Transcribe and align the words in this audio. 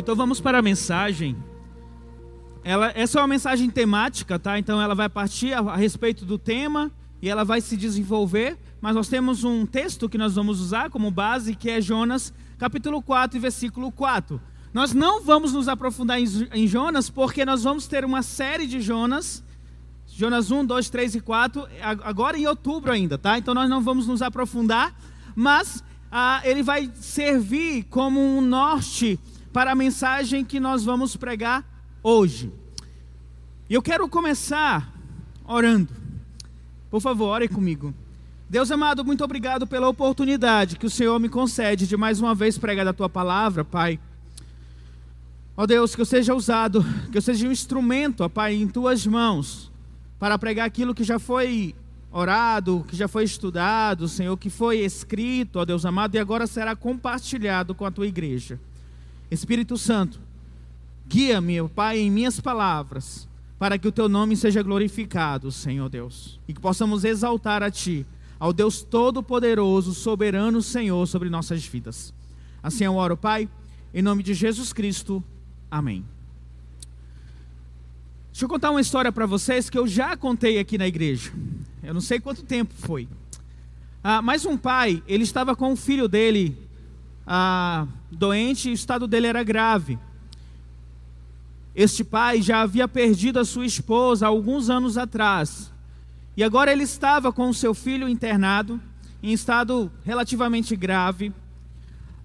então 0.00 0.16
vamos 0.16 0.40
para 0.40 0.58
a 0.58 0.62
mensagem. 0.62 1.36
Ela, 2.64 2.90
essa 2.94 3.18
é 3.18 3.22
uma 3.22 3.28
mensagem 3.28 3.68
temática, 3.68 4.38
tá? 4.38 4.58
Então 4.58 4.80
ela 4.80 4.94
vai 4.94 5.10
partir 5.10 5.52
a, 5.52 5.58
a 5.60 5.76
respeito 5.76 6.24
do 6.24 6.38
tema 6.38 6.90
e 7.20 7.28
ela 7.28 7.44
vai 7.44 7.60
se 7.60 7.76
desenvolver, 7.76 8.58
mas 8.80 8.94
nós 8.94 9.08
temos 9.08 9.44
um 9.44 9.66
texto 9.66 10.08
que 10.08 10.16
nós 10.16 10.34
vamos 10.34 10.58
usar 10.58 10.88
como 10.88 11.10
base, 11.10 11.54
que 11.54 11.68
é 11.68 11.82
Jonas, 11.82 12.32
capítulo 12.58 13.02
4 13.02 13.36
e 13.36 13.40
versículo 13.40 13.92
4. 13.92 14.40
Nós 14.72 14.94
não 14.94 15.22
vamos 15.22 15.52
nos 15.52 15.68
aprofundar 15.68 16.18
em, 16.18 16.24
em 16.54 16.66
Jonas, 16.66 17.10
porque 17.10 17.44
nós 17.44 17.62
vamos 17.62 17.86
ter 17.86 18.02
uma 18.02 18.22
série 18.22 18.66
de 18.66 18.80
Jonas, 18.80 19.44
Jonas 20.06 20.50
1, 20.50 20.64
2, 20.64 20.88
3 20.88 21.14
e 21.16 21.20
4, 21.20 21.68
agora 22.02 22.38
em 22.38 22.46
outubro 22.46 22.90
ainda, 22.90 23.18
tá? 23.18 23.36
Então 23.36 23.52
nós 23.52 23.68
não 23.68 23.82
vamos 23.82 24.06
nos 24.06 24.22
aprofundar, 24.22 24.94
mas 25.36 25.84
ah, 26.10 26.40
ele 26.42 26.62
vai 26.62 26.90
servir 26.94 27.84
como 27.84 28.18
um 28.18 28.40
norte 28.40 29.18
para 29.52 29.72
a 29.72 29.74
mensagem 29.74 30.44
que 30.44 30.60
nós 30.60 30.84
vamos 30.84 31.16
pregar 31.16 31.64
hoje. 32.02 32.52
E 33.68 33.74
eu 33.74 33.82
quero 33.82 34.08
começar 34.08 34.92
orando. 35.44 35.92
Por 36.90 37.00
favor, 37.00 37.26
ore 37.26 37.48
comigo. 37.48 37.94
Deus 38.48 38.70
amado, 38.70 39.04
muito 39.04 39.22
obrigado 39.22 39.66
pela 39.66 39.88
oportunidade 39.88 40.76
que 40.76 40.86
o 40.86 40.90
Senhor 40.90 41.18
me 41.20 41.28
concede 41.28 41.86
de 41.86 41.96
mais 41.96 42.20
uma 42.20 42.34
vez 42.34 42.58
pregar 42.58 42.86
a 42.88 42.92
tua 42.92 43.08
palavra, 43.08 43.64
Pai. 43.64 44.00
Ó 45.56 45.66
Deus, 45.66 45.94
que 45.94 46.00
eu 46.00 46.06
seja 46.06 46.34
usado, 46.34 46.84
que 47.12 47.18
eu 47.18 47.22
seja 47.22 47.46
um 47.46 47.52
instrumento, 47.52 48.22
ó 48.24 48.28
Pai, 48.28 48.54
em 48.54 48.66
tuas 48.66 49.06
mãos, 49.06 49.70
para 50.18 50.36
pregar 50.36 50.66
aquilo 50.66 50.94
que 50.94 51.04
já 51.04 51.18
foi 51.18 51.74
orado, 52.10 52.84
que 52.88 52.96
já 52.96 53.06
foi 53.06 53.22
estudado, 53.22 54.08
Senhor, 54.08 54.36
que 54.36 54.50
foi 54.50 54.78
escrito, 54.78 55.60
ó 55.60 55.64
Deus 55.64 55.86
amado, 55.86 56.16
e 56.16 56.18
agora 56.18 56.46
será 56.46 56.74
compartilhado 56.74 57.72
com 57.72 57.84
a 57.84 57.90
tua 57.90 58.06
igreja. 58.06 58.58
Espírito 59.30 59.78
Santo, 59.78 60.20
guia-me, 61.06 61.68
Pai, 61.68 61.98
em 61.98 62.10
minhas 62.10 62.40
palavras, 62.40 63.28
para 63.58 63.78
que 63.78 63.86
o 63.86 63.92
teu 63.92 64.08
nome 64.08 64.36
seja 64.36 64.62
glorificado, 64.62 65.52
Senhor 65.52 65.88
Deus, 65.88 66.40
e 66.48 66.54
que 66.54 66.60
possamos 66.60 67.04
exaltar 67.04 67.62
a 67.62 67.70
ti, 67.70 68.06
ao 68.38 68.52
Deus 68.52 68.82
Todo-Poderoso, 68.82 69.92
soberano 69.94 70.62
Senhor 70.62 71.06
sobre 71.06 71.28
nossas 71.28 71.64
vidas. 71.64 72.12
Assim 72.62 72.84
eu 72.84 72.96
oro, 72.96 73.16
Pai, 73.16 73.48
em 73.92 74.02
nome 74.02 74.22
de 74.22 74.34
Jesus 74.34 74.72
Cristo. 74.72 75.22
Amém. 75.70 76.04
Deixa 78.32 78.44
eu 78.44 78.48
contar 78.48 78.70
uma 78.70 78.80
história 78.80 79.12
para 79.12 79.26
vocês 79.26 79.68
que 79.68 79.76
eu 79.76 79.86
já 79.86 80.16
contei 80.16 80.58
aqui 80.58 80.78
na 80.78 80.86
igreja. 80.86 81.32
Eu 81.82 81.92
não 81.92 82.00
sei 82.00 82.18
quanto 82.18 82.42
tempo 82.42 82.72
foi. 82.74 83.08
Ah, 84.02 84.22
mas 84.22 84.46
um 84.46 84.56
pai, 84.56 85.02
ele 85.06 85.24
estava 85.24 85.54
com 85.54 85.72
o 85.72 85.76
filho 85.76 86.08
dele 86.08 86.56
ah, 87.32 87.86
doente 88.10 88.68
e 88.68 88.72
o 88.72 88.74
estado 88.74 89.06
dele 89.06 89.28
era 89.28 89.44
grave. 89.44 89.96
Este 91.76 92.02
pai 92.02 92.42
já 92.42 92.60
havia 92.62 92.88
perdido 92.88 93.38
a 93.38 93.44
sua 93.44 93.64
esposa 93.64 94.26
alguns 94.26 94.68
anos 94.68 94.98
atrás. 94.98 95.72
E 96.36 96.42
agora 96.42 96.72
ele 96.72 96.82
estava 96.82 97.32
com 97.32 97.48
o 97.48 97.54
seu 97.54 97.72
filho 97.72 98.08
internado, 98.08 98.80
em 99.22 99.32
estado 99.32 99.92
relativamente 100.04 100.74
grave. 100.74 101.32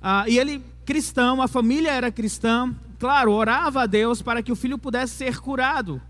Ah, 0.02 0.26
e 0.28 0.40
ele, 0.40 0.66
cristão, 0.84 1.40
a 1.40 1.48
família 1.48 1.92
era 1.92 2.12
cristã, 2.12 2.74
claro, 2.98 3.32
orava 3.32 3.84
a 3.84 3.86
Deus 3.86 4.24
para 4.24 4.42
que 4.42 4.52
o 4.52 4.56
filho 4.56 4.80
pudesse 4.80 5.14
ser 5.14 5.40
curado. 5.40 6.02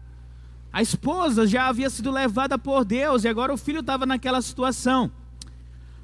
A 0.71 0.81
esposa 0.81 1.45
já 1.45 1.67
havia 1.67 1.89
sido 1.89 2.11
levada 2.11 2.57
por 2.57 2.85
Deus 2.85 3.25
e 3.25 3.27
agora 3.27 3.53
o 3.53 3.57
filho 3.57 3.81
estava 3.81 4.05
naquela 4.05 4.41
situação. 4.41 5.11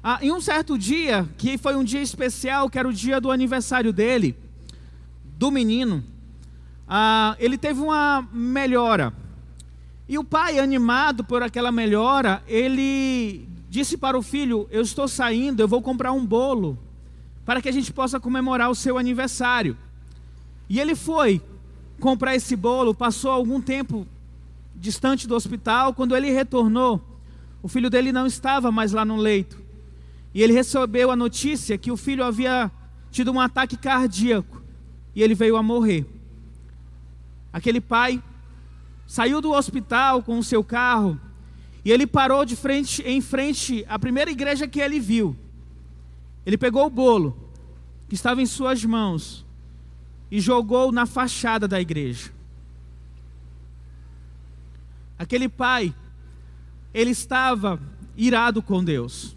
Ah, 0.04 0.18
em 0.20 0.32
um 0.32 0.40
certo 0.40 0.76
dia, 0.76 1.28
que 1.38 1.56
foi 1.56 1.76
um 1.76 1.84
dia 1.84 2.02
especial, 2.02 2.68
que 2.68 2.76
era 2.76 2.88
o 2.88 2.92
dia 2.92 3.20
do 3.20 3.30
aniversário 3.30 3.92
dele, 3.92 4.34
do 5.38 5.48
menino, 5.48 6.02
ah, 6.88 7.36
ele 7.38 7.56
teve 7.56 7.80
uma 7.80 8.26
melhora. 8.32 9.14
E 10.08 10.18
o 10.18 10.24
pai, 10.24 10.58
animado 10.58 11.22
por 11.22 11.40
aquela 11.40 11.70
melhora, 11.70 12.42
ele 12.48 13.48
disse 13.70 13.96
para 13.96 14.18
o 14.18 14.22
filho: 14.22 14.66
Eu 14.72 14.82
estou 14.82 15.06
saindo, 15.06 15.60
eu 15.60 15.68
vou 15.68 15.80
comprar 15.80 16.10
um 16.10 16.26
bolo 16.26 16.76
para 17.44 17.62
que 17.62 17.68
a 17.68 17.72
gente 17.72 17.92
possa 17.92 18.18
comemorar 18.18 18.70
o 18.70 18.74
seu 18.74 18.98
aniversário. 18.98 19.76
E 20.68 20.80
ele 20.80 20.96
foi 20.96 21.40
comprar 22.00 22.34
esse 22.34 22.56
bolo, 22.56 22.92
passou 22.92 23.30
algum 23.30 23.60
tempo 23.60 24.04
distante 24.74 25.28
do 25.28 25.36
hospital. 25.36 25.94
Quando 25.94 26.16
ele 26.16 26.30
retornou, 26.32 27.00
o 27.62 27.68
filho 27.68 27.88
dele 27.88 28.10
não 28.10 28.26
estava 28.26 28.72
mais 28.72 28.92
lá 28.92 29.04
no 29.04 29.16
leito. 29.16 29.61
E 30.34 30.42
ele 30.42 30.52
recebeu 30.52 31.10
a 31.10 31.16
notícia 31.16 31.76
que 31.76 31.90
o 31.90 31.96
filho 31.96 32.24
havia 32.24 32.70
tido 33.10 33.30
um 33.30 33.40
ataque 33.40 33.76
cardíaco 33.76 34.62
e 35.14 35.22
ele 35.22 35.34
veio 35.34 35.56
a 35.56 35.62
morrer. 35.62 36.06
Aquele 37.52 37.80
pai 37.80 38.22
saiu 39.06 39.40
do 39.40 39.52
hospital 39.52 40.22
com 40.22 40.38
o 40.38 40.44
seu 40.44 40.64
carro 40.64 41.20
e 41.84 41.90
ele 41.90 42.06
parou 42.06 42.44
de 42.44 42.56
frente 42.56 43.02
em 43.02 43.20
frente 43.20 43.84
à 43.88 43.98
primeira 43.98 44.30
igreja 44.30 44.66
que 44.66 44.80
ele 44.80 44.98
viu. 44.98 45.36
Ele 46.46 46.56
pegou 46.56 46.86
o 46.86 46.90
bolo 46.90 47.36
que 48.08 48.14
estava 48.14 48.40
em 48.40 48.46
suas 48.46 48.84
mãos 48.84 49.44
e 50.30 50.40
jogou 50.40 50.90
na 50.90 51.04
fachada 51.04 51.68
da 51.68 51.80
igreja. 51.80 52.32
Aquele 55.18 55.48
pai, 55.48 55.94
ele 56.94 57.10
estava 57.10 57.78
irado 58.16 58.62
com 58.62 58.82
Deus. 58.82 59.36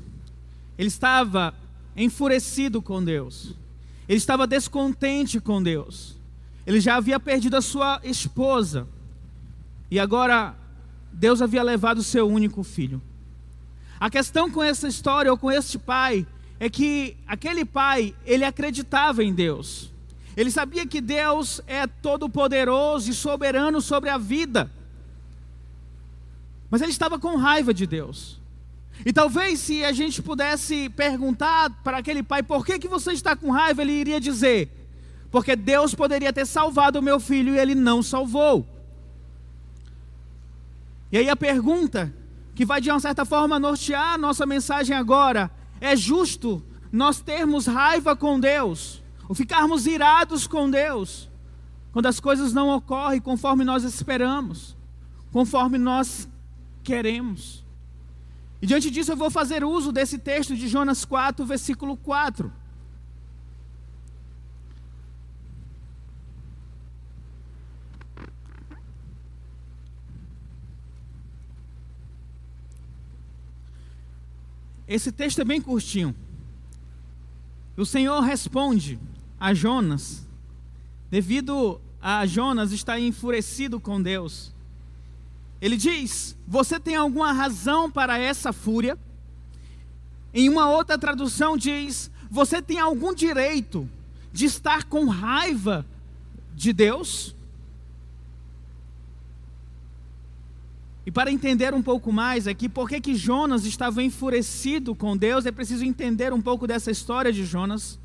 Ele 0.77 0.87
estava 0.87 1.53
enfurecido 1.95 2.81
com 2.81 3.03
Deus. 3.03 3.53
Ele 4.07 4.17
estava 4.17 4.45
descontente 4.45 5.39
com 5.39 5.61
Deus. 5.61 6.15
Ele 6.65 6.79
já 6.79 6.95
havia 6.95 7.19
perdido 7.19 7.55
a 7.55 7.61
sua 7.61 7.99
esposa. 8.03 8.87
E 9.89 9.99
agora 9.99 10.55
Deus 11.11 11.41
havia 11.41 11.63
levado 11.63 11.99
o 11.99 12.03
seu 12.03 12.27
único 12.27 12.63
filho. 12.63 13.01
A 13.99 14.09
questão 14.09 14.51
com 14.51 14.61
essa 14.61 14.87
história 14.87 15.31
ou 15.31 15.37
com 15.37 15.51
este 15.51 15.79
pai 15.79 16.27
é 16.59 16.69
que 16.69 17.15
aquele 17.25 17.63
pai, 17.63 18.13
ele 18.25 18.43
acreditava 18.43 19.23
em 19.23 19.33
Deus. 19.33 19.91
Ele 20.35 20.51
sabia 20.51 20.85
que 20.85 20.99
Deus 20.99 21.61
é 21.65 21.87
todo 21.87 22.29
poderoso 22.29 23.09
e 23.09 23.13
soberano 23.13 23.79
sobre 23.79 24.09
a 24.09 24.17
vida. 24.17 24.69
Mas 26.69 26.81
ele 26.81 26.91
estava 26.91 27.17
com 27.17 27.37
raiva 27.37 27.73
de 27.73 27.87
Deus. 27.87 28.39
E 29.03 29.11
talvez 29.11 29.59
se 29.59 29.83
a 29.83 29.91
gente 29.91 30.21
pudesse 30.21 30.89
perguntar 30.89 31.69
para 31.83 31.97
aquele 31.97 32.21
pai 32.21 32.43
por 32.43 32.65
que, 32.65 32.79
que 32.79 32.87
você 32.87 33.11
está 33.11 33.35
com 33.35 33.51
raiva, 33.51 33.81
ele 33.81 33.91
iria 33.91 34.19
dizer: 34.19 34.69
porque 35.35 35.55
Deus 35.55 35.93
poderia 35.93 36.31
ter 36.31 36.45
salvado 36.45 36.99
o 36.99 37.01
meu 37.01 37.19
filho 37.19 37.53
e 37.53 37.59
ele 37.59 37.75
não 37.75 38.01
salvou. 38.01 38.65
E 41.11 41.17
aí 41.17 41.29
a 41.29 41.35
pergunta, 41.35 42.13
que 42.55 42.65
vai 42.65 42.79
de 42.79 42.89
uma 42.89 43.01
certa 43.01 43.25
forma 43.25 43.59
nortear 43.59 44.13
a 44.13 44.17
nossa 44.17 44.45
mensagem 44.45 44.95
agora, 44.95 45.51
é 45.81 45.93
justo 45.93 46.63
nós 46.89 47.19
termos 47.19 47.65
raiva 47.65 48.15
com 48.15 48.39
Deus, 48.39 49.03
ou 49.27 49.35
ficarmos 49.35 49.85
irados 49.85 50.47
com 50.47 50.69
Deus, 50.69 51.29
quando 51.91 52.05
as 52.05 52.21
coisas 52.21 52.53
não 52.53 52.69
ocorrem 52.69 53.19
conforme 53.19 53.65
nós 53.65 53.83
esperamos, 53.83 54.75
conforme 55.33 55.77
nós 55.77 56.29
queremos. 56.81 57.64
E 58.65 58.67
diante 58.67 58.89
disso 58.89 59.11
eu 59.11 59.15
vou 59.15 59.29
fazer 59.29 59.63
uso 59.63 59.91
desse 59.91 60.17
texto 60.17 60.55
de 60.55 60.67
Jonas 60.67 61.05
4, 61.05 61.45
versículo 61.45 61.95
4. 61.95 62.51
Esse 74.87 75.11
texto 75.11 75.41
é 75.41 75.45
bem 75.45 75.61
curtinho. 75.61 76.15
O 77.77 77.85
Senhor 77.85 78.19
responde 78.21 78.99
a 79.39 79.53
Jonas, 79.53 80.27
devido 81.11 81.79
a 82.01 82.25
Jonas 82.25 82.71
estar 82.71 82.99
enfurecido 82.99 83.79
com 83.79 84.01
Deus. 84.01 84.54
Ele 85.61 85.77
diz: 85.77 86.35
Você 86.47 86.79
tem 86.79 86.95
alguma 86.95 87.31
razão 87.31 87.89
para 87.89 88.17
essa 88.17 88.51
fúria? 88.51 88.97
Em 90.33 90.49
uma 90.49 90.69
outra 90.69 90.97
tradução 90.97 91.57
diz: 91.57 92.11
Você 92.29 92.61
tem 92.61 92.79
algum 92.79 93.13
direito 93.13 93.89
de 94.33 94.45
estar 94.45 94.83
com 94.83 95.05
raiva 95.05 95.85
de 96.53 96.73
Deus? 96.73 97.35
E 101.05 101.11
para 101.11 101.31
entender 101.31 101.73
um 101.73 101.83
pouco 101.83 102.11
mais 102.11 102.47
aqui, 102.47 102.67
por 102.67 102.89
que, 102.89 102.99
que 102.99 103.13
Jonas 103.13 103.63
estava 103.65 104.01
enfurecido 104.01 104.95
com 104.95 105.15
Deus, 105.15 105.45
é 105.45 105.51
preciso 105.51 105.85
entender 105.85 106.33
um 106.33 106.41
pouco 106.41 106.65
dessa 106.65 106.89
história 106.89 107.31
de 107.31 107.45
Jonas. 107.45 107.99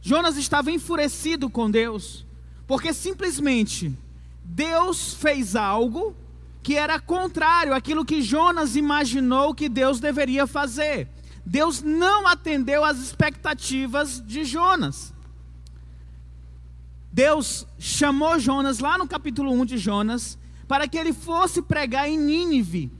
Jonas 0.00 0.38
estava 0.38 0.70
enfurecido 0.70 1.50
com 1.50 1.70
Deus, 1.70 2.24
porque 2.66 2.94
simplesmente 2.94 3.92
Deus 4.42 5.12
fez 5.12 5.54
algo 5.54 6.16
que 6.68 6.76
era 6.76 7.00
contrário 7.00 7.72
àquilo 7.72 8.04
que 8.04 8.20
Jonas 8.20 8.76
imaginou 8.76 9.54
que 9.54 9.70
Deus 9.70 10.00
deveria 10.00 10.46
fazer. 10.46 11.08
Deus 11.42 11.80
não 11.80 12.28
atendeu 12.28 12.84
às 12.84 12.98
expectativas 12.98 14.22
de 14.22 14.44
Jonas. 14.44 15.14
Deus 17.10 17.66
chamou 17.78 18.38
Jonas 18.38 18.80
lá 18.80 18.98
no 18.98 19.08
capítulo 19.08 19.50
1 19.50 19.64
de 19.64 19.78
Jonas 19.78 20.36
para 20.68 20.86
que 20.86 20.98
ele 20.98 21.14
fosse 21.14 21.62
pregar 21.62 22.06
em 22.06 22.18
Nínive, 22.18 22.92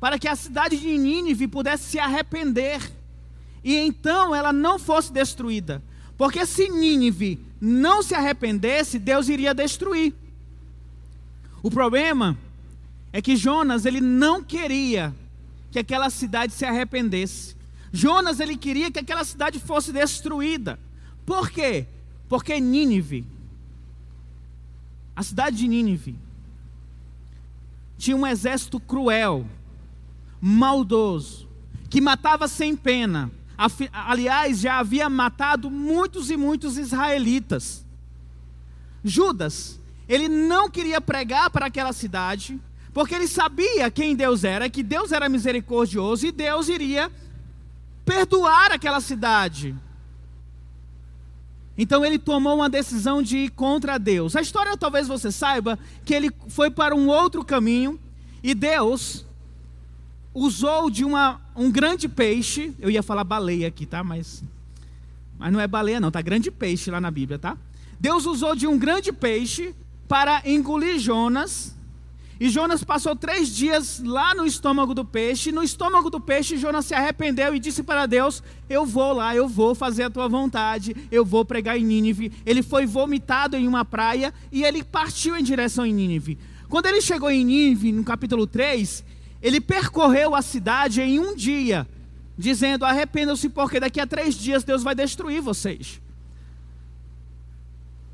para 0.00 0.18
que 0.18 0.26
a 0.26 0.34
cidade 0.34 0.76
de 0.76 0.98
Nínive 0.98 1.46
pudesse 1.46 1.84
se 1.84 2.00
arrepender 2.00 2.80
e 3.62 3.76
então 3.76 4.34
ela 4.34 4.52
não 4.52 4.76
fosse 4.76 5.12
destruída. 5.12 5.80
Porque 6.16 6.44
se 6.44 6.68
Nínive 6.68 7.46
não 7.60 8.02
se 8.02 8.16
arrependesse, 8.16 8.98
Deus 8.98 9.28
iria 9.28 9.54
destruir. 9.54 10.12
O 11.62 11.70
problema 11.70 12.36
é 13.12 13.22
que 13.22 13.36
Jonas 13.36 13.84
ele 13.86 14.00
não 14.00 14.42
queria 14.42 15.14
que 15.70 15.78
aquela 15.78 16.10
cidade 16.10 16.52
se 16.52 16.64
arrependesse. 16.64 17.56
Jonas 17.92 18.40
ele 18.40 18.56
queria 18.56 18.90
que 18.90 18.98
aquela 18.98 19.24
cidade 19.24 19.58
fosse 19.58 19.92
destruída. 19.92 20.78
Por 21.24 21.50
quê? 21.50 21.86
Porque 22.28 22.60
Nínive, 22.60 23.24
a 25.16 25.22
cidade 25.22 25.56
de 25.56 25.68
Nínive, 25.68 26.16
tinha 27.96 28.16
um 28.16 28.26
exército 28.26 28.78
cruel, 28.78 29.46
maldoso, 30.40 31.48
que 31.90 32.00
matava 32.00 32.46
sem 32.46 32.76
pena. 32.76 33.30
Aliás, 33.92 34.60
já 34.60 34.78
havia 34.78 35.08
matado 35.08 35.70
muitos 35.70 36.30
e 36.30 36.36
muitos 36.36 36.78
israelitas. 36.78 37.84
Judas, 39.02 39.80
ele 40.08 40.28
não 40.28 40.70
queria 40.70 41.00
pregar 41.00 41.50
para 41.50 41.66
aquela 41.66 41.92
cidade, 41.92 42.60
porque 42.98 43.14
ele 43.14 43.28
sabia 43.28 43.88
quem 43.92 44.16
Deus 44.16 44.42
era, 44.42 44.68
que 44.68 44.82
Deus 44.82 45.12
era 45.12 45.28
misericordioso 45.28 46.26
e 46.26 46.32
Deus 46.32 46.68
iria 46.68 47.08
perdoar 48.04 48.72
aquela 48.72 49.00
cidade. 49.00 49.72
Então 51.78 52.04
ele 52.04 52.18
tomou 52.18 52.56
uma 52.56 52.68
decisão 52.68 53.22
de 53.22 53.36
ir 53.36 53.50
contra 53.50 53.98
Deus. 53.98 54.34
A 54.34 54.40
história 54.40 54.76
talvez 54.76 55.06
você 55.06 55.30
saiba 55.30 55.78
que 56.04 56.12
ele 56.12 56.28
foi 56.48 56.72
para 56.72 56.92
um 56.92 57.06
outro 57.06 57.44
caminho 57.44 58.00
e 58.42 58.52
Deus 58.52 59.24
usou 60.34 60.90
de 60.90 61.04
uma, 61.04 61.40
um 61.54 61.70
grande 61.70 62.08
peixe. 62.08 62.74
Eu 62.80 62.90
ia 62.90 63.00
falar 63.00 63.22
baleia 63.22 63.68
aqui, 63.68 63.86
tá? 63.86 64.02
Mas, 64.02 64.42
mas 65.38 65.52
não 65.52 65.60
é 65.60 65.68
baleia, 65.68 66.00
não, 66.00 66.10
tá? 66.10 66.20
Grande 66.20 66.50
peixe 66.50 66.90
lá 66.90 67.00
na 67.00 67.12
Bíblia, 67.12 67.38
tá? 67.38 67.56
Deus 68.00 68.26
usou 68.26 68.56
de 68.56 68.66
um 68.66 68.76
grande 68.76 69.12
peixe 69.12 69.72
para 70.08 70.42
engolir 70.44 70.98
Jonas 70.98 71.77
e 72.40 72.48
Jonas 72.48 72.84
passou 72.84 73.16
três 73.16 73.48
dias 73.48 74.00
lá 74.04 74.32
no 74.32 74.46
estômago 74.46 74.94
do 74.94 75.04
peixe. 75.04 75.50
No 75.50 75.62
estômago 75.62 76.08
do 76.08 76.20
peixe, 76.20 76.56
Jonas 76.56 76.86
se 76.86 76.94
arrependeu 76.94 77.52
e 77.52 77.58
disse 77.58 77.82
para 77.82 78.06
Deus: 78.06 78.44
Eu 78.68 78.86
vou 78.86 79.12
lá, 79.12 79.34
eu 79.34 79.48
vou 79.48 79.74
fazer 79.74 80.04
a 80.04 80.10
tua 80.10 80.28
vontade, 80.28 80.94
eu 81.10 81.24
vou 81.24 81.44
pregar 81.44 81.76
em 81.76 81.84
Nínive. 81.84 82.32
Ele 82.46 82.62
foi 82.62 82.86
vomitado 82.86 83.56
em 83.56 83.66
uma 83.66 83.84
praia 83.84 84.32
e 84.52 84.62
ele 84.62 84.84
partiu 84.84 85.36
em 85.36 85.42
direção 85.42 85.84
a 85.84 85.88
Nínive. 85.88 86.38
Quando 86.68 86.86
ele 86.86 87.00
chegou 87.00 87.28
em 87.28 87.44
Nínive, 87.44 87.90
no 87.90 88.04
capítulo 88.04 88.46
3, 88.46 89.04
ele 89.42 89.60
percorreu 89.60 90.36
a 90.36 90.42
cidade 90.42 91.00
em 91.00 91.18
um 91.18 91.34
dia, 91.34 91.88
dizendo: 92.36 92.84
Arrependam-se, 92.84 93.48
porque 93.48 93.80
daqui 93.80 93.98
a 93.98 94.06
três 94.06 94.36
dias 94.36 94.62
Deus 94.62 94.84
vai 94.84 94.94
destruir 94.94 95.42
vocês. 95.42 96.00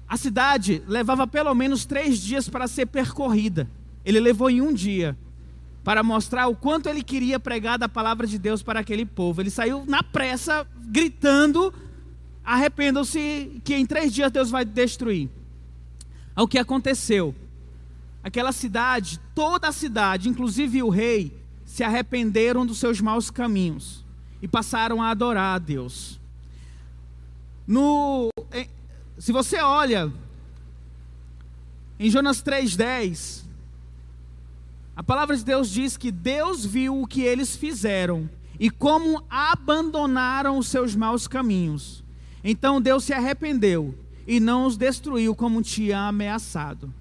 A 0.08 0.16
cidade 0.16 0.82
levava 0.88 1.26
pelo 1.26 1.54
menos 1.54 1.84
três 1.84 2.18
dias 2.18 2.48
para 2.48 2.66
ser 2.66 2.86
percorrida. 2.86 3.68
Ele 4.04 4.20
levou 4.20 4.50
em 4.50 4.60
um 4.60 4.72
dia 4.72 5.16
para 5.82 6.02
mostrar 6.02 6.46
o 6.46 6.56
quanto 6.56 6.88
ele 6.88 7.02
queria 7.02 7.38
pregar 7.38 7.78
da 7.78 7.88
palavra 7.88 8.26
de 8.26 8.38
Deus 8.38 8.62
para 8.62 8.80
aquele 8.80 9.04
povo. 9.04 9.40
Ele 9.40 9.50
saiu 9.50 9.84
na 9.86 10.02
pressa, 10.02 10.66
gritando: 10.86 11.72
arrependam-se, 12.44 13.60
que 13.64 13.74
em 13.74 13.86
três 13.86 14.12
dias 14.12 14.32
Deus 14.32 14.50
vai 14.50 14.64
destruir. 14.64 15.28
O 16.36 16.48
que 16.48 16.58
aconteceu? 16.58 17.34
Aquela 18.22 18.52
cidade, 18.52 19.20
toda 19.34 19.68
a 19.68 19.72
cidade, 19.72 20.28
inclusive 20.28 20.82
o 20.82 20.88
rei, 20.88 21.36
se 21.64 21.84
arrependeram 21.84 22.64
dos 22.64 22.78
seus 22.78 23.00
maus 23.00 23.30
caminhos 23.30 24.04
e 24.40 24.48
passaram 24.48 25.02
a 25.02 25.10
adorar 25.10 25.56
a 25.56 25.58
Deus. 25.58 26.18
No, 27.66 28.28
se 29.18 29.32
você 29.32 29.58
olha 29.60 30.12
em 31.98 32.10
Jonas 32.10 32.42
3,10, 32.42 33.43
a 34.96 35.02
palavra 35.02 35.36
de 35.36 35.44
Deus 35.44 35.68
diz 35.68 35.96
que 35.96 36.12
Deus 36.12 36.64
viu 36.64 37.00
o 37.02 37.06
que 37.06 37.22
eles 37.22 37.56
fizeram 37.56 38.28
e 38.58 38.70
como 38.70 39.22
abandonaram 39.28 40.56
os 40.58 40.68
seus 40.68 40.94
maus 40.94 41.26
caminhos. 41.26 42.04
Então 42.42 42.80
Deus 42.80 43.04
se 43.04 43.12
arrependeu 43.12 43.94
e 44.26 44.38
não 44.38 44.66
os 44.66 44.76
destruiu 44.76 45.34
como 45.34 45.62
tinha 45.62 46.06
ameaçado. 46.06 46.92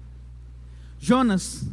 Jonas, 0.98 1.66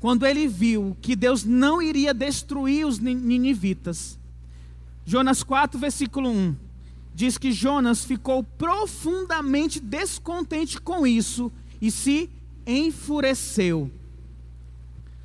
quando 0.00 0.26
ele 0.26 0.48
viu 0.48 0.96
que 1.00 1.14
Deus 1.14 1.44
não 1.44 1.80
iria 1.80 2.12
destruir 2.12 2.86
os 2.86 2.98
ninivitas, 2.98 4.18
Jonas 5.04 5.42
4, 5.42 5.78
versículo 5.78 6.30
1, 6.30 6.56
diz 7.14 7.38
que 7.38 7.52
Jonas 7.52 8.04
ficou 8.04 8.42
profundamente 8.42 9.78
descontente 9.78 10.80
com 10.80 11.06
isso 11.06 11.52
e 11.80 11.90
se 11.90 12.30
enfureceu. 12.66 13.90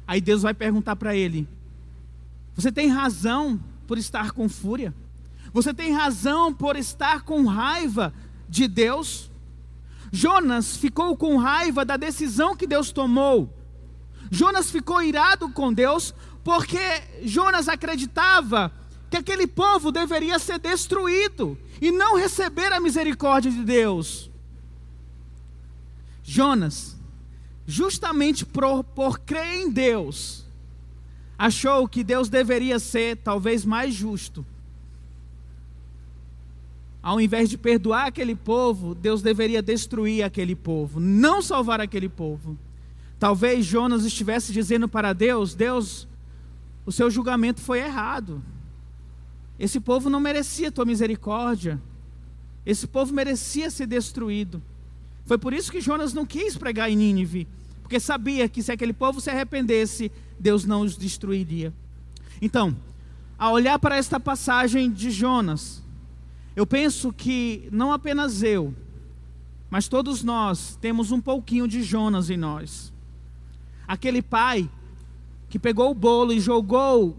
Aí 0.08 0.22
Deus 0.22 0.42
vai 0.42 0.54
perguntar 0.54 0.96
para 0.96 1.16
ele: 1.16 1.48
Você 2.56 2.72
tem 2.72 2.88
razão 2.88 3.60
por 3.88 3.98
estar 3.98 4.32
com 4.32 4.48
fúria? 4.48 4.94
Você 5.54 5.74
tem 5.74 5.94
razão 5.94 6.54
por 6.54 6.76
estar 6.76 7.22
com 7.22 7.46
raiva 7.46 8.14
de 8.48 8.68
Deus? 8.68 9.32
Jonas 10.12 10.78
ficou 10.78 11.16
com 11.16 11.38
raiva 11.38 11.84
da 11.84 11.98
decisão 11.98 12.56
que 12.56 12.68
Deus 12.68 12.92
tomou. 12.92 13.54
Jonas 14.32 14.72
ficou 14.72 15.02
irado 15.02 15.50
com 15.50 15.74
Deus 15.74 16.14
porque 16.44 16.80
Jonas 17.24 17.68
acreditava 17.68 18.72
que 19.10 19.18
aquele 19.18 19.48
povo 19.48 19.92
deveria 19.92 20.38
ser 20.40 20.60
destruído 20.60 21.58
e 21.82 21.92
não 21.92 22.18
receber 22.18 22.72
a 22.74 22.80
misericórdia 22.80 23.52
de 23.52 23.64
Deus. 23.64 24.30
Jonas 26.24 26.95
justamente 27.66 28.46
por, 28.46 28.84
por 28.84 29.20
crer 29.20 29.62
em 29.62 29.72
Deus, 29.72 30.46
achou 31.38 31.88
que 31.88 32.04
Deus 32.04 32.30
deveria 32.30 32.80
ser 32.80 33.18
talvez 33.18 33.66
mais 33.66 33.94
justo. 33.94 34.46
Ao 37.02 37.22
invés 37.22 37.50
de 37.50 37.58
perdoar 37.58 38.08
aquele 38.08 38.36
povo, 38.36 38.96
Deus 38.96 39.22
deveria 39.22 39.62
destruir 39.62 40.24
aquele 40.24 40.56
povo, 40.56 41.00
não 41.00 41.42
salvar 41.42 41.80
aquele 41.80 42.10
povo. 42.10 42.58
Talvez 43.20 43.66
Jonas 43.66 44.06
estivesse 44.06 44.52
dizendo 44.52 44.88
para 44.88 45.14
Deus: 45.14 45.54
Deus, 45.54 46.08
o 46.86 46.92
seu 46.92 47.10
julgamento 47.12 47.62
foi 47.62 47.80
errado. 47.80 48.44
Esse 49.60 49.80
povo 49.80 50.10
não 50.10 50.20
merecia 50.20 50.72
tua 50.72 50.84
misericórdia. 50.84 51.80
Esse 52.66 52.88
povo 52.88 53.14
merecia 53.14 53.70
ser 53.70 53.86
destruído. 53.86 54.62
Foi 55.26 55.38
por 55.38 55.54
isso 55.54 55.72
que 55.72 55.82
Jonas 55.82 56.14
não 56.14 56.26
quis 56.26 56.56
pregar 56.56 56.90
em 56.90 56.96
Nínive, 56.96 57.48
porque 57.82 58.00
sabia 58.00 58.48
que 58.48 58.62
se 58.62 58.72
aquele 58.72 58.94
povo 58.94 59.20
se 59.20 59.30
arrependesse, 59.30 60.12
Deus 60.40 60.66
não 60.66 60.82
os 60.82 60.96
destruiria. 60.96 61.74
Então, 62.42 62.76
ao 63.38 63.54
olhar 63.54 63.78
para 63.80 63.98
esta 63.98 64.20
passagem 64.20 64.92
de 64.92 65.10
Jonas, 65.12 65.84
eu 66.56 66.66
penso 66.66 67.12
que 67.12 67.68
não 67.72 67.92
apenas 67.92 68.44
eu, 68.44 68.74
mas 69.70 69.88
todos 69.88 70.24
nós 70.24 70.78
temos 70.80 71.12
um 71.12 71.20
pouquinho 71.20 71.68
de 71.68 71.84
Jonas 71.84 72.30
em 72.30 72.38
nós. 72.38 72.94
Aquele 73.88 74.22
pai 74.22 74.70
que 75.50 75.60
pegou 75.60 75.92
o 75.92 75.96
bolo 75.96 76.34
e 76.34 76.40
jogou 76.40 77.18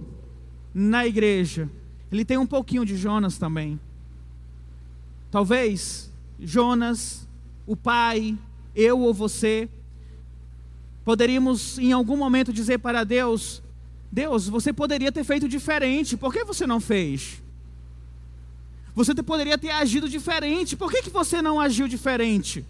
na 0.72 1.06
igreja, 1.06 1.68
ele 2.10 2.24
tem 2.24 2.38
um 2.38 2.46
pouquinho 2.46 2.84
de 2.84 2.96
Jonas 2.96 3.36
também. 3.36 3.80
Talvez 5.30 6.10
Jonas 6.38 7.25
o 7.66 7.76
pai, 7.76 8.38
eu 8.74 9.00
ou 9.00 9.12
você, 9.12 9.68
poderíamos 11.04 11.78
em 11.78 11.92
algum 11.92 12.16
momento 12.16 12.52
dizer 12.52 12.78
para 12.78 13.04
Deus: 13.04 13.62
Deus, 14.10 14.48
você 14.48 14.72
poderia 14.72 15.10
ter 15.10 15.24
feito 15.24 15.48
diferente, 15.48 16.16
por 16.16 16.32
que 16.32 16.44
você 16.44 16.66
não 16.66 16.80
fez? 16.80 17.42
Você 18.94 19.14
poderia 19.14 19.58
ter 19.58 19.70
agido 19.70 20.08
diferente, 20.08 20.76
por 20.76 20.90
que, 20.90 21.02
que 21.02 21.10
você 21.10 21.42
não 21.42 21.60
agiu 21.60 21.86
diferente? 21.86 22.64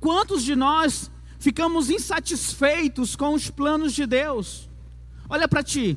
Quantos 0.00 0.42
de 0.42 0.56
nós 0.56 1.10
ficamos 1.38 1.90
insatisfeitos 1.90 3.14
com 3.14 3.34
os 3.34 3.48
planos 3.48 3.92
de 3.92 4.04
Deus? 4.04 4.68
Olha 5.28 5.46
para 5.46 5.62
ti, 5.62 5.96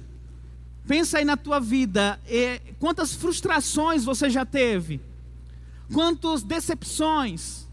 pensa 0.88 1.18
aí 1.18 1.26
na 1.26 1.38
tua 1.38 1.60
vida, 1.60 2.20
quantas 2.80 3.14
frustrações 3.14 4.04
você 4.04 4.30
já 4.30 4.46
teve, 4.46 5.02
quantas 5.92 6.44
decepções, 6.44 7.68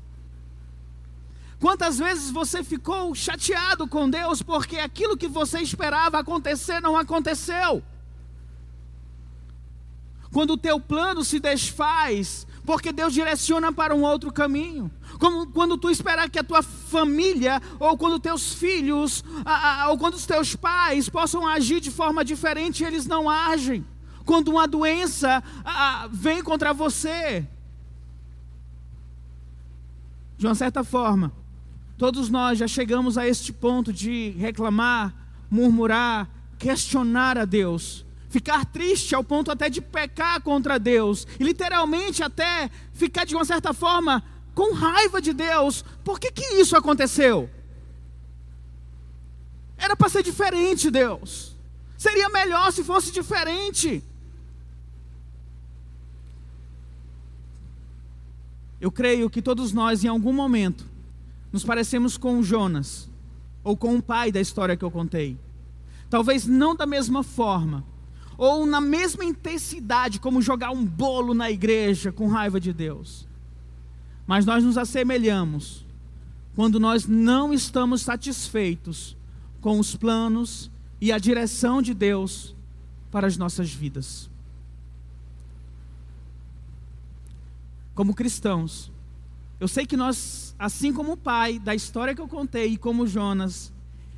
Quantas 1.66 1.99
vezes 1.99 2.30
você 2.30 2.62
ficou 2.62 3.12
chateado 3.12 3.88
com 3.88 4.08
Deus 4.08 4.40
porque 4.40 4.78
aquilo 4.78 5.16
que 5.16 5.26
você 5.26 5.58
esperava 5.58 6.16
acontecer 6.16 6.80
não 6.80 6.96
aconteceu? 6.96 7.82
quando 10.30 10.52
o 10.52 10.56
teu 10.56 10.78
plano 10.78 11.25
se 11.25 11.40
desfaz, 11.40 12.46
porque 12.64 12.92
Deus 12.92 13.12
direciona 13.12 13.73
para 13.73 13.94
um 13.96 14.02
outro 14.02 14.30
caminho. 14.32 14.88
Como 15.18 15.46
quando 15.49 15.76
tu 15.76 15.90
esperar 15.90 16.30
que 16.30 16.38
a 16.38 16.44
tua 16.44 16.62
família, 16.62 17.61
ou 17.80 17.96
quando 17.96 18.20
teus 18.20 18.52
filhos, 18.52 19.25
ou 19.88 19.99
quando 19.99 20.14
os 20.14 20.26
teus 20.26 20.54
pais 20.54 21.08
possam 21.08 21.46
agir 21.46 21.80
de 21.80 21.90
forma 21.90 22.25
diferente, 22.25 22.85
eles 22.85 23.06
não 23.06 23.28
agem. 23.28 23.85
Quando 24.25 24.49
uma 24.49 24.68
doença 24.68 25.42
vem 26.12 26.42
contra 26.44 26.73
você. 26.73 27.44
De 30.37 30.46
uma 30.46 30.54
certa 30.54 30.85
forma, 30.85 31.32
todos 31.96 32.28
nós 32.28 32.58
já 32.58 32.68
chegamos 32.68 33.16
a 33.16 33.26
este 33.26 33.52
ponto 33.52 33.92
de 33.92 34.30
reclamar, 34.38 35.14
murmurar, 35.50 36.28
questionar 36.58 37.38
a 37.38 37.44
Deus 37.44 38.06
ficar 38.28 38.66
triste 38.66 39.14
ao 39.14 39.24
ponto 39.24 39.50
até 39.50 39.70
de 39.70 39.80
pecar 39.80 40.42
contra 40.42 40.78
Deus, 40.78 41.26
e 41.40 41.44
literalmente 41.44 42.22
até 42.22 42.70
ficar 42.92 43.24
de 43.24 43.34
uma 43.34 43.46
certa 43.46 43.72
forma 43.72 44.22
com 44.54 44.74
raiva 44.74 45.22
de 45.22 45.32
Deus. 45.32 45.82
Por 46.04 46.20
que, 46.20 46.30
que 46.30 46.44
isso 46.56 46.76
aconteceu? 46.76 47.48
Era 49.78 49.96
para 49.96 50.10
ser 50.10 50.22
diferente, 50.22 50.90
Deus. 50.90 51.56
Seria 51.96 52.28
melhor 52.28 52.70
se 52.72 52.84
fosse 52.84 53.10
diferente. 53.10 54.02
Eu 58.78 58.92
creio 58.92 59.30
que 59.30 59.40
todos 59.40 59.72
nós, 59.72 60.04
em 60.04 60.08
algum 60.08 60.32
momento, 60.32 60.86
nos 61.56 61.64
parecemos 61.64 62.18
com 62.18 62.42
Jonas, 62.42 63.10
ou 63.64 63.78
com 63.78 63.96
o 63.96 64.02
pai 64.02 64.30
da 64.30 64.38
história 64.38 64.76
que 64.76 64.84
eu 64.84 64.90
contei. 64.90 65.38
Talvez 66.10 66.46
não 66.46 66.76
da 66.76 66.84
mesma 66.84 67.22
forma, 67.22 67.82
ou 68.36 68.66
na 68.66 68.78
mesma 68.78 69.25
intensidade 69.25 70.20
como 70.20 70.42
jogar 70.42 70.70
um 70.70 70.84
bolo 70.84 71.32
na 71.32 71.50
igreja 71.50 72.12
com 72.12 72.28
raiva 72.28 72.60
de 72.60 72.75
Deus. 72.75 73.26
Mas 74.26 74.44
nós 74.44 74.62
nos 74.62 74.76
assemelhamos 74.76 75.86
quando 76.54 76.78
nós 76.78 77.06
não 77.06 77.54
estamos 77.54 78.02
satisfeitos 78.02 79.16
com 79.62 79.80
os 79.80 79.96
planos 79.96 80.70
e 81.00 81.10
a 81.10 81.16
direção 81.16 81.80
de 81.80 81.94
Deus 81.94 82.54
para 83.10 83.26
as 83.26 83.38
nossas 83.38 83.72
vidas. 83.72 84.28
Como 87.94 88.14
cristãos, 88.14 88.92
eu 89.58 89.68
sei 89.68 89.86
que 89.86 89.96
nós, 89.96 90.54
assim 90.58 90.92
como 90.92 91.12
o 91.12 91.16
pai 91.16 91.58
da 91.58 91.75
história 91.75 92.14
que 92.14 92.20
eu 92.20 92.28
contei 92.28 92.72
e 92.72 92.76
como 92.76 93.06
Jonas, 93.06 93.72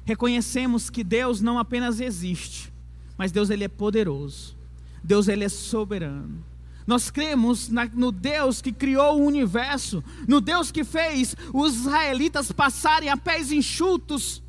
reconhecemos 0.05 0.91
que 0.91 1.05
Deus 1.05 1.41
não 1.41 1.59
apenas 1.59 2.01
existe, 2.01 2.73
mas 3.17 3.31
Deus 3.31 3.51
ele 3.51 3.65
é 3.65 3.69
poderoso. 3.69 4.57
Deus 5.03 5.29
ele 5.29 5.45
é 5.45 5.49
soberano. 5.49 6.45
Nós 6.87 7.11
cremos 7.11 7.69
na, 7.69 7.85
no 7.85 8.11
Deus 8.11 8.63
que 8.63 8.73
criou 8.73 9.19
o 9.19 9.27
universo, 9.27 10.03
no 10.27 10.41
Deus 10.41 10.73
que 10.73 10.85
fez 10.85 11.37
os 11.53 11.75
israelitas 11.77 12.51
passarem 12.51 13.11
a 13.11 13.17
pés 13.17 13.53
enxutos 13.53 14.43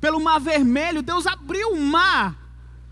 pelo 0.00 0.20
mar 0.20 0.40
vermelho. 0.40 1.02
Deus 1.02 1.26
abriu 1.26 1.72
o 1.72 1.80
mar 1.80 2.36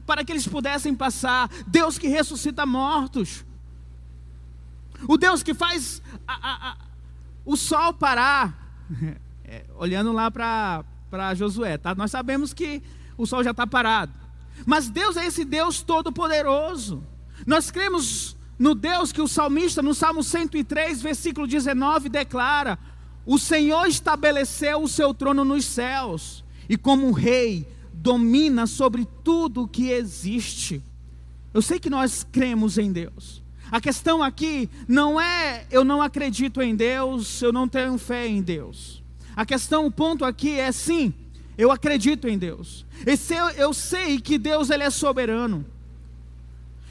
para 0.07 0.25
que 0.25 0.31
eles 0.31 0.47
pudessem 0.47 0.95
passar. 0.95 1.51
Deus 1.67 1.99
que 1.99 2.07
ressuscita 2.07 2.65
mortos. 2.65 3.45
O 5.07 5.17
Deus 5.17 5.43
que 5.43 5.55
faz 5.55 6.03
a, 6.27 6.35
a, 6.35 6.71
a, 6.71 6.77
o 7.45 7.57
sol 7.57 7.93
parar. 7.95 8.67
É, 9.51 9.65
olhando 9.79 10.13
lá 10.13 10.31
para 10.31 11.35
Josué, 11.35 11.79
tá? 11.79 11.95
nós 11.95 12.11
sabemos 12.11 12.53
que 12.53 12.83
o 13.17 13.25
sol 13.27 13.43
já 13.43 13.53
está 13.53 13.67
parado. 13.67 14.13
Mas 14.67 14.91
Deus 14.91 15.17
é 15.17 15.25
esse 15.25 15.43
Deus 15.43 15.81
todo-poderoso. 15.81 17.03
Nós 17.47 17.71
cremos 17.71 18.37
no 18.59 18.75
Deus 18.75 19.13
que 19.13 19.23
o 19.23 19.29
salmista, 19.29 19.81
no 19.81 19.95
Salmo 19.95 20.23
103, 20.23 21.01
versículo 21.01 21.47
19, 21.47 22.09
declara: 22.09 22.79
O 23.25 23.39
Senhor 23.39 23.87
estabeleceu 23.87 24.83
o 24.83 24.89
seu 24.89 25.15
trono 25.15 25.45
nos 25.45 25.65
céus, 25.65 26.45
e 26.69 26.77
como 26.77 27.11
rei, 27.13 27.67
domina 27.93 28.67
sobre 28.67 29.07
tudo 29.25 29.69
que 29.69 29.91
existe. 29.91 30.83
Eu 31.55 31.63
sei 31.63 31.79
que 31.79 31.89
nós 31.89 32.27
cremos 32.31 32.77
em 32.77 32.93
Deus. 32.93 33.43
A 33.71 33.81
questão 33.81 34.23
aqui 34.23 34.69
não 34.87 35.21
é 35.21 35.67
eu 35.71 35.85
não 35.85 36.01
acredito 36.01 36.63
em 36.63 36.75
Deus, 36.75 37.43
eu 37.43 37.53
não 37.53 37.69
tenho 37.69 37.99
fé 37.99 38.27
em 38.27 38.43
Deus. 38.43 39.03
A 39.37 39.45
questão, 39.47 39.87
o 39.87 39.91
ponto 39.91 40.25
aqui 40.25 40.59
é 40.59 40.73
sim, 40.73 41.15
eu 41.57 41.71
acredito 41.71 42.29
em 42.29 42.39
Deus. 42.39 42.87
Eu, 43.07 43.49
eu 43.51 43.75
sei 43.75 44.21
que 44.21 44.39
Deus 44.39 44.71
ele 44.71 44.85
é 44.85 44.91
soberano. 44.91 45.65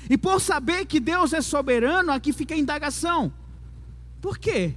E 0.09 0.17
por 0.17 0.39
saber 0.39 0.85
que 0.85 0.99
Deus 0.99 1.33
é 1.33 1.41
soberano, 1.41 2.11
aqui 2.11 2.31
fica 2.31 2.53
a 2.53 2.57
indagação. 2.57 3.33
Por 4.21 4.37
quê 4.37 4.73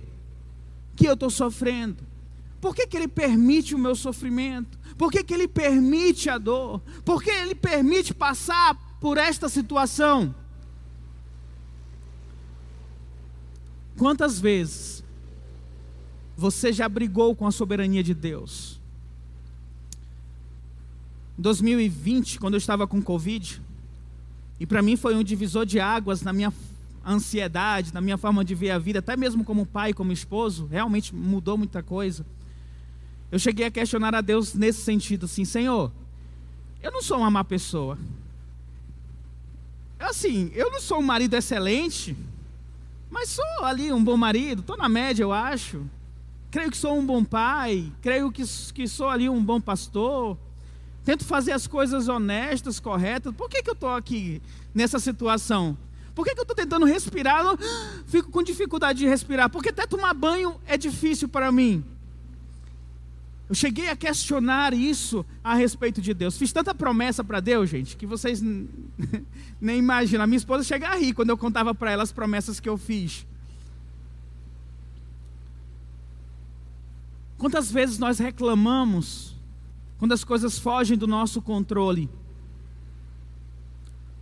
que 0.96 1.06
eu 1.06 1.14
estou 1.14 1.30
sofrendo? 1.30 2.04
Por 2.60 2.74
que, 2.74 2.86
que 2.86 2.96
Ele 2.96 3.08
permite 3.08 3.74
o 3.74 3.78
meu 3.78 3.94
sofrimento? 3.94 4.78
Por 4.98 5.10
que, 5.10 5.24
que 5.24 5.32
Ele 5.32 5.48
permite 5.48 6.28
a 6.28 6.36
dor? 6.36 6.80
Por 7.04 7.22
que 7.22 7.30
Ele 7.30 7.54
permite 7.54 8.12
passar 8.12 8.76
por 9.00 9.16
esta 9.16 9.48
situação? 9.48 10.34
Quantas 14.00 14.40
vezes 14.40 15.04
você 16.34 16.72
já 16.72 16.88
brigou 16.88 17.36
com 17.36 17.46
a 17.46 17.50
soberania 17.50 18.02
de 18.02 18.14
Deus? 18.14 18.80
2020, 21.36 22.40
quando 22.40 22.54
eu 22.54 22.58
estava 22.58 22.86
com 22.86 23.02
Covid, 23.02 23.60
e 24.58 24.64
para 24.64 24.80
mim 24.80 24.96
foi 24.96 25.14
um 25.14 25.22
divisor 25.22 25.66
de 25.66 25.78
águas 25.78 26.22
na 26.22 26.32
minha 26.32 26.50
ansiedade, 27.06 27.92
na 27.92 28.00
minha 28.00 28.16
forma 28.16 28.42
de 28.42 28.54
ver 28.54 28.70
a 28.70 28.78
vida, 28.78 29.00
até 29.00 29.18
mesmo 29.18 29.44
como 29.44 29.66
pai, 29.66 29.92
como 29.92 30.12
esposo, 30.12 30.64
realmente 30.64 31.14
mudou 31.14 31.58
muita 31.58 31.82
coisa. 31.82 32.24
Eu 33.30 33.38
cheguei 33.38 33.66
a 33.66 33.70
questionar 33.70 34.14
a 34.14 34.22
Deus 34.22 34.54
nesse 34.54 34.80
sentido, 34.80 35.26
assim, 35.26 35.44
Senhor, 35.44 35.92
eu 36.82 36.90
não 36.90 37.02
sou 37.02 37.18
uma 37.18 37.30
má 37.30 37.44
pessoa. 37.44 37.98
Assim, 39.98 40.50
eu 40.54 40.70
não 40.70 40.80
sou 40.80 41.00
um 41.00 41.02
marido 41.02 41.36
excelente, 41.36 42.16
mas 43.10 43.30
sou 43.30 43.64
ali 43.64 43.92
um 43.92 44.02
bom 44.02 44.16
marido, 44.16 44.60
estou 44.60 44.76
na 44.76 44.88
média, 44.88 45.22
eu 45.22 45.32
acho. 45.32 45.84
Creio 46.50 46.70
que 46.70 46.76
sou 46.76 46.98
um 46.98 47.04
bom 47.04 47.24
pai, 47.24 47.92
creio 48.00 48.30
que, 48.30 48.42
que 48.72 48.88
sou 48.88 49.08
ali 49.08 49.28
um 49.28 49.42
bom 49.42 49.60
pastor 49.60 50.36
tento 51.04 51.24
fazer 51.24 51.52
as 51.52 51.66
coisas 51.66 52.08
honestas, 52.08 52.78
corretas. 52.78 53.34
Por 53.34 53.48
que, 53.48 53.62
que 53.62 53.70
eu 53.70 53.74
estou 53.74 53.88
aqui 53.88 54.40
nessa 54.74 54.98
situação? 54.98 55.76
Por 56.14 56.24
que, 56.24 56.34
que 56.34 56.40
eu 56.40 56.42
estou 56.42 56.56
tentando 56.56 56.86
respirar? 56.86 57.44
Eu 57.44 57.58
fico 58.06 58.30
com 58.30 58.42
dificuldade 58.42 59.00
de 59.00 59.06
respirar. 59.06 59.50
Porque 59.50 59.70
até 59.70 59.86
tomar 59.86 60.14
banho 60.14 60.60
é 60.66 60.76
difícil 60.76 61.28
para 61.28 61.50
mim. 61.50 61.84
Eu 63.50 63.54
cheguei 63.56 63.88
a 63.88 63.96
questionar 63.96 64.72
isso 64.72 65.26
a 65.42 65.56
respeito 65.56 66.00
de 66.00 66.14
Deus. 66.14 66.38
Fiz 66.38 66.52
tanta 66.52 66.72
promessa 66.72 67.24
para 67.24 67.40
Deus, 67.40 67.68
gente, 67.68 67.96
que 67.96 68.06
vocês 68.06 68.40
nem 69.60 69.76
imaginam. 69.76 70.22
A 70.22 70.26
minha 70.28 70.36
esposa 70.36 70.62
chega 70.62 70.86
a 70.86 70.94
rir 70.94 71.14
quando 71.14 71.30
eu 71.30 71.36
contava 71.36 71.74
para 71.74 71.90
ela 71.90 72.04
as 72.04 72.12
promessas 72.12 72.60
que 72.60 72.68
eu 72.68 72.78
fiz. 72.78 73.26
Quantas 77.38 77.72
vezes 77.72 77.98
nós 77.98 78.20
reclamamos 78.20 79.34
quando 79.98 80.12
as 80.12 80.22
coisas 80.22 80.56
fogem 80.56 80.96
do 80.96 81.08
nosso 81.08 81.42
controle. 81.42 82.08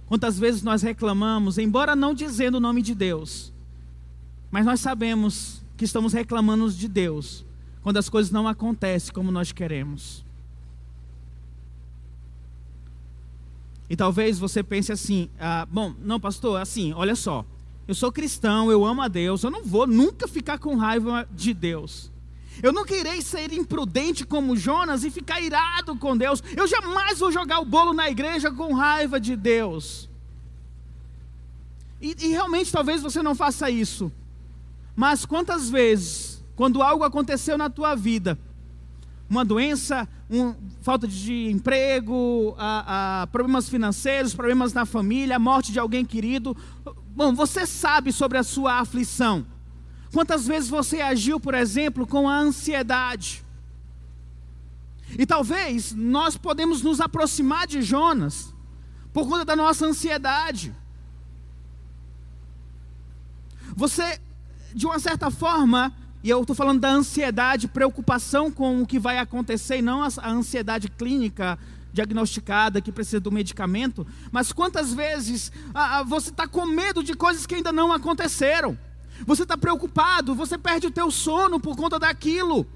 Quantas 0.07 0.39
vezes 0.39 0.63
nós 0.63 0.81
reclamamos, 0.81 1.59
embora 1.59 1.95
não 1.95 2.15
dizendo 2.15 2.55
o 2.55 2.61
nome 2.61 2.81
de 2.81 2.95
Deus, 2.95 3.53
mas 4.51 4.65
nós 4.65 4.81
sabemos 4.81 5.63
que 5.77 5.85
estamos 5.85 6.15
reclamando 6.15 6.73
de 6.73 6.89
Deus 6.89 7.45
quando 7.89 7.97
as 7.97 8.11
coisas 8.11 8.31
não 8.31 8.47
acontecem 8.47 9.15
como 9.15 9.33
nós 9.33 9.51
queremos. 9.51 10.23
E 13.89 13.97
talvez 13.97 14.39
você 14.39 14.63
pense 14.63 14.93
assim: 14.93 15.31
ah, 15.41 15.67
bom, 15.71 15.95
não, 15.99 16.21
pastor, 16.21 16.61
assim, 16.61 16.93
olha 16.93 17.17
só, 17.17 17.47
eu 17.87 17.95
sou 17.95 18.13
cristão, 18.13 18.71
eu 18.71 18.85
amo 18.85 19.01
a 19.01 19.09
Deus, 19.09 19.43
eu 19.43 19.51
não 19.51 19.65
vou 19.65 19.87
nunca 19.87 20.29
ficar 20.29 20.59
com 20.59 20.77
raiva 20.77 21.27
de 21.33 21.55
Deus. 21.55 22.13
Eu 22.63 22.75
não 22.75 22.85
querei 22.85 23.23
ser 23.23 23.55
imprudente 23.55 24.27
como 24.27 24.55
Jonas 24.55 25.03
e 25.03 25.11
ficar 25.11 25.41
irado 25.41 25.97
com 25.97 26.15
Deus. 26.15 26.43
Eu 26.55 26.67
jamais 26.67 27.19
vou 27.19 27.33
jogar 27.33 27.59
o 27.59 27.65
bolo 27.65 27.95
na 27.95 28.11
igreja 28.11 28.51
com 28.51 28.75
raiva 28.75 29.19
de 29.19 29.35
Deus. 29.35 30.11
E, 32.03 32.15
e 32.21 32.29
realmente 32.33 32.71
talvez 32.71 33.01
você 33.01 33.23
não 33.23 33.35
faça 33.35 33.71
isso. 33.71 34.13
Mas 34.95 35.25
quantas 35.25 35.71
vezes, 35.71 36.28
quando 36.59 36.83
algo 36.83 37.05
aconteceu 37.05 37.57
na 37.57 37.71
tua 37.71 37.95
vida, 37.95 38.37
uma 39.31 39.45
doença, 39.45 40.09
um, 40.29 40.53
falta 40.83 41.07
de 41.07 41.49
emprego, 41.49 42.53
a, 42.59 43.23
a, 43.23 43.27
problemas 43.29 43.69
financeiros, 43.69 44.35
problemas 44.35 44.73
na 44.73 44.85
família, 44.85 45.37
a 45.37 45.39
morte 45.39 45.71
de 45.71 45.79
alguém 45.79 46.05
querido, 46.05 46.57
bom, 47.15 47.33
você 47.33 47.65
sabe 47.65 48.11
sobre 48.11 48.39
a 48.39 48.43
sua 48.43 48.81
aflição. 48.81 49.47
Quantas 50.13 50.49
vezes 50.49 50.69
você 50.69 51.01
agiu, 51.01 51.39
por 51.39 51.55
exemplo, 51.55 52.05
com 52.05 52.29
a 52.29 52.37
ansiedade? 52.37 53.45
E 55.17 55.25
talvez 55.25 55.95
nós 55.95 56.37
podemos 56.37 56.83
nos 56.83 57.01
aproximar 57.01 57.69
de 57.69 57.83
Jonas 57.83 58.53
por 59.13 59.29
conta 59.29 59.45
da 59.45 59.55
nossa 59.55 59.87
ansiedade. 59.87 60.75
você, 63.77 64.21
de 64.75 64.87
uma 64.87 64.99
certa 64.99 65.31
forma, 65.31 65.95
e 66.23 66.31
eu 66.31 66.41
estou 66.41 66.55
falando 66.55 66.81
da 66.81 66.91
ansiedade, 66.91 67.69
preocupação 67.69 68.51
com 68.51 68.83
o 68.83 68.87
que 68.87 68.99
vai 68.99 69.19
acontecer, 69.19 69.79
e 69.79 69.83
não 69.83 70.03
a 70.03 70.31
ansiedade 70.31 70.89
clínica 70.89 71.59
diagnosticada 71.93 72.81
que 72.81 72.93
precisa 72.93 73.21
do 73.21 73.33
medicamento, 73.33 74.07
mas 74.31 74.53
quantas 74.53 74.93
vezes 74.93 75.51
ah, 75.75 76.03
você 76.03 76.31
está 76.31 76.47
com 76.47 76.67
medo 76.67 77.03
de 77.03 77.15
coisas 77.15 77.47
que 77.47 77.55
ainda 77.55 77.73
não 77.73 77.93
aconteceram? 77.93 78.79
Você 79.27 79.43
está 79.43 79.57
preocupado, 79.57 80.35
você 80.35 80.57
perde 80.57 80.87
o 80.87 80.91
teu 80.91 81.11
sono 81.11 81.59
por 81.59 81.77
conta 81.77 81.99
daquilo. 81.99 82.67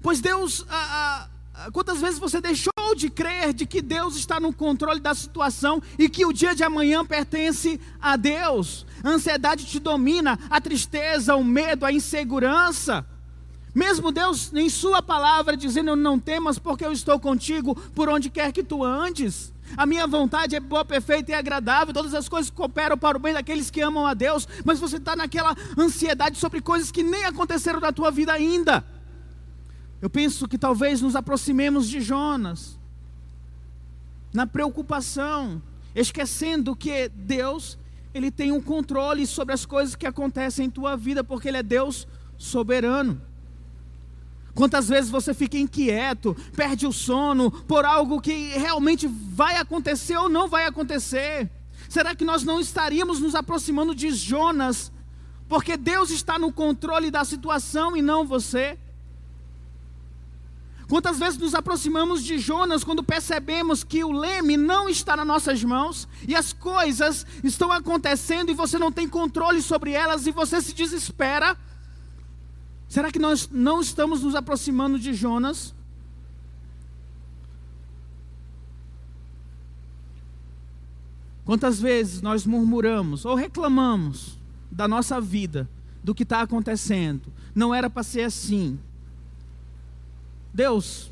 Pois 0.00 0.20
Deus, 0.20 0.64
ah, 0.68 1.28
ah, 1.54 1.70
quantas 1.72 2.00
vezes 2.00 2.18
você 2.18 2.40
deixou 2.40 2.72
de 2.94 3.10
crer 3.10 3.52
de 3.52 3.66
que 3.66 3.80
Deus 3.80 4.16
está 4.16 4.38
no 4.38 4.52
controle 4.52 5.00
da 5.00 5.14
situação 5.14 5.82
e 5.98 6.08
que 6.08 6.26
o 6.26 6.32
dia 6.32 6.54
de 6.54 6.62
amanhã 6.62 7.04
pertence 7.04 7.80
a 8.00 8.16
Deus? 8.16 8.86
A 9.02 9.10
ansiedade 9.10 9.66
te 9.66 9.78
domina, 9.78 10.38
a 10.50 10.60
tristeza, 10.60 11.36
o 11.36 11.44
medo, 11.44 11.86
a 11.86 11.92
insegurança. 11.92 13.06
Mesmo 13.74 14.10
Deus, 14.10 14.52
em 14.54 14.68
Sua 14.68 15.02
palavra, 15.02 15.56
dizendo: 15.56 15.94
Não 15.94 16.18
temas, 16.18 16.58
porque 16.58 16.84
eu 16.84 16.92
estou 16.92 17.18
contigo 17.20 17.74
por 17.94 18.08
onde 18.08 18.30
quer 18.30 18.52
que 18.52 18.64
tu 18.64 18.82
andes. 18.84 19.52
A 19.76 19.84
minha 19.84 20.06
vontade 20.06 20.56
é 20.56 20.60
boa, 20.60 20.84
perfeita 20.84 21.30
e 21.30 21.34
agradável. 21.34 21.92
Todas 21.92 22.14
as 22.14 22.28
coisas 22.28 22.50
cooperam 22.50 22.96
para 22.96 23.16
o 23.16 23.20
bem 23.20 23.34
daqueles 23.34 23.70
que 23.70 23.80
amam 23.80 24.06
a 24.06 24.14
Deus. 24.14 24.48
Mas 24.64 24.80
você 24.80 24.96
está 24.96 25.14
naquela 25.14 25.54
ansiedade 25.76 26.38
sobre 26.38 26.60
coisas 26.60 26.90
que 26.90 27.02
nem 27.02 27.24
aconteceram 27.24 27.80
na 27.80 27.92
tua 27.92 28.10
vida 28.10 28.32
ainda. 28.32 28.84
Eu 30.00 30.08
penso 30.08 30.46
que 30.46 30.56
talvez 30.56 31.02
nos 31.02 31.16
aproximemos 31.16 31.88
de 31.88 32.00
Jonas, 32.00 32.77
na 34.32 34.46
preocupação, 34.46 35.62
esquecendo 35.94 36.76
que 36.76 37.08
Deus, 37.08 37.78
Ele 38.14 38.30
tem 38.30 38.52
um 38.52 38.60
controle 38.60 39.26
sobre 39.26 39.54
as 39.54 39.64
coisas 39.64 39.94
que 39.94 40.06
acontecem 40.06 40.66
em 40.66 40.70
tua 40.70 40.96
vida, 40.96 41.24
porque 41.24 41.48
Ele 41.48 41.58
é 41.58 41.62
Deus 41.62 42.06
soberano. 42.36 43.20
Quantas 44.54 44.88
vezes 44.88 45.10
você 45.10 45.32
fica 45.32 45.56
inquieto, 45.56 46.36
perde 46.56 46.86
o 46.86 46.92
sono 46.92 47.50
por 47.50 47.84
algo 47.84 48.20
que 48.20 48.48
realmente 48.58 49.06
vai 49.06 49.56
acontecer 49.56 50.16
ou 50.16 50.28
não 50.28 50.48
vai 50.48 50.66
acontecer? 50.66 51.48
Será 51.88 52.14
que 52.14 52.24
nós 52.24 52.42
não 52.42 52.60
estaríamos 52.60 53.20
nos 53.20 53.34
aproximando 53.34 53.94
de 53.94 54.10
Jonas, 54.10 54.90
porque 55.48 55.76
Deus 55.76 56.10
está 56.10 56.38
no 56.38 56.52
controle 56.52 57.10
da 57.10 57.24
situação 57.24 57.96
e 57.96 58.02
não 58.02 58.26
você? 58.26 58.76
Quantas 60.88 61.18
vezes 61.18 61.38
nos 61.38 61.54
aproximamos 61.54 62.24
de 62.24 62.38
Jonas 62.38 62.82
quando 62.82 63.04
percebemos 63.04 63.84
que 63.84 64.02
o 64.02 64.10
leme 64.10 64.56
não 64.56 64.88
está 64.88 65.14
nas 65.14 65.26
nossas 65.26 65.62
mãos 65.62 66.08
e 66.26 66.34
as 66.34 66.54
coisas 66.54 67.26
estão 67.44 67.70
acontecendo 67.70 68.50
e 68.50 68.54
você 68.54 68.78
não 68.78 68.90
tem 68.90 69.06
controle 69.06 69.60
sobre 69.60 69.92
elas 69.92 70.26
e 70.26 70.32
você 70.32 70.62
se 70.62 70.72
desespera? 70.72 71.58
Será 72.88 73.12
que 73.12 73.18
nós 73.18 73.50
não 73.52 73.82
estamos 73.82 74.22
nos 74.22 74.34
aproximando 74.34 74.98
de 74.98 75.12
Jonas? 75.12 75.74
Quantas 81.44 81.78
vezes 81.78 82.22
nós 82.22 82.46
murmuramos 82.46 83.26
ou 83.26 83.34
reclamamos 83.34 84.38
da 84.70 84.88
nossa 84.88 85.20
vida, 85.20 85.68
do 86.02 86.14
que 86.14 86.22
está 86.22 86.40
acontecendo? 86.40 87.30
Não 87.54 87.74
era 87.74 87.90
para 87.90 88.02
ser 88.02 88.22
assim. 88.22 88.78
Deus, 90.58 91.08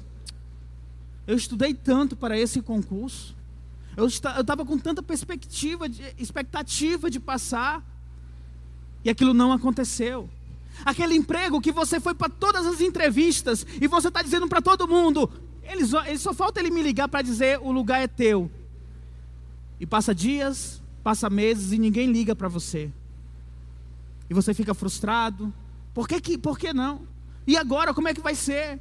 eu 1.25 1.37
estudei 1.37 1.73
tanto 1.73 2.17
para 2.17 2.37
esse 2.37 2.61
concurso, 2.61 3.33
eu 3.97 4.09
estava 4.09 4.67
com 4.67 4.77
tanta 4.77 5.05
perspectiva, 5.05 5.89
de, 5.89 6.03
expectativa 6.19 7.09
de 7.09 7.21
passar, 7.21 7.81
e 9.05 9.09
aquilo 9.09 9.33
não 9.33 9.53
aconteceu. 9.53 10.29
Aquele 10.85 11.15
emprego 11.15 11.61
que 11.61 11.71
você 11.71 12.01
foi 12.01 12.13
para 12.13 12.29
todas 12.29 12.67
as 12.67 12.81
entrevistas 12.81 13.65
e 13.81 13.87
você 13.87 14.09
está 14.09 14.21
dizendo 14.21 14.49
para 14.49 14.61
todo 14.61 14.89
mundo, 14.89 15.31
ele 15.63 15.87
só, 15.87 16.05
ele 16.05 16.19
só 16.19 16.35
falta 16.35 16.59
ele 16.59 16.73
me 16.73 16.83
ligar 16.83 17.07
para 17.07 17.23
dizer 17.23 17.61
o 17.63 17.71
lugar 17.71 18.01
é 18.01 18.09
teu. 18.09 18.51
E 19.79 19.87
passa 19.87 20.13
dias, 20.13 20.83
passa 21.05 21.31
meses 21.31 21.71
e 21.71 21.79
ninguém 21.79 22.11
liga 22.11 22.35
para 22.35 22.49
você. 22.49 22.91
E 24.29 24.35
você 24.35 24.53
fica 24.53 24.75
frustrado. 24.75 25.55
Por 25.95 26.09
que, 26.09 26.21
que, 26.21 26.37
por 26.37 26.59
que 26.59 26.73
não? 26.73 27.07
E 27.47 27.57
agora, 27.57 27.95
como 27.95 28.09
é 28.09 28.13
que 28.13 28.21
vai 28.21 28.35
ser? 28.35 28.81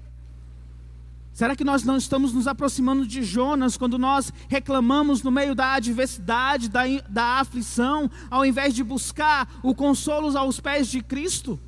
Será 1.36 1.56
que 1.56 1.63
nós 1.63 1.84
não 1.84 1.98
estamos 1.98 2.34
nos 2.34 2.48
aproximando 2.48 3.06
de 3.06 3.21
Jonas 3.21 3.78
quando 3.78 4.00
nós 4.00 4.34
reclamamos 4.48 5.21
no 5.21 5.30
meio 5.30 5.54
da 5.54 5.74
adversidade, 5.74 6.67
da, 6.69 6.82
da 7.08 7.26
aflição, 7.39 8.10
ao 8.32 8.43
invés 8.43 8.74
de 8.74 8.84
buscar 8.84 9.60
o 9.62 9.76
consolo 9.76 10.36
aos 10.36 10.60
pés 10.60 10.88
de 10.88 11.04
Cristo? 11.04 11.60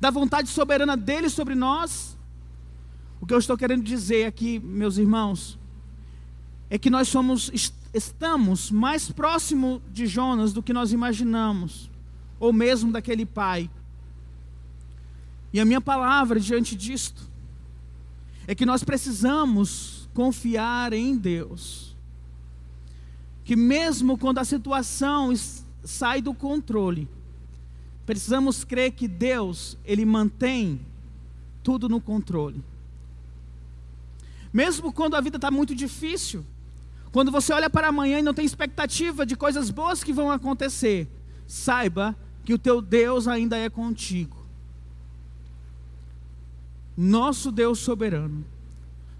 da 0.00 0.10
vontade 0.10 0.48
soberana 0.48 0.96
dele 0.96 1.28
sobre 1.28 1.54
nós. 1.54 2.16
O 3.20 3.26
que 3.26 3.34
eu 3.34 3.38
estou 3.38 3.56
querendo 3.56 3.82
dizer 3.82 4.26
aqui, 4.26 4.58
meus 4.60 4.96
irmãos, 4.96 5.58
é 6.70 6.78
que 6.78 6.90
nós 6.90 7.08
somos, 7.08 7.50
estamos 7.92 8.70
mais 8.70 9.10
próximo 9.10 9.82
de 9.90 10.06
Jonas 10.06 10.52
do 10.52 10.62
que 10.62 10.72
nós 10.72 10.92
imaginamos, 10.92 11.90
ou 12.38 12.52
mesmo 12.52 12.92
daquele 12.92 13.26
pai. 13.26 13.68
E 15.52 15.58
a 15.58 15.64
minha 15.64 15.80
palavra 15.80 16.38
diante 16.38 16.76
disto 16.76 17.28
é 18.48 18.54
que 18.56 18.66
nós 18.66 18.82
precisamos 18.82 20.08
confiar 20.12 20.92
em 20.92 21.16
Deus. 21.16 21.94
Que 23.44 23.54
mesmo 23.54 24.18
quando 24.18 24.38
a 24.38 24.44
situação 24.44 25.32
sai 25.84 26.20
do 26.20 26.34
controle, 26.34 27.08
Precisamos 28.08 28.64
crer 28.64 28.92
que 28.92 29.06
Deus, 29.06 29.76
Ele 29.84 30.02
mantém 30.06 30.80
tudo 31.62 31.90
no 31.90 32.00
controle. 32.00 32.64
Mesmo 34.50 34.90
quando 34.90 35.14
a 35.14 35.20
vida 35.20 35.36
está 35.36 35.50
muito 35.50 35.74
difícil, 35.74 36.42
quando 37.12 37.30
você 37.30 37.52
olha 37.52 37.68
para 37.68 37.88
amanhã 37.88 38.20
e 38.20 38.22
não 38.22 38.32
tem 38.32 38.46
expectativa 38.46 39.26
de 39.26 39.36
coisas 39.36 39.68
boas 39.68 40.02
que 40.02 40.10
vão 40.10 40.30
acontecer, 40.30 41.06
saiba 41.46 42.16
que 42.46 42.54
o 42.54 42.58
teu 42.58 42.80
Deus 42.80 43.28
ainda 43.28 43.58
é 43.58 43.68
contigo. 43.68 44.37
Nosso 47.00 47.52
Deus 47.52 47.78
soberano. 47.78 48.44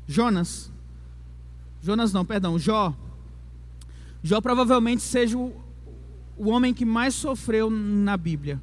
Jonas, 0.04 0.68
Jonas 1.80 2.12
não, 2.12 2.24
perdão, 2.24 2.58
Jó. 2.58 2.92
Jó 4.20 4.40
provavelmente 4.40 5.00
seja 5.00 5.38
o, 5.38 5.54
o 6.36 6.48
homem 6.48 6.74
que 6.74 6.84
mais 6.84 7.14
sofreu 7.14 7.70
na 7.70 8.16
Bíblia. 8.16 8.60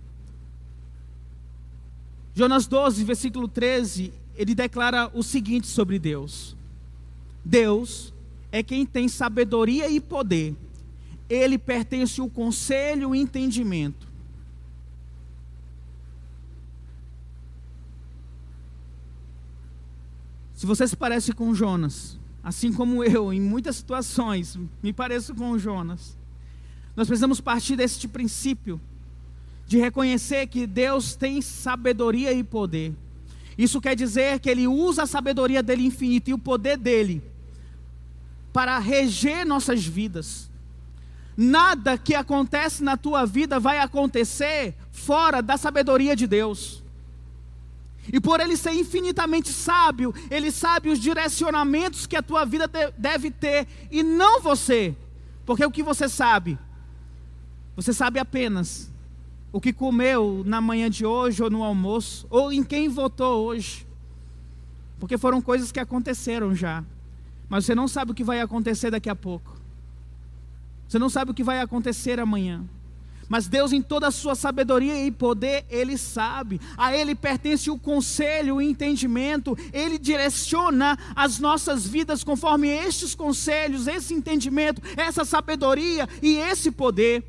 Jonas 2.33 2.67
12, 2.67 3.05
versículo 3.05 3.47
13, 3.47 4.11
ele 4.35 4.53
declara 4.53 5.09
o 5.13 5.23
seguinte 5.23 5.67
sobre 5.67 5.97
Deus: 5.97 6.53
Deus 7.43 8.13
é 8.51 8.61
quem 8.61 8.85
tem 8.85 9.07
sabedoria 9.07 9.89
e 9.89 10.01
poder, 10.01 10.53
ele 11.29 11.57
pertence 11.57 12.19
o 12.19 12.29
conselho 12.29 13.03
e 13.03 13.05
o 13.05 13.15
entendimento. 13.15 14.14
Se 20.65 20.67
você 20.67 20.87
se 20.87 20.97
parece 20.97 21.31
com 21.31 21.53
Jonas, 21.53 22.17
assim 22.43 22.73
como 22.73 23.03
eu, 23.03 23.31
em 23.31 23.39
muitas 23.39 23.75
situações, 23.75 24.57
me 24.81 24.91
pareço 24.91 25.35
com 25.35 25.59
Jonas, 25.59 26.17
nós 26.95 27.05
precisamos 27.05 27.39
partir 27.39 27.75
deste 27.75 28.07
princípio 28.07 28.81
de 29.67 29.77
reconhecer 29.77 30.47
que 30.47 30.65
Deus 30.65 31.15
tem 31.15 31.39
sabedoria 31.39 32.33
e 32.33 32.43
poder. 32.43 32.95
Isso 33.55 33.79
quer 33.79 33.95
dizer 33.95 34.39
que 34.39 34.49
Ele 34.49 34.67
usa 34.67 35.03
a 35.03 35.05
sabedoria 35.05 35.61
dele 35.61 35.85
infinita 35.85 36.31
e 36.31 36.33
o 36.33 36.39
poder 36.39 36.77
dele 36.77 37.21
para 38.51 38.79
reger 38.79 39.45
nossas 39.45 39.85
vidas. 39.85 40.49
Nada 41.37 41.95
que 41.95 42.15
acontece 42.15 42.83
na 42.83 42.97
tua 42.97 43.23
vida 43.23 43.59
vai 43.59 43.77
acontecer 43.77 44.73
fora 44.91 45.43
da 45.43 45.57
sabedoria 45.57 46.15
de 46.15 46.25
Deus. 46.25 46.83
E 48.11 48.19
por 48.19 48.39
ele 48.39 48.55
ser 48.55 48.73
infinitamente 48.73 49.49
sábio, 49.49 50.13
ele 50.29 50.51
sabe 50.51 50.89
os 50.89 50.99
direcionamentos 50.99 52.05
que 52.05 52.15
a 52.15 52.21
tua 52.21 52.45
vida 52.45 52.69
deve 52.97 53.31
ter 53.31 53.67
e 53.91 54.03
não 54.03 54.41
você. 54.41 54.95
Porque 55.45 55.65
o 55.65 55.71
que 55.71 55.83
você 55.83 56.07
sabe? 56.09 56.57
Você 57.75 57.93
sabe 57.93 58.19
apenas 58.19 58.91
o 59.51 59.61
que 59.61 59.71
comeu 59.71 60.43
na 60.45 60.59
manhã 60.59 60.89
de 60.89 61.05
hoje 61.05 61.41
ou 61.41 61.49
no 61.49 61.63
almoço, 61.63 62.27
ou 62.29 62.51
em 62.51 62.63
quem 62.63 62.89
votou 62.89 63.45
hoje. 63.45 63.87
Porque 64.99 65.17
foram 65.17 65.41
coisas 65.41 65.71
que 65.71 65.79
aconteceram 65.79 66.53
já. 66.53 66.83
Mas 67.47 67.65
você 67.65 67.75
não 67.75 67.87
sabe 67.87 68.11
o 68.11 68.13
que 68.13 68.23
vai 68.23 68.41
acontecer 68.41 68.91
daqui 68.91 69.09
a 69.09 69.15
pouco. 69.15 69.55
Você 70.87 70.99
não 70.99 71.09
sabe 71.09 71.31
o 71.31 71.33
que 71.33 71.43
vai 71.43 71.61
acontecer 71.61 72.19
amanhã. 72.19 72.63
Mas 73.27 73.47
Deus, 73.47 73.73
em 73.73 73.81
toda 73.81 74.07
a 74.07 74.11
sua 74.11 74.35
sabedoria 74.35 75.03
e 75.03 75.11
poder, 75.11 75.65
Ele 75.69 75.97
sabe. 75.97 76.61
A 76.77 76.95
Ele 76.95 77.15
pertence 77.15 77.69
o 77.71 77.77
conselho, 77.77 78.55
o 78.55 78.61
entendimento. 78.61 79.57
Ele 79.73 79.97
direciona 79.97 80.97
as 81.15 81.39
nossas 81.39 81.87
vidas 81.87 82.23
conforme 82.23 82.67
estes 82.67 83.15
conselhos, 83.15 83.87
esse 83.87 84.13
entendimento, 84.13 84.81
essa 84.95 85.25
sabedoria 85.25 86.07
e 86.21 86.37
esse 86.37 86.71
poder. 86.71 87.23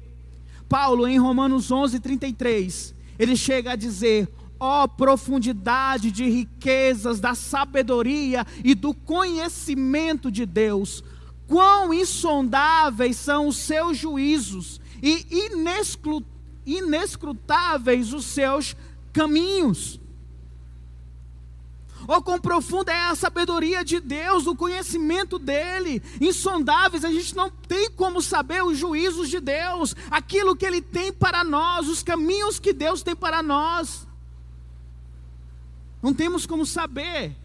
Paulo, 0.68 1.06
em 1.06 1.18
Romanos 1.18 1.70
11, 1.70 2.00
33, 2.00 2.94
ele 3.18 3.36
chega 3.36 3.72
a 3.72 3.76
dizer: 3.76 4.28
ó 4.60 4.84
oh, 4.84 4.88
profundidade 4.88 6.10
de 6.10 6.28
riquezas 6.28 7.20
da 7.20 7.34
sabedoria 7.34 8.44
e 8.62 8.74
do 8.74 8.92
conhecimento 8.92 10.30
de 10.30 10.44
Deus, 10.44 11.02
quão 11.46 11.94
insondáveis 11.94 13.16
são 13.16 13.46
os 13.46 13.56
seus 13.56 13.96
juízos 13.96 14.80
e 15.02 15.26
inescrutáveis 16.66 18.12
os 18.12 18.24
seus 18.26 18.76
caminhos. 19.12 20.00
Oh, 22.08 22.22
quão 22.22 22.38
profunda 22.38 22.92
é 22.92 23.06
a 23.06 23.14
sabedoria 23.16 23.84
de 23.84 23.98
Deus, 23.98 24.46
o 24.46 24.54
conhecimento 24.54 25.38
dele, 25.38 26.00
insondáveis, 26.20 27.04
a 27.04 27.10
gente 27.10 27.34
não 27.34 27.50
tem 27.50 27.90
como 27.90 28.22
saber 28.22 28.62
os 28.62 28.78
juízos 28.78 29.28
de 29.28 29.40
Deus, 29.40 29.96
aquilo 30.10 30.54
que 30.54 30.64
ele 30.64 30.80
tem 30.80 31.12
para 31.12 31.42
nós, 31.42 31.88
os 31.88 32.04
caminhos 32.04 32.60
que 32.60 32.72
Deus 32.72 33.02
tem 33.02 33.16
para 33.16 33.42
nós. 33.42 34.06
Não 36.00 36.14
temos 36.14 36.46
como 36.46 36.64
saber, 36.64 37.36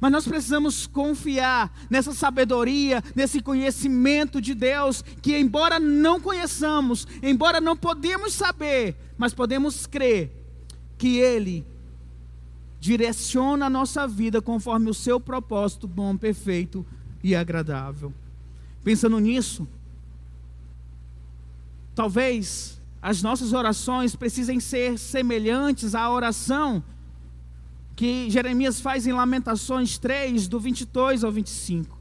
mas 0.00 0.10
nós 0.10 0.26
precisamos 0.26 0.86
confiar 0.86 1.72
nessa 1.90 2.12
sabedoria, 2.14 3.02
nesse 3.14 3.42
conhecimento 3.42 4.40
de 4.40 4.54
Deus, 4.54 5.04
que 5.20 5.36
embora 5.36 5.78
não 5.78 6.20
conheçamos, 6.20 7.06
embora 7.22 7.60
não 7.60 7.76
podemos 7.76 8.32
saber, 8.32 8.96
mas 9.18 9.34
podemos 9.34 9.86
crer 9.86 10.32
que 10.96 11.18
Ele 11.18 11.66
direciona 12.80 13.66
a 13.66 13.70
nossa 13.70 14.08
vida 14.08 14.40
conforme 14.40 14.88
o 14.88 14.94
seu 14.94 15.20
propósito 15.20 15.86
bom, 15.86 16.16
perfeito 16.16 16.84
e 17.22 17.36
agradável. 17.36 18.12
Pensando 18.82 19.18
nisso, 19.18 19.68
talvez 21.94 22.80
as 23.02 23.22
nossas 23.22 23.52
orações 23.52 24.16
precisem 24.16 24.58
ser 24.58 24.98
semelhantes 24.98 25.94
à 25.94 26.10
oração 26.10 26.82
que 28.00 28.30
Jeremias 28.30 28.80
faz 28.80 29.06
em 29.06 29.12
Lamentações 29.12 29.98
3, 29.98 30.48
do 30.48 30.58
22 30.58 31.22
ao 31.22 31.30
25. 31.30 31.98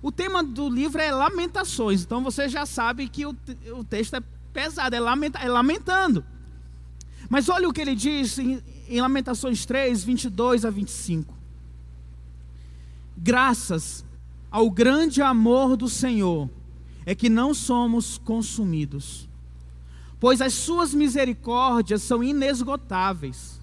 O 0.00 0.12
tema 0.12 0.40
do 0.40 0.68
livro 0.68 1.02
é 1.02 1.10
Lamentações, 1.10 2.04
então 2.04 2.22
você 2.22 2.48
já 2.48 2.64
sabe 2.64 3.08
que 3.08 3.26
o, 3.26 3.34
o 3.76 3.82
texto 3.82 4.14
é 4.14 4.22
pesado, 4.52 4.94
é, 4.94 5.00
lamenta, 5.00 5.40
é 5.40 5.48
lamentando. 5.48 6.24
Mas 7.28 7.48
olha 7.48 7.68
o 7.68 7.72
que 7.72 7.80
ele 7.80 7.96
diz 7.96 8.38
em, 8.38 8.62
em 8.88 9.00
Lamentações 9.00 9.66
3, 9.66 10.04
22 10.04 10.64
a 10.64 10.70
25. 10.70 11.34
Graças 13.16 14.04
ao 14.48 14.70
grande 14.70 15.22
amor 15.22 15.76
do 15.76 15.88
Senhor 15.88 16.48
é 17.04 17.16
que 17.16 17.28
não 17.28 17.52
somos 17.52 18.16
consumidos, 18.16 19.28
pois 20.20 20.40
as 20.40 20.54
suas 20.54 20.94
misericórdias 20.94 22.00
são 22.00 22.22
inesgotáveis 22.22 23.60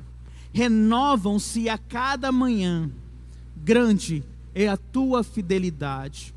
renovam-se 0.53 1.69
a 1.69 1.77
cada 1.77 2.31
manhã. 2.31 2.89
Grande 3.55 4.23
é 4.53 4.67
a 4.67 4.77
tua 4.77 5.23
fidelidade. 5.23 6.33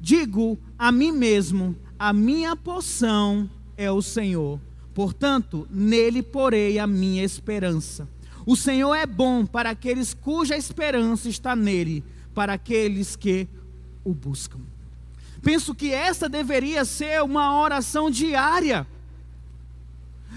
Digo 0.00 0.58
a 0.78 0.90
mim 0.90 1.12
mesmo: 1.12 1.76
a 1.98 2.12
minha 2.12 2.56
porção 2.56 3.48
é 3.76 3.90
o 3.90 4.02
Senhor. 4.02 4.60
Portanto, 4.94 5.66
nele 5.70 6.22
porei 6.22 6.78
a 6.78 6.86
minha 6.86 7.24
esperança. 7.24 8.08
O 8.44 8.56
Senhor 8.56 8.94
é 8.94 9.06
bom 9.06 9.46
para 9.46 9.70
aqueles 9.70 10.12
cuja 10.12 10.56
esperança 10.56 11.28
está 11.28 11.54
nele, 11.54 12.04
para 12.34 12.54
aqueles 12.54 13.14
que 13.14 13.48
o 14.04 14.12
buscam. 14.12 14.58
Penso 15.40 15.74
que 15.74 15.92
essa 15.92 16.28
deveria 16.28 16.84
ser 16.84 17.22
uma 17.22 17.60
oração 17.60 18.10
diária 18.10 18.86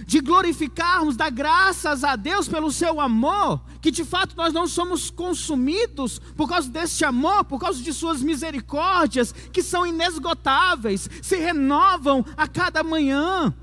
de 0.05 0.19
glorificarmos, 0.19 1.15
dar 1.15 1.31
graças 1.31 2.03
a 2.03 2.15
Deus 2.15 2.47
pelo 2.47 2.71
seu 2.71 3.01
amor, 3.01 3.61
que 3.81 3.89
de 3.89 4.05
fato 4.05 4.35
nós 4.37 4.53
não 4.53 4.67
somos 4.67 5.09
consumidos 5.09 6.19
por 6.35 6.47
causa 6.47 6.69
deste 6.69 7.03
amor, 7.03 7.43
por 7.45 7.59
causa 7.59 7.81
de 7.81 7.91
suas 7.91 8.21
misericórdias, 8.21 9.31
que 9.31 9.63
são 9.63 9.85
inesgotáveis, 9.85 11.09
se 11.21 11.37
renovam 11.37 12.23
a 12.37 12.47
cada 12.47 12.83
manhã. 12.83 13.53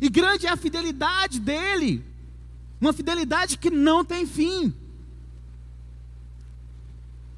E 0.00 0.08
grande 0.08 0.46
é 0.46 0.50
a 0.50 0.56
fidelidade 0.56 1.38
dele, 1.38 2.04
uma 2.80 2.92
fidelidade 2.92 3.56
que 3.56 3.70
não 3.70 4.04
tem 4.04 4.26
fim. 4.26 4.74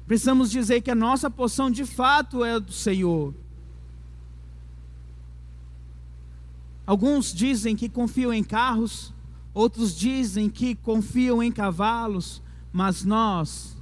Precisamos 0.07 0.49
dizer 0.49 0.81
que 0.81 0.89
a 0.89 0.95
nossa 0.95 1.29
porção 1.29 1.69
de 1.69 1.85
fato 1.85 2.43
é 2.43 2.59
do 2.59 2.71
Senhor. 2.71 3.33
Alguns 6.89 7.31
dizem 7.31 7.75
que 7.75 7.87
confiam 7.87 8.33
em 8.33 8.43
carros, 8.43 9.13
outros 9.53 9.95
dizem 9.95 10.49
que 10.49 10.73
confiam 10.73 11.43
em 11.43 11.51
cavalos, 11.51 12.41
mas 12.73 13.05
nós 13.05 13.77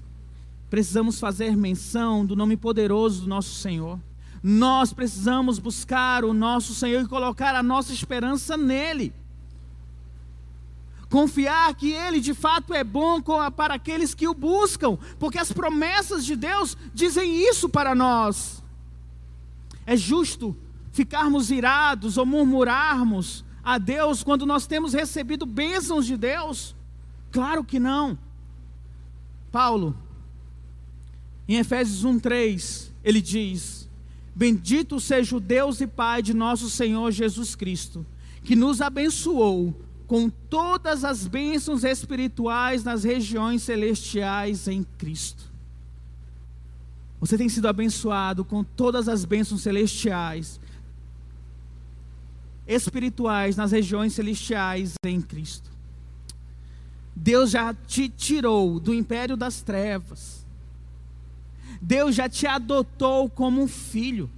precisamos 0.69 1.17
fazer 1.17 1.55
menção 1.55 2.25
do 2.25 2.35
nome 2.35 2.57
poderoso 2.57 3.21
do 3.21 3.27
nosso 3.29 3.55
Senhor. 3.61 3.97
Nós 4.43 4.91
precisamos 4.91 5.57
buscar 5.57 6.25
o 6.25 6.33
nosso 6.33 6.75
Senhor 6.75 7.01
e 7.01 7.07
colocar 7.07 7.55
a 7.55 7.63
nossa 7.63 7.93
esperança 7.93 8.57
nele. 8.57 9.13
Confiar 11.09 11.75
que 11.75 11.93
Ele 11.93 12.19
de 12.19 12.33
fato 12.33 12.73
é 12.73 12.83
bom 12.83 13.21
para 13.55 13.75
aqueles 13.75 14.13
que 14.13 14.27
o 14.27 14.33
buscam, 14.33 14.97
porque 15.17 15.39
as 15.39 15.53
promessas 15.53 16.25
de 16.25 16.35
Deus 16.35 16.75
dizem 16.93 17.41
isso 17.47 17.69
para 17.69 17.95
nós. 17.95 18.61
É 19.85 19.95
justo 19.95 20.53
ficarmos 20.97 21.51
irados 21.51 22.17
ou 22.17 22.25
murmurarmos 22.25 23.45
a 23.63 23.77
Deus 23.77 24.23
quando 24.23 24.47
nós 24.47 24.65
temos 24.65 24.93
recebido 24.93 25.45
bênçãos 25.45 26.07
de 26.07 26.17
Deus? 26.17 26.75
Claro 27.31 27.63
que 27.63 27.79
não. 27.79 28.17
Paulo, 29.51 29.95
em 31.47 31.57
Efésios 31.57 32.03
1:3, 32.03 32.91
ele 33.03 33.21
diz: 33.21 33.87
Bendito 34.35 34.99
seja 34.99 35.37
o 35.37 35.39
Deus 35.39 35.81
e 35.81 35.85
Pai 35.85 36.23
de 36.23 36.33
nosso 36.33 36.67
Senhor 36.67 37.11
Jesus 37.11 37.53
Cristo, 37.53 38.03
que 38.43 38.55
nos 38.55 38.81
abençoou 38.81 39.79
com 40.07 40.31
todas 40.31 41.05
as 41.05 41.27
bênçãos 41.27 41.83
espirituais 41.83 42.83
nas 42.83 43.03
regiões 43.03 43.61
celestiais 43.61 44.67
em 44.67 44.83
Cristo. 44.97 45.43
Você 47.19 47.37
tem 47.37 47.49
sido 47.49 47.67
abençoado 47.67 48.43
com 48.43 48.63
todas 48.63 49.07
as 49.07 49.25
bênçãos 49.25 49.61
celestiais 49.61 50.59
espirituais 52.67 53.55
nas 53.55 53.71
regiões 53.71 54.13
celestiais 54.13 54.93
em 55.05 55.21
Cristo. 55.21 55.71
Deus 57.15 57.49
já 57.49 57.73
te 57.73 58.09
tirou 58.09 58.79
do 58.79 58.93
império 58.93 59.35
das 59.35 59.61
trevas. 59.61 60.45
Deus 61.81 62.15
já 62.15 62.29
te 62.29 62.45
adotou 62.45 63.29
como 63.29 63.61
um 63.61 63.67
filho. 63.67 64.29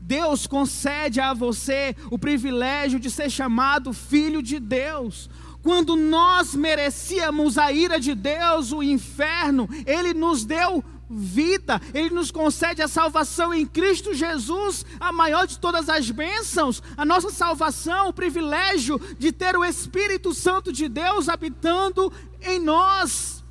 Deus 0.00 0.46
concede 0.46 1.20
a 1.20 1.34
você 1.34 1.96
o 2.10 2.18
privilégio 2.18 3.00
de 3.00 3.10
ser 3.10 3.30
chamado 3.30 3.92
filho 3.92 4.42
de 4.42 4.60
Deus. 4.60 5.28
Quando 5.62 5.96
nós 5.96 6.54
merecíamos 6.54 7.58
a 7.58 7.72
ira 7.72 7.98
de 7.98 8.14
Deus, 8.14 8.72
o 8.72 8.82
inferno, 8.82 9.68
Ele 9.84 10.14
nos 10.14 10.44
deu 10.44 10.84
vida, 11.10 11.80
Ele 11.92 12.14
nos 12.14 12.30
concede 12.30 12.80
a 12.80 12.88
salvação 12.88 13.52
em 13.52 13.66
Cristo 13.66 14.14
Jesus, 14.14 14.86
a 15.00 15.12
maior 15.12 15.46
de 15.46 15.58
todas 15.58 15.88
as 15.88 16.08
bênçãos, 16.10 16.80
a 16.96 17.04
nossa 17.04 17.30
salvação, 17.30 18.08
o 18.08 18.12
privilégio 18.12 19.00
de 19.18 19.32
ter 19.32 19.56
o 19.56 19.64
Espírito 19.64 20.32
Santo 20.32 20.72
de 20.72 20.88
Deus 20.88 21.28
habitando 21.28 22.12
em 22.40 22.60
nós. 22.60 23.44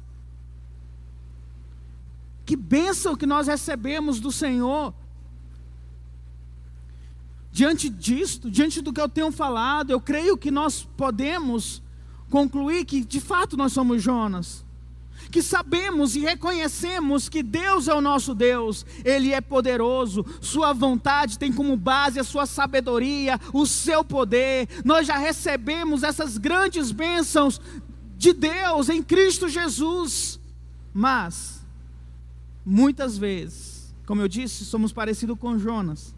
Que 2.46 2.56
bênção 2.56 3.16
que 3.16 3.26
nós 3.26 3.48
recebemos 3.48 4.20
do 4.20 4.32
Senhor. 4.32 4.94
Diante 7.52 7.90
disto, 7.90 8.50
diante 8.50 8.82
do 8.82 8.94
que 8.94 9.02
eu 9.02 9.10
tenho 9.10 9.32
falado, 9.32 9.92
eu 9.92 10.00
creio 10.00 10.38
que 10.38 10.50
nós 10.50 10.88
podemos 10.96 11.82
concluir 12.30 12.86
que 12.86 13.04
de 13.04 13.20
fato 13.20 13.58
nós 13.58 13.74
somos 13.74 14.02
Jonas 14.02 14.64
que 15.32 15.42
sabemos 15.42 16.16
e 16.16 16.20
reconhecemos 16.20 17.30
que 17.30 17.44
Deus 17.44 17.88
é 17.88 17.94
o 17.94 18.02
nosso 18.02 18.34
Deus, 18.34 18.86
Ele 19.04 19.32
é 19.32 19.42
poderoso, 19.42 20.26
Sua 20.42 20.74
vontade 20.74 21.38
tem 21.38 21.52
como 21.52 21.78
base 21.78 22.20
a 22.20 22.24
Sua 22.24 22.46
sabedoria, 22.46 23.40
o 23.54 23.66
seu 23.66 24.04
poder. 24.04 24.68
Nós 24.84 25.06
já 25.08 25.18
recebemos 25.18 26.04
essas 26.04 26.38
grandes 26.38 26.92
bênçãos 26.92 27.62
de 28.18 28.34
Deus 28.34 28.90
em 28.90 29.02
Cristo 29.02 29.48
Jesus, 29.48 30.40
mas, 30.94 31.66
muitas 32.66 33.18
vezes, 33.18 33.96
como 34.06 34.22
eu 34.22 34.28
disse, 34.28 34.66
somos 34.66 34.92
parecidos 34.92 35.38
com 35.40 35.58
Jonas, 35.58 36.14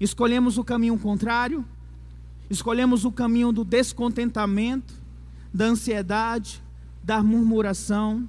escolhemos 0.00 0.58
o 0.58 0.64
caminho 0.64 0.98
contrário, 0.98 1.64
escolhemos 2.50 3.04
o 3.04 3.12
caminho 3.12 3.52
do 3.52 3.64
descontentamento, 3.64 4.94
da 5.54 5.66
ansiedade, 5.66 6.62
da 7.02 7.22
murmuração, 7.22 8.28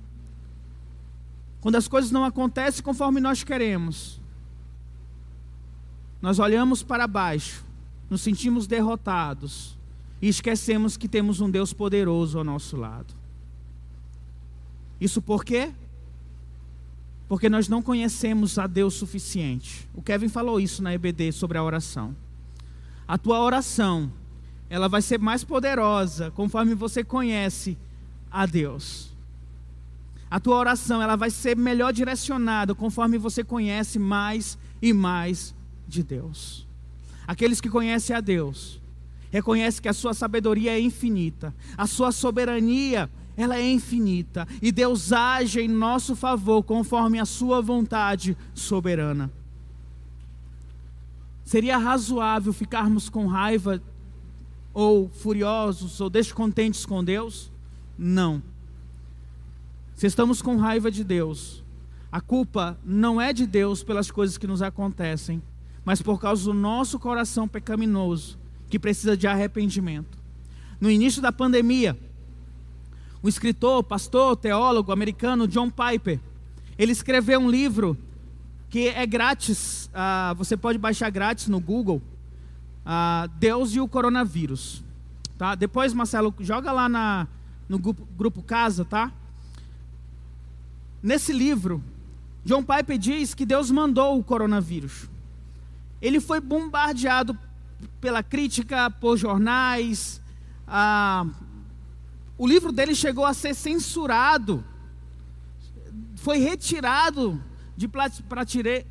quando 1.62 1.75
as 1.75 1.88
coisas 1.88 2.12
não 2.12 2.25
acontecem 2.25 2.83
conforme 2.83 3.21
nós 3.21 3.43
queremos, 3.43 4.21
nós 6.21 6.39
olhamos 6.39 6.81
para 6.83 7.07
baixo, 7.07 7.63
nos 8.09 8.21
sentimos 8.21 8.65
derrotados 8.67 9.77
e 10.21 10.27
esquecemos 10.27 10.97
que 10.97 11.07
temos 11.07 11.41
um 11.41 11.49
Deus 11.49 11.73
poderoso 11.73 12.38
ao 12.38 12.43
nosso 12.43 12.77
lado. 12.77 13.13
Isso 14.99 15.21
por 15.21 15.43
quê? 15.43 15.73
Porque 17.27 17.49
nós 17.49 17.67
não 17.67 17.81
conhecemos 17.81 18.57
a 18.57 18.67
Deus 18.67 18.93
suficiente. 18.93 19.89
O 19.93 20.01
Kevin 20.01 20.29
falou 20.29 20.59
isso 20.59 20.81
na 20.81 20.93
EBD 20.93 21.31
sobre 21.31 21.57
a 21.57 21.63
oração. 21.63 22.15
A 23.05 23.17
tua 23.17 23.41
oração, 23.41 24.12
ela 24.69 24.88
vai 24.88 25.01
ser 25.01 25.19
mais 25.19 25.43
poderosa 25.43 26.31
conforme 26.31 26.73
você 26.73 27.03
conhece 27.03 27.77
a 28.33 28.47
Deus. 28.47 29.13
A 30.29 30.39
tua 30.39 30.57
oração, 30.57 30.99
ela 30.99 31.15
vai 31.15 31.29
ser 31.29 31.55
melhor 31.55 31.93
direcionada 31.93 32.73
conforme 32.73 33.19
você 33.19 33.43
conhece 33.43 33.99
mais 33.99 34.57
e 34.81 34.91
mais 34.91 35.53
de 35.87 36.01
Deus. 36.01 36.67
Aqueles 37.27 37.61
que 37.61 37.69
conhecem 37.69 38.15
a 38.15 38.19
Deus, 38.19 38.81
reconhecem 39.31 39.83
que 39.83 39.87
a 39.87 39.93
sua 39.93 40.15
sabedoria 40.15 40.71
é 40.71 40.81
infinita, 40.81 41.53
a 41.77 41.85
sua 41.85 42.11
soberania 42.11 43.07
ela 43.37 43.57
é 43.57 43.71
infinita 43.71 44.47
e 44.61 44.71
Deus 44.71 45.11
age 45.11 45.61
em 45.61 45.67
nosso 45.67 46.15
favor 46.15 46.63
conforme 46.63 47.19
a 47.19 47.25
sua 47.25 47.61
vontade 47.61 48.35
soberana. 48.55 49.31
Seria 51.45 51.77
razoável 51.77 52.53
ficarmos 52.53 53.09
com 53.09 53.27
raiva 53.27 53.81
ou 54.73 55.09
furiosos 55.09 56.01
ou 56.01 56.09
descontentes 56.09 56.85
com 56.85 57.03
Deus? 57.03 57.52
Não. 57.97 58.41
Se 59.95 60.08
estamos 60.08 60.41
com 60.41 60.58
raiva 60.58 60.89
de 60.89 61.03
Deus, 61.03 61.63
a 62.12 62.19
culpa 62.21 62.77
não 62.84 63.19
é 63.19 63.34
de 63.34 63.45
Deus 63.45 63.84
pelas 63.84 64.12
coisas 64.12 64.38
que 64.38 64.47
nos 64.47 64.62
acontecem, 64.62 65.41
mas 65.86 66.01
por 66.01 66.19
causa 66.19 66.45
do 66.45 66.53
nosso 66.53 66.99
coração 66.99 67.47
pecaminoso, 67.47 68.38
que 68.69 68.79
precisa 68.79 69.15
de 69.15 69.27
arrependimento. 69.27 70.17
No 70.79 70.89
início 70.89 71.21
da 71.21 71.32
pandemia, 71.32 71.97
o 73.21 73.29
escritor, 73.29 73.84
pastor, 73.84 74.36
teólogo 74.36 74.91
americano 74.91 75.47
John 75.47 75.69
Piper, 75.69 76.19
ele 76.77 76.91
escreveu 76.91 77.39
um 77.39 77.49
livro 77.49 77.97
que 78.69 78.88
é 78.89 79.06
grátis, 79.06 79.88
uh, 79.88 80.36
você 80.36 80.58
pode 80.58 80.77
baixar 80.77 81.10
grátis 81.10 81.47
no 81.47 81.60
Google, 81.60 82.01
uh, 82.86 83.27
Deus 83.39 83.73
e 83.75 83.79
o 83.79 83.88
Coronavírus. 83.88 84.84
Tá? 85.38 85.56
Depois, 85.56 85.93
Marcelo, 85.93 86.34
joga 86.39 86.71
lá 86.71 86.89
na, 86.89 87.27
no 87.73 87.79
grupo, 87.79 88.07
grupo 88.15 88.43
Casa, 88.43 88.86
tá? 88.86 89.12
Nesse 91.01 91.33
livro, 91.33 91.83
John 92.45 92.63
Piper 92.63 92.99
diz 92.99 93.33
que 93.33 93.47
Deus 93.47 93.71
mandou 93.71 94.19
o 94.19 94.23
coronavírus. 94.23 95.09
Ele 95.99 96.19
foi 96.19 96.39
bombardeado 96.39 97.36
pela 97.99 98.21
crítica, 98.21 98.91
por 98.91 99.17
jornais. 99.17 100.21
Ah, 100.67 101.25
o 102.38 102.45
livro 102.45 102.71
dele 102.71 102.93
chegou 102.93 103.25
a 103.25 103.33
ser 103.33 103.55
censurado. 103.55 104.63
Foi 106.17 106.38
retirado 106.38 107.43
de 107.75 107.88
prateleira. 107.88 108.86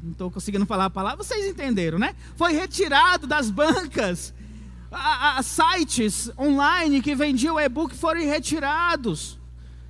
Não 0.00 0.12
estou 0.12 0.30
conseguindo 0.30 0.64
falar 0.64 0.84
a 0.84 0.90
palavra, 0.90 1.24
vocês 1.24 1.44
entenderam, 1.44 1.98
né? 1.98 2.14
Foi 2.36 2.52
retirado 2.52 3.26
das 3.26 3.50
bancas. 3.50 4.32
A, 4.90 5.38
a, 5.38 5.42
sites 5.42 6.30
online 6.38 7.02
que 7.02 7.14
vendiam 7.14 7.58
e-book 7.58 7.94
foram 7.94 8.20
retirados. 8.20 9.38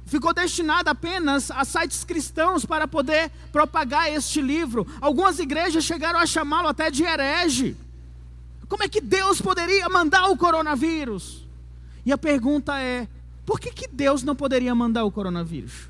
Ficou 0.07 0.33
destinado 0.33 0.89
apenas 0.89 1.51
a 1.51 1.65
sites 1.65 2.05
cristãos 2.05 2.65
para 2.65 2.87
poder 2.87 3.31
propagar 3.53 4.11
este 4.11 4.41
livro. 4.41 4.87
Algumas 5.01 5.39
igrejas 5.39 5.85
chegaram 5.85 6.19
a 6.19 6.27
chamá-lo 6.27 6.69
até 6.69 6.91
de 6.91 7.03
herege. 7.03 7.77
Como 8.69 8.83
é 8.83 8.89
que 8.89 9.01
Deus 9.01 9.41
poderia 9.41 9.89
mandar 9.89 10.29
o 10.31 10.37
coronavírus? 10.37 11.45
E 12.05 12.13
a 12.13 12.19
pergunta 12.19 12.81
é: 12.81 13.09
por 13.45 13.61
que, 13.61 13.73
que 13.73 13.89
Deus 13.89 14.23
não 14.23 14.35
poderia 14.35 14.75
mandar 14.75 15.05
o 15.05 15.11
coronavírus? 15.11 15.89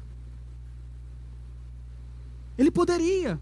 Ele 2.59 2.71
poderia. 2.71 3.39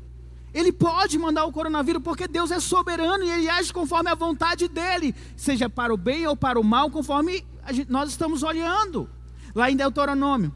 Ele 0.54 0.70
pode 0.70 1.18
mandar 1.18 1.44
o 1.46 1.52
coronavírus 1.52 2.00
porque 2.00 2.28
Deus 2.28 2.52
é 2.52 2.60
soberano 2.60 3.24
e 3.24 3.30
ele 3.30 3.48
age 3.48 3.72
conforme 3.72 4.08
a 4.08 4.14
vontade 4.14 4.68
dele, 4.68 5.12
seja 5.36 5.68
para 5.68 5.92
o 5.92 5.96
bem 5.96 6.24
ou 6.28 6.36
para 6.36 6.60
o 6.60 6.62
mal, 6.62 6.88
conforme 6.92 7.44
gente, 7.72 7.90
nós 7.90 8.10
estamos 8.10 8.44
olhando. 8.44 9.10
Lá 9.52 9.68
em 9.68 9.76
Deuteronômio, 9.76 10.54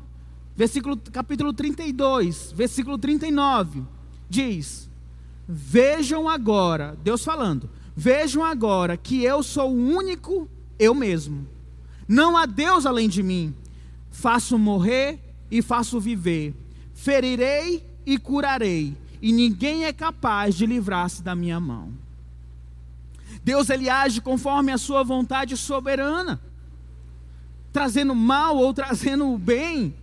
versículo, 0.55 0.97
capítulo 0.97 1.53
32, 1.53 2.53
versículo 2.53 2.97
39, 2.97 3.83
diz: 4.31 4.89
Vejam 5.49 6.29
agora, 6.29 6.97
Deus 7.03 7.25
falando, 7.25 7.69
vejam 7.97 8.45
agora 8.45 8.97
que 8.97 9.25
eu 9.25 9.43
sou 9.43 9.73
o 9.73 9.97
único 9.97 10.49
eu 10.79 10.95
mesmo. 10.95 11.45
Não 12.07 12.37
há 12.37 12.47
Deus 12.47 12.87
além 12.87 13.09
de 13.09 13.23
mim. 13.23 13.53
Faço 14.13 14.57
morrer 14.57 15.19
e 15.51 15.61
faço 15.61 15.99
viver. 15.99 16.55
Ferirei 16.95 17.85
e 18.07 18.17
curarei 18.17 18.97
e 19.21 19.33
ninguém 19.33 19.85
é 19.85 19.93
capaz 19.93 20.55
de 20.55 20.67
livrar-se 20.67 21.23
da 21.23 21.35
minha 21.35 21.59
mão. 21.59 21.93
Deus 23.43 23.71
ele 23.71 23.89
age 23.89 24.21
conforme 24.21 24.73
a 24.73 24.79
sua 24.79 25.03
vontade 25.03 25.57
soberana, 25.57 26.41
trazendo 27.73 28.15
mal 28.15 28.57
ou 28.57 28.73
trazendo 28.75 29.33
o 29.33 29.39
bem. 29.39 29.95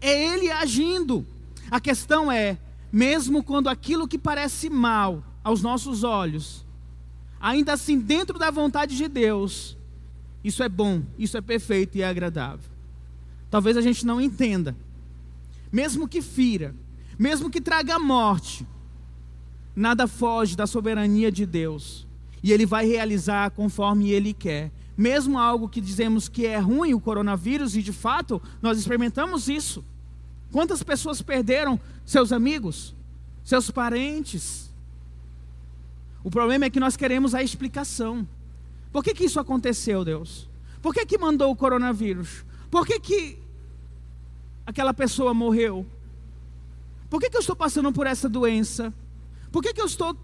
É 0.00 0.34
ele 0.34 0.50
agindo. 0.50 1.26
A 1.70 1.80
questão 1.80 2.30
é, 2.30 2.58
mesmo 2.92 3.42
quando 3.42 3.68
aquilo 3.68 4.08
que 4.08 4.18
parece 4.18 4.70
mal 4.70 5.24
aos 5.42 5.62
nossos 5.62 6.04
olhos, 6.04 6.64
ainda 7.40 7.72
assim 7.72 7.98
dentro 7.98 8.38
da 8.38 8.50
vontade 8.50 8.96
de 8.96 9.08
Deus, 9.08 9.76
isso 10.42 10.62
é 10.62 10.68
bom, 10.68 11.02
isso 11.18 11.36
é 11.36 11.40
perfeito 11.40 11.98
e 11.98 12.02
é 12.02 12.08
agradável. 12.08 12.70
Talvez 13.50 13.76
a 13.76 13.80
gente 13.80 14.04
não 14.04 14.20
entenda. 14.20 14.76
Mesmo 15.72 16.08
que 16.08 16.22
fira, 16.22 16.74
mesmo 17.18 17.50
que 17.50 17.60
traga 17.60 17.98
morte, 17.98 18.66
nada 19.74 20.06
foge 20.06 20.56
da 20.56 20.66
soberania 20.66 21.30
de 21.30 21.46
Deus. 21.46 22.06
E 22.42 22.52
Ele 22.52 22.66
vai 22.66 22.86
realizar 22.86 23.50
conforme 23.50 24.10
Ele 24.10 24.32
quer. 24.32 24.70
Mesmo 24.96 25.38
algo 25.38 25.68
que 25.68 25.80
dizemos 25.80 26.28
que 26.28 26.46
é 26.46 26.58
ruim, 26.58 26.94
o 26.94 27.00
coronavírus, 27.00 27.76
e 27.76 27.82
de 27.82 27.92
fato 27.92 28.40
nós 28.62 28.78
experimentamos 28.78 29.48
isso. 29.48 29.84
Quantas 30.50 30.82
pessoas 30.82 31.20
perderam 31.20 31.78
seus 32.04 32.32
amigos, 32.32 32.94
seus 33.44 33.70
parentes? 33.70 34.70
O 36.24 36.30
problema 36.30 36.64
é 36.64 36.70
que 36.70 36.80
nós 36.80 36.96
queremos 36.96 37.34
a 37.34 37.42
explicação. 37.42 38.26
Por 38.90 39.04
que, 39.04 39.14
que 39.14 39.24
isso 39.24 39.38
aconteceu, 39.38 40.04
Deus? 40.04 40.48
Por 40.80 40.94
que, 40.94 41.04
que 41.04 41.18
mandou 41.18 41.50
o 41.50 41.56
coronavírus? 41.56 42.44
Por 42.70 42.86
que, 42.86 42.98
que 42.98 43.38
aquela 44.64 44.94
pessoa 44.94 45.34
morreu? 45.34 45.86
Por 47.08 47.20
que, 47.20 47.30
que 47.30 47.36
eu 47.36 47.40
estou 47.40 47.56
passando 47.56 47.92
por 47.92 48.06
essa 48.06 48.28
doença? 48.28 48.92
Por 49.52 49.62
que, 49.62 49.72
que 49.72 49.80
eu 49.80 49.86
estou. 49.86 50.14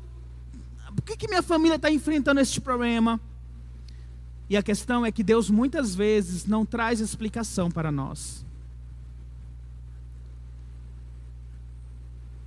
Por 0.94 1.02
que, 1.04 1.16
que 1.16 1.28
minha 1.28 1.42
família 1.42 1.76
está 1.76 1.90
enfrentando 1.90 2.40
este 2.40 2.60
problema? 2.60 3.20
E 4.50 4.56
a 4.56 4.62
questão 4.62 5.06
é 5.06 5.12
que 5.12 5.22
Deus 5.22 5.48
muitas 5.48 5.94
vezes 5.94 6.44
não 6.44 6.66
traz 6.66 7.00
explicação 7.00 7.70
para 7.70 7.90
nós. 7.90 8.44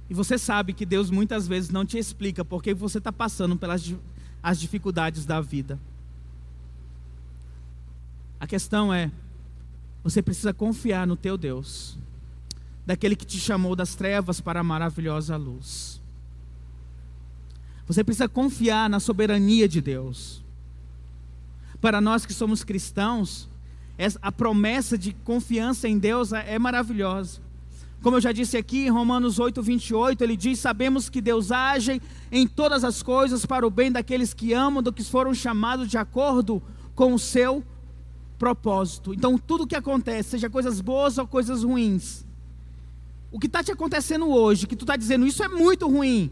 E 0.07 0.13
você 0.13 0.37
sabe 0.37 0.73
que 0.73 0.85
Deus 0.85 1.09
muitas 1.09 1.47
vezes 1.47 1.71
não 1.71 1.83
te 1.83 1.97
explica 1.97 2.45
porque 2.45 2.73
você 2.73 2.99
está 2.99 3.11
passando 3.11 3.57
pelas 3.57 3.91
as 4.43 4.59
dificuldades 4.59 5.25
da 5.25 5.41
vida. 5.41 5.79
A 8.39 8.45
questão 8.45 8.93
é, 8.93 9.11
você 10.03 10.21
precisa 10.21 10.53
confiar 10.53 11.07
no 11.07 11.15
teu 11.15 11.35
Deus 11.35 11.97
daquele 12.85 13.15
que 13.15 13.25
te 13.25 13.39
chamou 13.39 13.75
das 13.75 13.95
trevas 13.95 14.39
para 14.39 14.59
a 14.59 14.63
maravilhosa 14.63 15.35
luz. 15.35 16.01
Você 17.87 18.03
precisa 18.03 18.27
confiar 18.27 18.89
na 18.89 18.99
soberania 18.99 19.67
de 19.67 19.81
Deus. 19.81 20.43
Para 21.79 22.01
nós 22.01 22.25
que 22.25 22.33
somos 22.33 22.63
cristãos, 22.63 23.47
a 24.21 24.31
promessa 24.31 24.97
de 24.97 25.13
confiança 25.13 25.87
em 25.87 25.97
Deus 25.97 26.33
é, 26.33 26.55
é 26.55 26.59
maravilhosa. 26.59 27.41
Como 28.01 28.17
eu 28.17 28.21
já 28.21 28.31
disse 28.31 28.55
aqui, 28.57 28.85
em 28.85 28.89
Romanos 28.89 29.39
8, 29.39 29.61
28, 29.63 30.23
ele 30.23 30.37
diz: 30.37 30.59
Sabemos 30.59 31.09
que 31.09 31.21
Deus 31.21 31.51
age 31.51 32.01
em 32.31 32.47
todas 32.47 32.83
as 32.83 33.01
coisas 33.01 33.45
para 33.45 33.65
o 33.65 33.69
bem 33.69 33.91
daqueles 33.91 34.33
que 34.33 34.53
amam, 34.53 34.83
do 34.83 34.93
que 34.93 35.03
foram 35.03 35.33
chamados 35.33 35.87
de 35.87 35.97
acordo 35.97 36.61
com 36.93 37.13
o 37.13 37.19
seu 37.19 37.63
propósito. 38.37 39.13
Então, 39.13 39.37
tudo 39.37 39.65
que 39.65 39.75
acontece, 39.75 40.31
seja 40.31 40.49
coisas 40.49 40.81
boas 40.81 41.17
ou 41.17 41.25
coisas 41.25 41.63
ruins, 41.63 42.25
o 43.31 43.39
que 43.39 43.47
está 43.47 43.63
te 43.63 43.71
acontecendo 43.71 44.29
hoje, 44.29 44.67
que 44.67 44.75
tu 44.75 44.83
está 44.83 44.95
dizendo 44.95 45.25
isso 45.25 45.43
é 45.43 45.47
muito 45.47 45.87
ruim. 45.87 46.31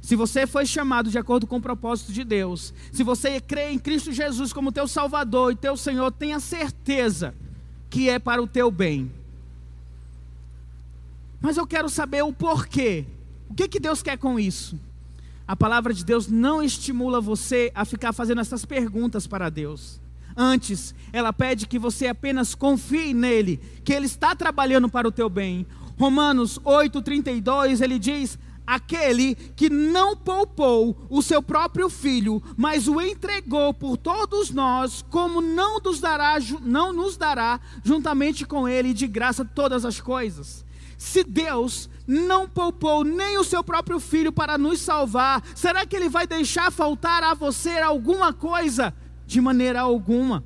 Se 0.00 0.16
você 0.16 0.46
foi 0.46 0.64
chamado 0.64 1.10
de 1.10 1.18
acordo 1.18 1.46
com 1.46 1.56
o 1.56 1.62
propósito 1.62 2.12
de 2.12 2.24
Deus, 2.24 2.72
se 2.90 3.02
você 3.02 3.40
crê 3.40 3.70
em 3.70 3.78
Cristo 3.78 4.12
Jesus 4.12 4.52
como 4.52 4.72
teu 4.72 4.88
Salvador 4.88 5.52
e 5.52 5.56
teu 5.56 5.76
Senhor, 5.76 6.10
tenha 6.10 6.40
certeza 6.40 7.34
que 7.90 8.08
é 8.08 8.18
para 8.18 8.42
o 8.42 8.46
teu 8.46 8.70
bem. 8.70 9.12
Mas 11.40 11.56
eu 11.56 11.66
quero 11.66 11.88
saber 11.88 12.22
o 12.22 12.32
porquê. 12.32 13.04
O 13.48 13.54
que, 13.54 13.68
que 13.68 13.80
Deus 13.80 14.02
quer 14.02 14.16
com 14.16 14.38
isso? 14.38 14.78
a 15.50 15.56
palavra 15.56 15.92
de 15.92 16.04
Deus 16.04 16.28
não 16.28 16.62
estimula 16.62 17.20
você 17.20 17.72
a 17.74 17.84
ficar 17.84 18.12
fazendo 18.12 18.40
essas 18.40 18.64
perguntas 18.64 19.26
para 19.26 19.50
Deus. 19.50 20.00
Antes, 20.36 20.94
ela 21.12 21.32
pede 21.32 21.66
que 21.66 21.76
você 21.76 22.06
apenas 22.06 22.54
confie 22.54 23.12
nele, 23.12 23.58
que 23.82 23.92
ele 23.92 24.06
está 24.06 24.32
trabalhando 24.36 24.88
para 24.88 25.08
o 25.08 25.10
teu 25.10 25.28
bem. 25.28 25.66
Romanos 26.00 26.58
8:32, 26.60 27.82
ele 27.82 27.98
diz: 27.98 28.38
aquele 28.66 29.34
que 29.34 29.68
não 29.68 30.16
poupou 30.16 30.96
o 31.10 31.20
seu 31.20 31.42
próprio 31.42 31.90
filho, 31.90 32.42
mas 32.56 32.88
o 32.88 32.98
entregou 33.02 33.74
por 33.74 33.98
todos 33.98 34.50
nós, 34.50 35.04
como 35.10 35.42
não 35.42 35.78
nos 35.78 36.00
dará, 36.00 36.38
não 36.62 36.90
nos 36.90 37.18
dará 37.18 37.60
juntamente 37.84 38.46
com 38.46 38.66
ele 38.66 38.94
de 38.94 39.06
graça 39.06 39.44
todas 39.44 39.84
as 39.84 40.00
coisas. 40.00 40.64
Se 40.96 41.22
Deus 41.22 41.90
não 42.06 42.48
poupou 42.48 43.04
nem 43.04 43.36
o 43.36 43.44
seu 43.44 43.62
próprio 43.62 44.00
filho 44.00 44.32
para 44.32 44.56
nos 44.56 44.80
salvar, 44.80 45.42
será 45.54 45.84
que 45.84 45.94
ele 45.94 46.08
vai 46.08 46.26
deixar 46.26 46.72
faltar 46.72 47.22
a 47.22 47.34
você 47.34 47.78
alguma 47.78 48.32
coisa? 48.32 48.94
De 49.26 49.38
maneira 49.38 49.82
alguma. 49.82 50.42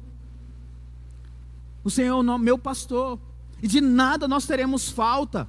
O 1.84 1.90
Senhor 1.90 2.28
é 2.28 2.38
meu 2.38 2.58
pastor, 2.58 3.20
e 3.64 3.66
de 3.66 3.80
nada 3.80 4.28
nós 4.28 4.44
teremos 4.44 4.90
falta. 4.90 5.48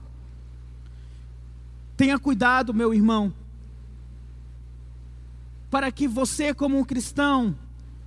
Tenha 1.97 2.17
cuidado, 2.17 2.73
meu 2.73 2.93
irmão, 2.93 3.33
para 5.69 5.91
que 5.91 6.07
você, 6.07 6.53
como 6.53 6.79
um 6.79 6.85
cristão, 6.85 7.53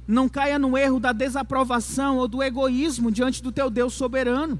não 0.06 0.26
caia 0.26 0.58
no 0.58 0.78
erro 0.78 0.98
da 0.98 1.12
desaprovação 1.12 2.16
ou 2.16 2.26
do 2.26 2.42
egoísmo 2.42 3.12
diante 3.12 3.42
do 3.42 3.52
teu 3.52 3.68
Deus 3.68 3.92
soberano. 3.92 4.58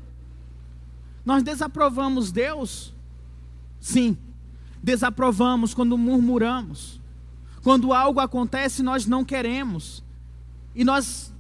Nós 1.24 1.42
desaprovamos 1.42 2.30
Deus? 2.30 2.92
Sim, 3.80 4.18
desaprovamos 4.82 5.72
quando 5.72 5.96
murmuramos. 5.96 7.00
Quando 7.62 7.94
algo 7.94 8.20
acontece, 8.20 8.82
nós 8.82 9.06
não 9.06 9.24
queremos. 9.24 10.04
E 10.74 10.84
nós 10.84 11.32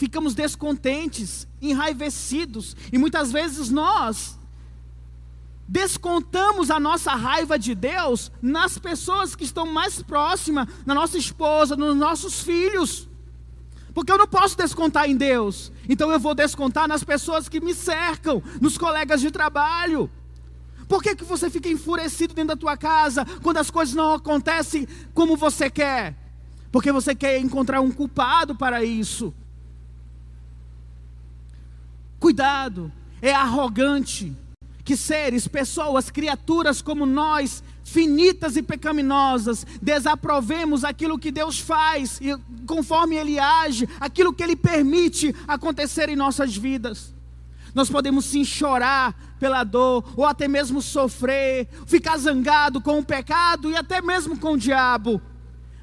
ficamos 0.00 0.34
descontentes, 0.34 1.46
enraivecidos. 1.60 2.74
E 2.90 2.96
muitas 2.96 3.30
vezes 3.30 3.68
nós 3.68 4.38
descontamos 5.68 6.70
a 6.70 6.80
nossa 6.80 7.14
raiva 7.14 7.58
de 7.58 7.74
Deus 7.74 8.32
nas 8.40 8.78
pessoas 8.78 9.36
que 9.36 9.44
estão 9.44 9.66
mais 9.66 10.02
próximas, 10.02 10.66
na 10.86 10.94
nossa 10.94 11.18
esposa, 11.18 11.76
nos 11.76 11.94
nossos 11.94 12.40
filhos. 12.40 13.10
Porque 13.92 14.10
eu 14.10 14.16
não 14.16 14.26
posso 14.26 14.56
descontar 14.56 15.06
em 15.06 15.16
Deus, 15.16 15.70
então 15.86 16.10
eu 16.10 16.18
vou 16.18 16.34
descontar 16.34 16.88
nas 16.88 17.04
pessoas 17.04 17.46
que 17.46 17.60
me 17.60 17.74
cercam, 17.74 18.42
nos 18.58 18.78
colegas 18.78 19.20
de 19.20 19.30
trabalho. 19.30 20.10
Por 20.88 21.02
que, 21.02 21.14
que 21.14 21.24
você 21.24 21.50
fica 21.50 21.68
enfurecido 21.68 22.32
dentro 22.32 22.56
da 22.56 22.60
tua 22.60 22.76
casa 22.76 23.26
quando 23.42 23.58
as 23.58 23.70
coisas 23.70 23.94
não 23.94 24.14
acontecem 24.14 24.88
como 25.12 25.36
você 25.36 25.68
quer? 25.68 26.16
Porque 26.72 26.90
você 26.90 27.14
quer 27.14 27.38
encontrar 27.38 27.82
um 27.82 27.90
culpado 27.90 28.54
para 28.54 28.82
isso. 28.82 29.34
Cuidado, 32.20 32.92
é 33.22 33.32
arrogante 33.32 34.36
que 34.84 34.94
seres, 34.94 35.48
pessoas, 35.48 36.10
criaturas 36.10 36.82
como 36.82 37.06
nós, 37.06 37.62
finitas 37.82 38.56
e 38.56 38.62
pecaminosas, 38.62 39.66
desaprovemos 39.80 40.84
aquilo 40.84 41.18
que 41.18 41.30
Deus 41.30 41.58
faz 41.58 42.20
e 42.20 42.36
conforme 42.66 43.16
Ele 43.16 43.38
age, 43.38 43.88
aquilo 43.98 44.34
que 44.34 44.42
Ele 44.42 44.54
permite 44.54 45.34
acontecer 45.48 46.10
em 46.10 46.16
nossas 46.16 46.54
vidas. 46.54 47.14
Nós 47.74 47.88
podemos 47.88 48.26
sim 48.26 48.44
chorar 48.44 49.14
pela 49.38 49.64
dor, 49.64 50.04
ou 50.14 50.26
até 50.26 50.46
mesmo 50.46 50.82
sofrer, 50.82 51.68
ficar 51.86 52.18
zangado 52.18 52.82
com 52.82 52.98
o 52.98 53.04
pecado 53.04 53.70
e 53.70 53.76
até 53.76 54.02
mesmo 54.02 54.38
com 54.38 54.52
o 54.52 54.58
diabo. 54.58 55.22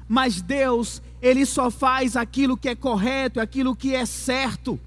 Mas 0.06 0.40
Deus, 0.40 1.02
Ele 1.20 1.44
só 1.44 1.68
faz 1.68 2.16
aquilo 2.16 2.56
que 2.56 2.68
é 2.68 2.76
correto, 2.76 3.40
aquilo 3.40 3.74
que 3.74 3.92
é 3.92 4.06
certo. 4.06 4.78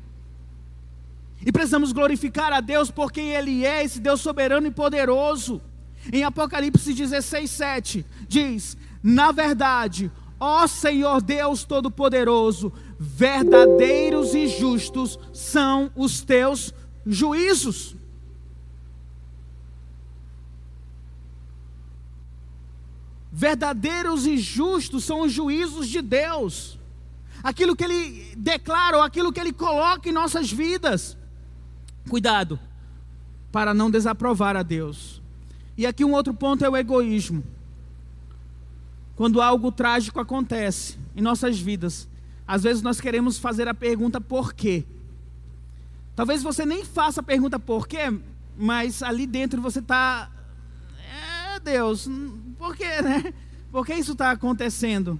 E 1.45 1.51
precisamos 1.51 1.91
glorificar 1.91 2.53
a 2.53 2.61
Deus 2.61 2.91
por 2.91 3.11
quem 3.11 3.33
Ele 3.33 3.65
é, 3.65 3.83
esse 3.83 3.99
Deus 3.99 4.21
soberano 4.21 4.67
e 4.67 4.71
poderoso. 4.71 5.61
Em 6.11 6.23
Apocalipse 6.23 6.93
16, 6.93 7.49
7, 7.49 8.05
diz: 8.27 8.77
Na 9.01 9.31
verdade, 9.31 10.11
ó 10.39 10.67
Senhor 10.67 11.21
Deus 11.21 11.63
Todo-Poderoso, 11.63 12.71
verdadeiros 12.99 14.35
e 14.35 14.47
justos 14.47 15.19
são 15.33 15.91
os 15.95 16.21
teus 16.21 16.73
juízos. 17.05 17.95
Verdadeiros 23.31 24.27
e 24.27 24.37
justos 24.37 25.05
são 25.05 25.21
os 25.21 25.31
juízos 25.31 25.87
de 25.87 26.01
Deus. 26.01 26.77
Aquilo 27.41 27.75
que 27.75 27.83
Ele 27.83 28.35
declara, 28.37 28.97
ou 28.97 29.03
aquilo 29.03 29.31
que 29.31 29.39
Ele 29.39 29.53
coloca 29.53 30.07
em 30.07 30.11
nossas 30.11 30.51
vidas. 30.51 31.17
Cuidado 32.09 32.59
para 33.51 33.73
não 33.73 33.91
desaprovar 33.91 34.55
a 34.55 34.63
Deus. 34.63 35.21
E 35.77 35.85
aqui 35.85 36.05
um 36.05 36.13
outro 36.13 36.33
ponto 36.33 36.63
é 36.63 36.69
o 36.69 36.77
egoísmo. 36.77 37.43
Quando 39.15 39.41
algo 39.41 39.71
trágico 39.71 40.19
acontece 40.19 40.97
em 41.15 41.21
nossas 41.21 41.59
vidas, 41.59 42.07
às 42.47 42.63
vezes 42.63 42.81
nós 42.81 42.99
queremos 42.99 43.37
fazer 43.37 43.67
a 43.67 43.73
pergunta 43.73 44.19
por 44.19 44.53
quê. 44.53 44.85
Talvez 46.15 46.41
você 46.43 46.65
nem 46.65 46.83
faça 46.83 47.21
a 47.21 47.23
pergunta 47.23 47.59
por 47.59 47.87
quê, 47.87 48.13
mas 48.57 49.03
ali 49.03 49.25
dentro 49.25 49.61
você 49.61 49.79
está. 49.79 50.29
É, 51.55 51.59
Deus, 51.59 52.07
por 52.57 52.75
quê, 52.75 53.01
né? 53.01 53.33
Por 53.71 53.85
que 53.85 53.93
isso 53.93 54.13
está 54.13 54.31
acontecendo? 54.31 55.19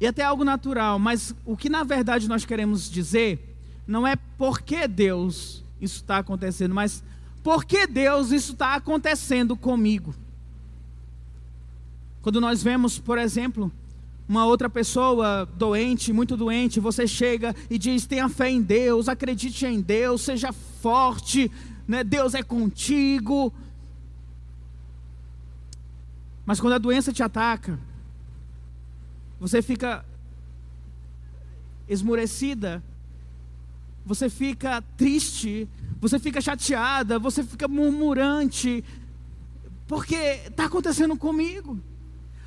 E 0.00 0.06
até 0.06 0.22
algo 0.22 0.44
natural, 0.44 0.98
mas 0.98 1.34
o 1.44 1.56
que 1.56 1.68
na 1.68 1.82
verdade 1.82 2.28
nós 2.28 2.44
queremos 2.44 2.90
dizer 2.90 3.53
não 3.86 4.06
é 4.06 4.16
porque 4.38 4.88
Deus 4.88 5.62
isso 5.80 5.96
está 5.96 6.18
acontecendo, 6.18 6.74
mas 6.74 7.02
por 7.42 7.64
que 7.64 7.86
Deus 7.86 8.30
isso 8.32 8.52
está 8.52 8.74
acontecendo 8.74 9.56
comigo. 9.56 10.14
Quando 12.22 12.40
nós 12.40 12.62
vemos, 12.62 12.98
por 12.98 13.18
exemplo, 13.18 13.70
uma 14.26 14.46
outra 14.46 14.70
pessoa 14.70 15.46
doente, 15.56 16.12
muito 16.12 16.36
doente, 16.36 16.80
você 16.80 17.06
chega 17.06 17.54
e 17.68 17.78
diz: 17.78 18.06
tenha 18.06 18.28
fé 18.30 18.50
em 18.50 18.62
Deus, 18.62 19.08
acredite 19.08 19.66
em 19.66 19.80
Deus, 19.80 20.22
seja 20.22 20.52
forte, 20.52 21.50
né? 21.86 22.02
Deus 22.02 22.34
é 22.34 22.42
contigo. 22.42 23.52
Mas 26.46 26.60
quando 26.60 26.74
a 26.74 26.78
doença 26.78 27.12
te 27.12 27.22
ataca, 27.22 27.78
você 29.38 29.60
fica 29.60 30.04
esmurecida 31.86 32.82
você 34.04 34.28
fica 34.28 34.82
triste, 34.96 35.68
você 36.00 36.18
fica 36.18 36.40
chateada, 36.40 37.18
você 37.18 37.42
fica 37.42 37.66
murmurante, 37.66 38.84
porque 39.86 40.14
está 40.46 40.66
acontecendo 40.66 41.16
comigo. 41.16 41.78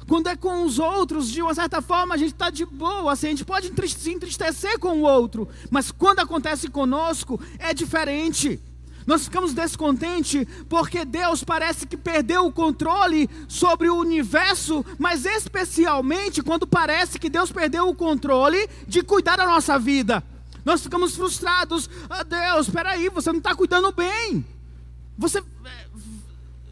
Quando 0.07 0.27
é 0.27 0.35
com 0.35 0.63
os 0.63 0.79
outros, 0.79 1.29
de 1.29 1.41
uma 1.41 1.53
certa 1.53 1.81
forma, 1.81 2.15
a 2.15 2.17
gente 2.17 2.33
está 2.33 2.49
de 2.49 2.65
boa, 2.65 3.11
assim, 3.11 3.27
a 3.27 3.29
gente 3.31 3.43
pode 3.43 3.71
se 3.89 4.11
entristecer 4.11 4.79
com 4.79 4.99
o 4.99 5.01
outro, 5.01 5.49
mas 5.69 5.91
quando 5.91 6.19
acontece 6.19 6.69
conosco, 6.69 7.39
é 7.59 7.73
diferente. 7.73 8.59
Nós 9.05 9.23
ficamos 9.23 9.53
descontentes 9.53 10.45
porque 10.67 11.05
Deus 11.05 11.43
parece 11.43 11.87
que 11.87 11.95
perdeu 11.95 12.45
o 12.45 12.51
controle 12.51 13.29
sobre 13.47 13.89
o 13.89 13.95
universo, 13.95 14.85
mas 14.99 15.25
especialmente 15.25 16.43
quando 16.43 16.67
parece 16.67 17.17
que 17.17 17.29
Deus 17.29 17.51
perdeu 17.51 17.87
o 17.87 17.95
controle 17.95 18.69
de 18.85 19.01
cuidar 19.01 19.37
da 19.37 19.45
nossa 19.45 19.79
vida. 19.79 20.21
Nós 20.67 20.81
ficamos 20.81 21.15
frustrados. 21.15 21.89
Ah, 22.09 22.23
Deus, 22.23 22.67
espera 22.67 22.89
aí, 22.89 23.07
você 23.07 23.31
não 23.31 23.37
está 23.37 23.55
cuidando 23.55 23.89
bem. 23.93 24.45
Você, 25.17 25.39
é, 25.39 25.87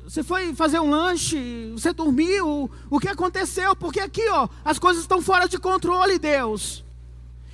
você 0.04 0.22
foi 0.22 0.54
fazer 0.54 0.82
um 0.82 0.89
lanche, 0.89 1.72
você 1.72 1.93
dormiu. 1.93 2.70
O 2.89 3.00
que 3.00 3.08
aconteceu? 3.08 3.74
Porque 3.74 4.02
aqui, 4.02 4.28
ó, 4.32 4.50
as 4.66 4.78
coisas 4.78 5.04
estão 5.04 5.22
fora 5.22 5.48
de 5.48 5.58
controle, 5.58 6.20
Deus. 6.20 6.84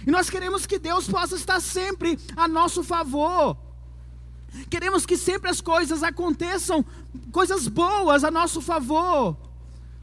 E 0.04 0.10
nós 0.10 0.32
queremos 0.32 0.66
que 0.66 0.80
Deus 0.80 1.08
possa 1.08 1.36
estar 1.36 1.60
sempre 1.60 2.18
a 2.36 2.48
nosso 2.48 2.84
favor. 2.84 3.56
Queremos 4.68 5.06
que 5.06 5.18
sempre 5.18 5.48
as 5.48 5.62
coisas 5.62 6.02
aconteçam, 6.02 6.84
coisas 7.32 7.68
boas 7.68 8.24
a 8.24 8.32
nosso 8.32 8.62
favor. 8.62 9.38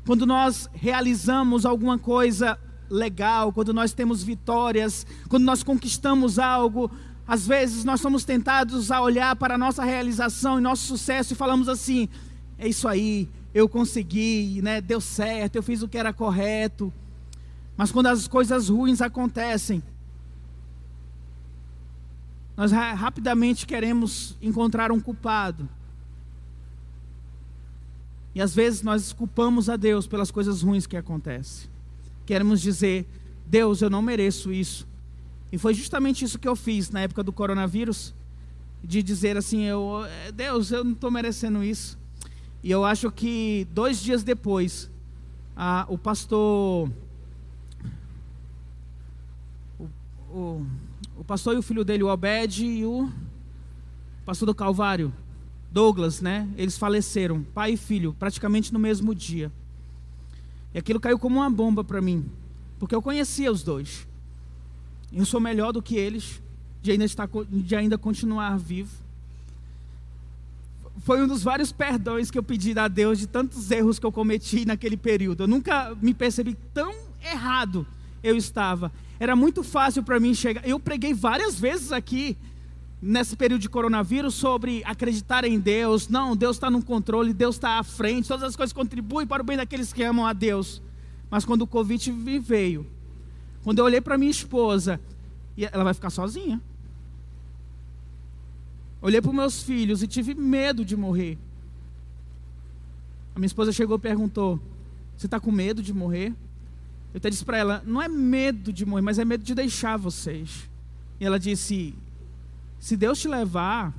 Quando 0.06 0.24
nós 0.24 0.70
realizamos 0.72 1.66
alguma 1.66 1.98
coisa 1.98 2.56
legal, 2.90 3.52
quando 3.52 3.72
nós 3.72 3.92
temos 3.92 4.22
vitórias, 4.22 5.06
quando 5.28 5.44
nós 5.44 5.62
conquistamos 5.62 6.38
algo, 6.38 6.90
às 7.26 7.46
vezes 7.46 7.84
nós 7.84 8.00
somos 8.00 8.24
tentados 8.24 8.90
a 8.90 9.00
olhar 9.02 9.36
para 9.36 9.54
a 9.54 9.58
nossa 9.58 9.84
realização 9.84 10.58
e 10.58 10.62
nosso 10.62 10.86
sucesso 10.86 11.32
e 11.32 11.36
falamos 11.36 11.68
assim: 11.68 12.08
é 12.58 12.66
isso 12.66 12.88
aí, 12.88 13.28
eu 13.54 13.68
consegui, 13.68 14.60
né? 14.62 14.80
deu 14.80 15.00
certo, 15.00 15.56
eu 15.56 15.62
fiz 15.62 15.82
o 15.82 15.88
que 15.88 15.98
era 15.98 16.12
correto. 16.12 16.92
Mas 17.76 17.92
quando 17.92 18.06
as 18.06 18.26
coisas 18.26 18.68
ruins 18.68 19.00
acontecem, 19.00 19.82
nós 22.56 22.72
rapidamente 22.72 23.66
queremos 23.66 24.36
encontrar 24.42 24.90
um 24.90 24.98
culpado. 24.98 25.68
E 28.34 28.40
às 28.40 28.54
vezes 28.54 28.82
nós 28.82 29.12
culpamos 29.12 29.68
a 29.68 29.76
Deus 29.76 30.06
pelas 30.06 30.30
coisas 30.30 30.62
ruins 30.62 30.86
que 30.86 30.96
acontecem. 30.96 31.70
Queremos 32.28 32.60
dizer, 32.60 33.06
Deus, 33.46 33.80
eu 33.80 33.88
não 33.88 34.02
mereço 34.02 34.52
isso. 34.52 34.86
E 35.50 35.56
foi 35.56 35.72
justamente 35.72 36.26
isso 36.26 36.38
que 36.38 36.46
eu 36.46 36.54
fiz 36.54 36.90
na 36.90 37.00
época 37.00 37.22
do 37.22 37.32
coronavírus, 37.32 38.14
de 38.84 39.02
dizer 39.02 39.38
assim, 39.38 39.62
eu, 39.62 40.02
Deus, 40.34 40.70
eu 40.70 40.84
não 40.84 40.92
estou 40.92 41.10
merecendo 41.10 41.64
isso. 41.64 41.98
E 42.62 42.70
eu 42.70 42.84
acho 42.84 43.10
que 43.10 43.66
dois 43.72 43.98
dias 44.02 44.22
depois, 44.22 44.90
a, 45.56 45.86
o 45.88 45.96
pastor, 45.96 46.90
o, 49.80 49.88
o, 50.30 50.66
o 51.16 51.24
pastor 51.24 51.54
e 51.54 51.58
o 51.58 51.62
filho 51.62 51.82
dele, 51.82 52.02
o 52.02 52.08
Obed 52.08 52.62
e 52.62 52.84
o 52.84 53.10
pastor 54.26 54.44
do 54.44 54.54
Calvário, 54.54 55.14
Douglas, 55.72 56.20
né? 56.20 56.46
Eles 56.58 56.76
faleceram, 56.76 57.42
pai 57.42 57.72
e 57.72 57.76
filho, 57.78 58.14
praticamente 58.18 58.70
no 58.70 58.78
mesmo 58.78 59.14
dia. 59.14 59.50
Aquilo 60.78 61.00
caiu 61.00 61.18
como 61.18 61.36
uma 61.36 61.50
bomba 61.50 61.82
para 61.82 62.00
mim, 62.00 62.24
porque 62.78 62.94
eu 62.94 63.02
conhecia 63.02 63.50
os 63.50 63.62
dois. 63.62 64.06
Eu 65.12 65.24
sou 65.24 65.40
melhor 65.40 65.72
do 65.72 65.82
que 65.82 65.96
eles, 65.96 66.42
de 66.82 66.90
ainda, 66.92 67.04
estar, 67.04 67.28
de 67.48 67.76
ainda 67.76 67.96
continuar 67.96 68.58
vivo. 68.58 68.94
Foi 71.00 71.22
um 71.22 71.28
dos 71.28 71.42
vários 71.42 71.72
perdões 71.72 72.30
que 72.30 72.38
eu 72.38 72.42
pedi 72.42 72.78
a 72.78 72.88
Deus 72.88 73.18
de 73.18 73.26
tantos 73.26 73.70
erros 73.70 73.98
que 73.98 74.06
eu 74.06 74.12
cometi 74.12 74.64
naquele 74.64 74.96
período. 74.96 75.44
Eu 75.44 75.48
nunca 75.48 75.96
me 76.00 76.12
percebi 76.12 76.56
tão 76.74 76.94
errado 77.22 77.86
eu 78.22 78.36
estava. 78.36 78.92
Era 79.18 79.34
muito 79.34 79.62
fácil 79.62 80.02
para 80.02 80.20
mim 80.20 80.34
chegar. 80.34 80.66
Eu 80.66 80.78
preguei 80.78 81.14
várias 81.14 81.58
vezes 81.58 81.92
aqui 81.92 82.36
nesse 83.00 83.36
período 83.36 83.60
de 83.60 83.68
coronavírus 83.68 84.34
sobre 84.34 84.82
acreditar 84.84 85.44
em 85.44 85.58
Deus. 85.58 86.08
Não, 86.08 86.36
Deus 86.36 86.56
está 86.56 86.70
no 86.70 86.82
controle, 86.82 87.32
Deus 87.32 87.56
está 87.56 87.78
à 87.78 87.82
frente, 87.82 88.28
todas 88.28 88.42
as 88.42 88.56
coisas 88.56 88.72
contribuem 88.72 89.26
para 89.26 89.42
o 89.42 89.46
bem 89.46 89.56
daqueles 89.56 89.92
que 89.92 90.02
amam 90.02 90.26
a 90.26 90.32
Deus. 90.32 90.82
Mas 91.30 91.44
quando 91.44 91.62
o 91.62 91.66
Covid 91.66 92.10
veio, 92.40 92.86
quando 93.62 93.78
eu 93.78 93.84
olhei 93.84 94.00
para 94.00 94.18
minha 94.18 94.30
esposa, 94.30 95.00
ela 95.56 95.84
vai 95.84 95.94
ficar 95.94 96.10
sozinha. 96.10 96.60
Olhei 99.00 99.20
para 99.20 99.30
os 99.30 99.36
meus 99.36 99.62
filhos 99.62 100.02
e 100.02 100.06
tive 100.06 100.34
medo 100.34 100.84
de 100.84 100.96
morrer. 100.96 101.38
A 103.34 103.38
minha 103.38 103.46
esposa 103.46 103.72
chegou 103.72 103.96
e 103.96 104.00
perguntou: 104.00 104.60
Você 105.16 105.26
está 105.26 105.38
com 105.38 105.52
medo 105.52 105.80
de 105.82 105.92
morrer? 105.92 106.34
Eu 107.14 107.18
até 107.18 107.30
disse 107.30 107.44
para 107.44 107.58
ela: 107.58 107.82
Não 107.86 108.02
é 108.02 108.08
medo 108.08 108.72
de 108.72 108.84
morrer, 108.84 109.02
mas 109.02 109.18
é 109.18 109.24
medo 109.24 109.44
de 109.44 109.54
deixar 109.54 109.96
vocês. 109.96 110.68
E 111.20 111.24
ela 111.24 111.38
disse: 111.38 111.94
se 112.78 112.96
Deus 112.96 113.18
te 113.18 113.28
levar, 113.28 113.92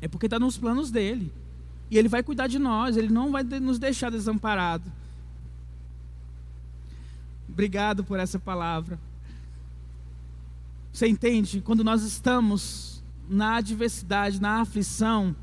é 0.00 0.08
porque 0.08 0.26
está 0.26 0.38
nos 0.38 0.58
planos 0.58 0.90
dele. 0.90 1.32
E 1.90 1.98
ele 1.98 2.08
vai 2.08 2.22
cuidar 2.22 2.46
de 2.46 2.58
nós, 2.58 2.96
ele 2.96 3.12
não 3.12 3.30
vai 3.30 3.42
nos 3.42 3.78
deixar 3.78 4.10
desamparados. 4.10 4.90
Obrigado 7.48 8.02
por 8.02 8.18
essa 8.18 8.38
palavra. 8.38 8.98
Você 10.92 11.06
entende? 11.06 11.60
Quando 11.60 11.84
nós 11.84 12.02
estamos 12.02 13.02
na 13.28 13.56
adversidade, 13.56 14.40
na 14.40 14.60
aflição, 14.60 15.36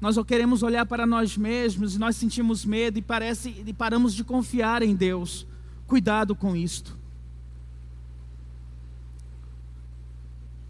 nós 0.00 0.16
só 0.16 0.24
queremos 0.24 0.62
olhar 0.62 0.84
para 0.84 1.06
nós 1.06 1.36
mesmos 1.36 1.94
e 1.94 1.98
nós 1.98 2.16
sentimos 2.16 2.64
medo 2.64 2.98
e 2.98 3.02
parece 3.02 3.62
e 3.64 3.72
paramos 3.72 4.14
de 4.14 4.22
confiar 4.22 4.82
em 4.82 4.94
Deus. 4.94 5.46
Cuidado 5.86 6.34
com 6.34 6.54
isto. 6.54 6.98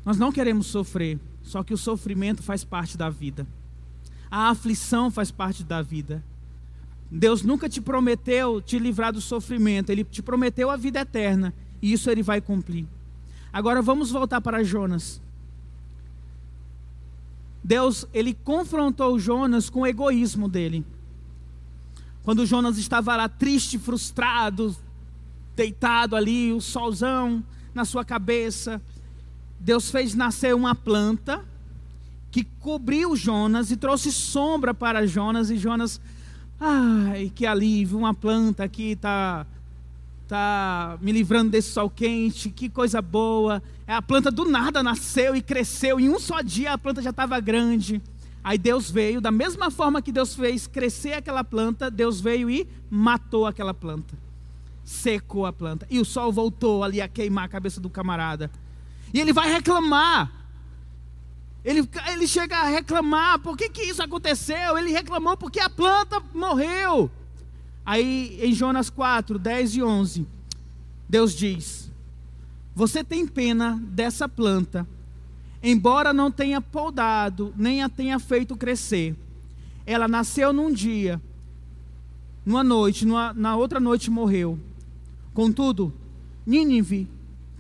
Nós 0.05 0.19
não 0.19 0.31
queremos 0.31 0.67
sofrer, 0.67 1.19
só 1.43 1.63
que 1.63 1.73
o 1.73 1.79
sofrimento 1.79 2.43
faz 2.43 2.63
parte 2.65 2.97
da 2.97 3.09
vida. 3.09 3.47
A 4.31 4.51
aflição 4.51 5.11
faz 5.11 5.31
parte 5.31 5.65
da 5.65 5.81
vida. 5.81 6.23
Deus 7.11 7.43
nunca 7.43 7.69
te 7.69 7.81
prometeu 7.81 8.61
te 8.61 8.79
livrar 8.79 9.13
do 9.13 9.21
sofrimento, 9.21 9.91
Ele 9.91 10.05
te 10.05 10.23
prometeu 10.23 10.71
a 10.71 10.77
vida 10.77 11.01
eterna, 11.01 11.55
e 11.81 11.93
isso 11.93 12.11
Ele 12.11 12.23
vai 12.23 12.41
cumprir. 12.41 12.87
Agora 13.53 13.81
vamos 13.81 14.11
voltar 14.11 14.41
para 14.41 14.65
Jonas. 14.65 15.23
Deus, 17.63 18.07
Ele 18.13 18.35
confrontou 18.35 19.19
Jonas 19.19 19.71
com 19.71 19.81
o 19.81 19.87
egoísmo 19.87 20.49
dele. 20.49 20.85
Quando 22.25 22.45
Jonas 22.45 22.79
estava 22.79 23.17
lá 23.17 23.29
triste, 23.29 23.79
frustrado, 23.79 24.75
deitado 25.55 26.17
ali, 26.17 26.53
o 26.53 26.61
solzão 26.61 27.45
na 27.75 27.85
sua 27.85 28.05
cabeça, 28.05 28.83
Deus 29.65 29.91
fez 29.91 30.15
nascer 30.15 30.55
uma 30.55 30.75
planta 30.75 31.43
que 32.31 32.45
cobriu 32.61 33.17
Jonas 33.17 33.71
e 33.71 33.79
trouxe 33.79 34.13
sombra 34.13 34.75
para 34.75 35.07
Jonas 35.07 35.49
e 35.49 35.57
Jonas, 35.57 35.99
ai, 36.61 37.33
que 37.35 37.47
alívio, 37.47 37.97
uma 37.97 38.13
planta 38.13 38.69
que 38.69 38.91
está 38.91 39.47
tá 40.29 40.99
me 41.01 41.13
livrando 41.13 41.51
desse 41.51 41.71
sol 41.71 41.89
quente, 41.89 42.51
que 42.51 42.69
coisa 42.69 43.01
boa. 43.01 43.63
É 43.87 43.95
a 43.95 44.03
planta 44.03 44.31
do 44.31 44.45
nada 44.45 44.83
nasceu 44.83 45.35
e 45.35 45.41
cresceu, 45.41 45.99
em 45.99 46.11
um 46.11 46.19
só 46.19 46.43
dia 46.43 46.75
a 46.75 46.79
planta 46.79 47.01
já 47.01 47.09
estava 47.09 47.41
grande. 47.41 48.03
Aí 48.43 48.59
Deus 48.59 48.91
veio, 48.91 49.19
da 49.19 49.31
mesma 49.31 49.71
forma 49.71 50.03
que 50.03 50.13
Deus 50.13 50.35
fez 50.35 50.67
crescer 50.67 51.15
aquela 51.15 51.43
planta, 51.43 51.91
Deus 51.91 52.21
veio 52.21 52.51
e 52.51 52.69
matou 52.91 53.47
aquela 53.47 53.73
planta. 53.73 54.15
Secou 54.85 55.47
a 55.47 55.53
planta. 55.55 55.87
E 55.89 55.99
o 55.99 56.05
sol 56.05 56.31
voltou 56.31 56.85
ali 56.85 57.01
a 57.01 57.09
queimar 57.09 57.47
a 57.47 57.49
cabeça 57.49 57.81
do 57.81 57.89
camarada. 57.89 58.51
E 59.15 59.21
ele 59.21 59.33
vai 59.33 59.49
reclamar. 59.49 60.33
Ele, 61.65 61.89
ele 62.13 62.27
chega 62.27 62.59
a 62.59 62.65
reclamar: 62.65 63.39
por 63.39 63.57
que, 63.57 63.71
que 63.71 63.83
isso 63.83 64.03
aconteceu? 64.03 64.77
Ele 64.77 64.91
reclamou 64.91 65.37
porque 65.37 65.61
a 65.61 65.71
planta 65.71 66.21
morreu. 66.35 67.09
Aí 67.87 68.41
em 68.43 68.53
Jonas 68.53 68.91
4, 68.91 69.39
10 69.39 69.77
e 69.77 69.83
11, 69.85 70.27
Deus 71.09 71.33
diz: 71.33 71.93
Você 72.75 73.05
tem 73.05 73.25
pena 73.25 73.81
dessa 73.85 74.29
planta, 74.29 74.85
embora 75.63 76.13
não 76.13 76.29
tenha 76.29 76.61
podado, 76.61 77.55
nem 77.57 77.85
a 77.85 77.89
tenha 77.89 78.19
feito 78.19 78.57
crescer. 78.57 79.15
Ela 79.87 80.09
nasceu 80.09 80.53
num 80.53 80.73
dia, 80.73 81.23
numa 82.45 82.65
noite, 82.65 83.07
numa, 83.07 83.33
na 83.33 83.55
outra 83.55 83.79
noite 83.79 84.11
morreu. 84.11 84.59
Contudo, 85.33 85.93
Nínive 86.45 87.09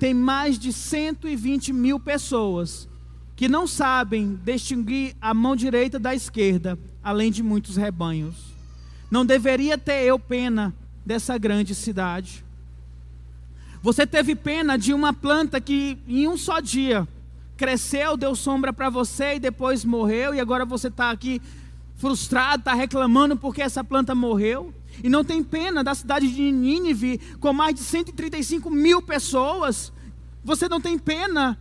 tem 0.04 0.12
mais 0.12 0.58
de 0.58 0.70
120 0.70 1.72
mil 1.72 1.98
pessoas 1.98 2.86
que 3.34 3.48
não 3.48 3.66
sabem 3.66 4.38
distinguir 4.44 5.16
a 5.18 5.32
mão 5.32 5.56
direita 5.56 5.98
da 5.98 6.14
esquerda, 6.14 6.78
além 7.02 7.32
de 7.32 7.42
muitos 7.42 7.76
rebanhos. 7.76 8.52
Não 9.10 9.24
deveria 9.24 9.78
ter 9.78 10.04
eu 10.04 10.18
pena 10.18 10.74
dessa 11.06 11.38
grande 11.38 11.74
cidade. 11.74 12.44
Você 13.80 14.06
teve 14.06 14.36
pena 14.36 14.76
de 14.76 14.92
uma 14.92 15.14
planta 15.14 15.58
que 15.58 15.96
em 16.06 16.28
um 16.28 16.36
só 16.36 16.60
dia 16.60 17.08
cresceu, 17.56 18.14
deu 18.14 18.36
sombra 18.36 18.74
para 18.74 18.90
você 18.90 19.36
e 19.36 19.40
depois 19.40 19.86
morreu, 19.86 20.34
e 20.34 20.38
agora 20.38 20.66
você 20.66 20.88
está 20.88 21.10
aqui 21.12 21.40
frustrado, 21.96 22.60
está 22.60 22.74
reclamando 22.74 23.38
porque 23.38 23.62
essa 23.62 23.82
planta 23.82 24.14
morreu. 24.14 24.70
E 25.02 25.08
não 25.08 25.24
tem 25.24 25.42
pena 25.42 25.82
da 25.82 25.94
cidade 25.94 26.30
de 26.30 26.52
Nínive, 26.52 27.18
com 27.40 27.54
mais 27.54 27.74
de 27.74 27.80
135 27.80 28.70
mil 28.70 29.00
pessoas. 29.00 29.93
Você 30.44 30.68
não 30.68 30.80
tem 30.80 30.98
pena. 30.98 31.58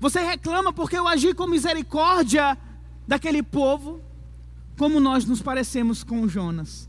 Você 0.00 0.20
reclama 0.20 0.72
porque 0.72 0.96
eu 0.96 1.06
agi 1.06 1.34
com 1.34 1.46
misericórdia 1.46 2.56
daquele 3.06 3.42
povo. 3.42 4.00
Como 4.78 4.98
nós 4.98 5.24
nos 5.26 5.42
parecemos 5.42 6.02
com 6.02 6.26
Jonas. 6.26 6.88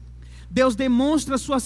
Deus 0.50 0.76
demonstra 0.76 1.38
sua 1.38 1.60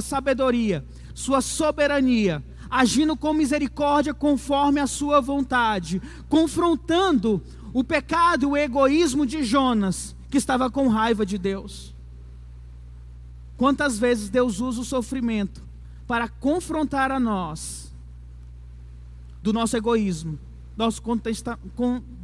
sabedoria, 0.00 0.84
sua 1.14 1.40
soberania, 1.40 2.44
agindo 2.68 3.16
com 3.16 3.32
misericórdia 3.32 4.14
conforme 4.14 4.78
a 4.80 4.86
sua 4.86 5.20
vontade, 5.20 6.00
confrontando 6.28 7.42
o 7.72 7.82
pecado 7.82 8.44
e 8.44 8.46
o 8.46 8.56
egoísmo 8.56 9.26
de 9.26 9.42
Jonas, 9.42 10.14
que 10.28 10.38
estava 10.38 10.70
com 10.70 10.86
raiva 10.86 11.26
de 11.26 11.36
Deus. 11.36 11.92
Quantas 13.56 13.98
vezes 13.98 14.28
Deus 14.28 14.60
usa 14.60 14.80
o 14.80 14.84
sofrimento 14.84 15.62
para 16.06 16.28
confrontar 16.28 17.10
a 17.10 17.18
nós 17.18 17.89
do 19.42 19.52
nosso 19.52 19.76
egoísmo, 19.76 20.38
nosso 20.76 21.02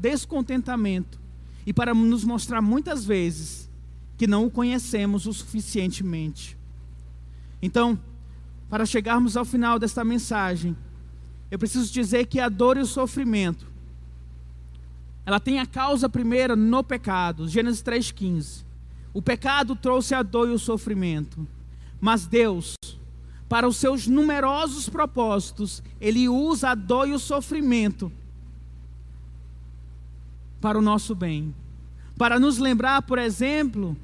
descontentamento 0.00 1.20
e 1.66 1.72
para 1.72 1.94
nos 1.94 2.24
mostrar 2.24 2.62
muitas 2.62 3.04
vezes 3.04 3.70
que 4.16 4.26
não 4.26 4.46
o 4.46 4.50
conhecemos 4.50 5.26
o 5.26 5.32
suficientemente. 5.32 6.56
Então, 7.60 7.98
para 8.68 8.86
chegarmos 8.86 9.36
ao 9.36 9.44
final 9.44 9.78
desta 9.78 10.04
mensagem, 10.04 10.76
eu 11.50 11.58
preciso 11.58 11.92
dizer 11.92 12.26
que 12.26 12.40
a 12.40 12.48
dor 12.48 12.76
e 12.76 12.80
o 12.80 12.86
sofrimento, 12.86 13.66
ela 15.24 15.40
tem 15.40 15.58
a 15.58 15.66
causa 15.66 16.08
primeira 16.08 16.54
no 16.54 16.82
pecado, 16.82 17.48
Gênesis 17.48 17.82
3,15. 17.82 18.64
O 19.12 19.22
pecado 19.22 19.74
trouxe 19.74 20.14
a 20.14 20.22
dor 20.22 20.48
e 20.48 20.52
o 20.52 20.58
sofrimento. 20.58 21.46
Mas 22.00 22.26
Deus, 22.26 22.74
para 23.48 23.68
os 23.68 23.76
seus 23.76 24.06
numerosos 24.06 24.88
propósitos, 24.88 25.82
Ele 26.00 26.28
usa 26.28 26.70
a 26.70 26.74
dor 26.74 27.08
e 27.08 27.12
o 27.12 27.18
sofrimento 27.18 28.10
para 30.60 30.78
o 30.78 30.82
nosso 30.82 31.14
bem, 31.14 31.54
para 32.18 32.40
nos 32.40 32.58
lembrar, 32.58 33.02
por 33.02 33.18
exemplo, 33.18 33.96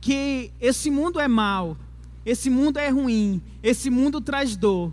que 0.00 0.50
esse 0.60 0.90
mundo 0.90 1.20
é 1.20 1.28
mau, 1.28 1.76
esse 2.24 2.50
mundo 2.50 2.78
é 2.78 2.88
ruim, 2.88 3.40
esse 3.62 3.90
mundo 3.90 4.20
traz 4.20 4.56
dor. 4.56 4.92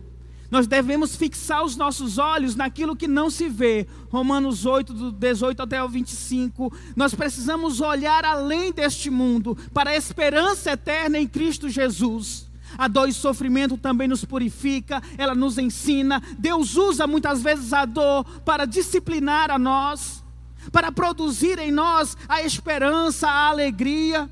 Nós 0.50 0.66
devemos 0.66 1.16
fixar 1.16 1.64
os 1.64 1.76
nossos 1.76 2.18
olhos 2.18 2.56
naquilo 2.56 2.96
que 2.96 3.08
não 3.08 3.30
se 3.30 3.50
vê. 3.50 3.86
Romanos 4.10 4.66
8, 4.66 4.94
do 4.94 5.12
18 5.12 5.62
até 5.62 5.84
o 5.84 5.90
25. 5.90 6.72
Nós 6.96 7.14
precisamos 7.14 7.82
olhar 7.82 8.24
além 8.24 8.72
deste 8.72 9.10
mundo, 9.10 9.58
para 9.74 9.90
a 9.90 9.96
esperança 9.98 10.72
eterna 10.72 11.18
em 11.18 11.28
Cristo 11.28 11.68
Jesus. 11.68 12.47
A 12.78 12.88
dor 12.88 13.10
e 13.10 13.14
sofrimento 13.14 13.78
também 13.78 14.08
nos 14.08 14.24
purifica, 14.24 15.02
ela 15.18 15.34
nos 15.34 15.58
ensina. 15.58 16.22
Deus 16.38 16.76
usa 16.76 17.08
muitas 17.08 17.42
vezes 17.42 17.74
a 17.74 17.86
dor 17.86 18.24
para 18.42 18.66
disciplinar 18.66 19.50
a 19.50 19.58
nós, 19.58 20.24
para 20.72 20.92
produzir 20.92 21.58
em 21.60 21.72
nós 21.72 22.16
a 22.30 22.42
esperança, 22.44 23.28
a 23.28 23.50
alegria. 23.50 24.30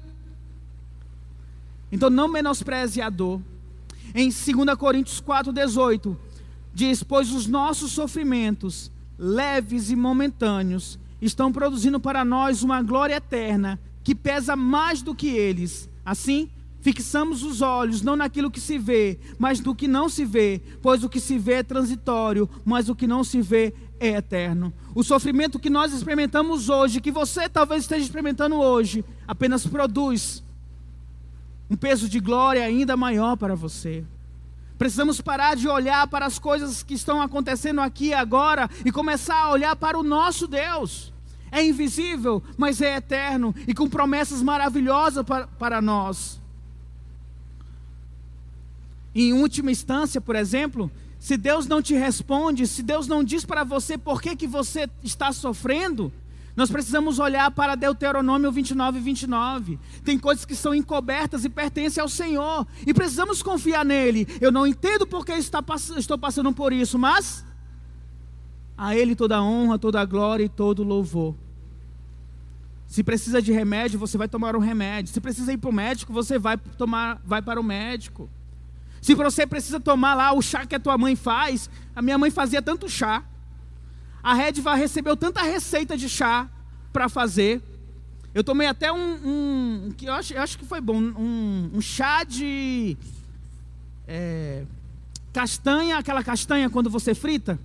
Então 1.91 2.09
não 2.09 2.27
menospreze 2.27 3.01
a 3.01 3.09
dor. 3.09 3.41
Em 4.13 4.29
2 4.29 4.77
Coríntios 4.77 5.21
4,18, 5.21 6.15
diz: 6.73 7.01
Pois 7.01 7.31
os 7.31 7.47
nossos 7.47 7.91
sofrimentos, 7.91 8.91
leves 9.17 9.89
e 9.89 9.95
momentâneos, 9.95 10.99
estão 11.21 11.51
produzindo 11.51 11.99
para 11.99 12.23
nós 12.23 12.63
uma 12.63 12.81
glória 12.81 13.15
eterna, 13.15 13.79
que 14.03 14.13
pesa 14.13 14.55
mais 14.55 15.01
do 15.01 15.15
que 15.15 15.27
eles. 15.27 15.89
Assim, 16.05 16.49
fixamos 16.85 17.41
os 17.41 17.63
olhos 17.63 18.03
não 18.03 18.15
naquilo 18.15 18.51
que 18.51 18.59
se 18.59 18.77
vê, 18.77 19.17
mas 19.39 19.59
no 19.59 19.73
que 19.73 19.87
não 19.87 20.07
se 20.07 20.23
vê, 20.23 20.61
pois 20.83 21.03
o 21.03 21.09
que 21.09 21.19
se 21.19 21.35
vê 21.35 21.53
é 21.53 21.63
transitório, 21.63 22.47
mas 22.63 22.89
o 22.89 22.93
que 22.93 23.07
não 23.07 23.23
se 23.23 23.41
vê 23.41 23.73
é 23.99 24.09
eterno. 24.09 24.71
O 24.93 25.03
sofrimento 25.03 25.57
que 25.57 25.67
nós 25.67 25.93
experimentamos 25.93 26.69
hoje, 26.69 27.01
que 27.01 27.11
você 27.11 27.49
talvez 27.49 27.81
esteja 27.81 28.05
experimentando 28.05 28.57
hoje, 28.57 29.03
apenas 29.27 29.65
produz 29.65 30.43
um 31.71 31.75
peso 31.75 32.07
de 32.07 32.19
glória 32.19 32.63
ainda 32.63 32.95
maior 32.95 33.35
para 33.35 33.55
você. 33.55 34.05
Precisamos 34.77 35.19
parar 35.19 35.55
de 35.55 35.67
olhar 35.67 36.05
para 36.05 36.27
as 36.27 36.37
coisas 36.37 36.83
que 36.83 36.93
estão 36.93 37.19
acontecendo 37.19 37.81
aqui 37.81 38.13
agora 38.13 38.69
e 38.85 38.91
começar 38.91 39.37
a 39.37 39.49
olhar 39.49 39.75
para 39.75 39.97
o 39.97 40.03
nosso 40.03 40.45
Deus. 40.45 41.11
É 41.51 41.65
invisível, 41.65 42.43
mas 42.55 42.79
é 42.79 42.97
eterno 42.97 43.55
e 43.67 43.73
com 43.73 43.89
promessas 43.89 44.43
maravilhosas 44.43 45.25
para, 45.25 45.47
para 45.47 45.81
nós. 45.81 46.44
Em 49.15 49.31
última 49.31 49.71
instância, 49.71 50.19
por 50.19 50.35
exemplo, 50.35 50.91
se 51.17 51.37
Deus 51.37 51.65
não 51.65 51.81
te 51.81 51.95
responde, 51.95 52.67
se 52.67 52.83
Deus 52.83 53.07
não 53.07 53.23
diz 53.23 53.45
para 53.45 53.63
você 53.63 53.97
por 53.97 54.21
que, 54.21 54.35
que 54.35 54.45
você 54.45 54.89
está 55.01 55.31
sofrendo, 55.31 56.11
nós 56.55 56.69
precisamos 56.69 57.17
olhar 57.17 57.49
para 57.51 57.75
Deuteronômio 57.75 58.51
29 58.51 58.97
e 58.97 59.01
29. 59.01 59.79
Tem 60.03 60.19
coisas 60.19 60.45
que 60.45 60.55
são 60.55 60.75
encobertas 60.75 61.43
e 61.43 61.49
pertencem 61.49 62.01
ao 62.01 62.07
Senhor. 62.07 62.65
E 62.87 62.93
precisamos 62.93 63.43
confiar 63.43 63.83
nele. 63.83 64.27
Eu 64.39 64.51
não 64.51 64.65
entendo 64.65 65.05
por 65.05 65.25
que 65.25 65.33
estou 65.33 66.17
passando 66.17 66.53
por 66.53 66.71
isso, 66.71 66.97
mas 66.97 67.43
a 68.77 68.95
Ele 68.95 69.15
toda 69.15 69.37
a 69.37 69.43
honra, 69.43 69.77
toda 69.77 69.99
a 69.99 70.05
glória 70.05 70.45
e 70.45 70.49
todo 70.49 70.79
o 70.79 70.83
louvor. 70.83 71.35
Se 72.87 73.03
precisa 73.03 73.41
de 73.41 73.51
remédio, 73.51 73.99
você 73.99 74.17
vai 74.17 74.27
tomar 74.27 74.55
um 74.55 74.59
remédio. 74.59 75.11
Se 75.11 75.19
precisa 75.19 75.51
ir 75.51 75.57
para 75.57 75.69
o 75.69 75.73
médico, 75.73 76.13
você 76.13 76.39
vai, 76.39 76.57
tomar, 76.57 77.21
vai 77.25 77.41
para 77.41 77.59
o 77.59 77.63
médico. 77.63 78.29
Se 79.05 79.13
você 79.13 79.45
precisa 79.45 79.79
tomar 79.79 80.15
lá 80.15 80.33
o 80.33 80.41
chá 80.41 80.65
que 80.65 80.73
a 80.73 80.79
tua 80.79 80.97
mãe 80.97 81.15
faz, 81.15 81.69
a 81.95 82.01
minha 82.01 82.17
mãe 82.17 82.31
fazia 82.31 82.59
tanto 82.59 82.89
chá 82.89 83.23
a 84.25 84.33
Redva 84.33 84.73
recebeu 84.73 85.15
tanta 85.15 85.43
receita 85.43 85.95
de 85.95 86.09
chá 86.09 86.49
para 86.91 87.07
fazer. 87.07 87.61
Eu 88.33 88.43
tomei 88.43 88.65
até 88.65 88.91
um, 88.91 89.93
que 89.95 90.07
eu 90.07 90.13
acho, 90.13 90.33
eu 90.33 90.41
acho 90.41 90.57
que 90.57 90.65
foi 90.65 90.81
bom, 90.81 90.97
um, 90.97 91.69
um 91.71 91.79
chá 91.79 92.23
de 92.23 92.97
é, 94.07 94.65
castanha, 95.31 95.99
aquela 95.99 96.23
castanha 96.23 96.71
quando 96.71 96.89
você 96.89 97.13
frita, 97.13 97.59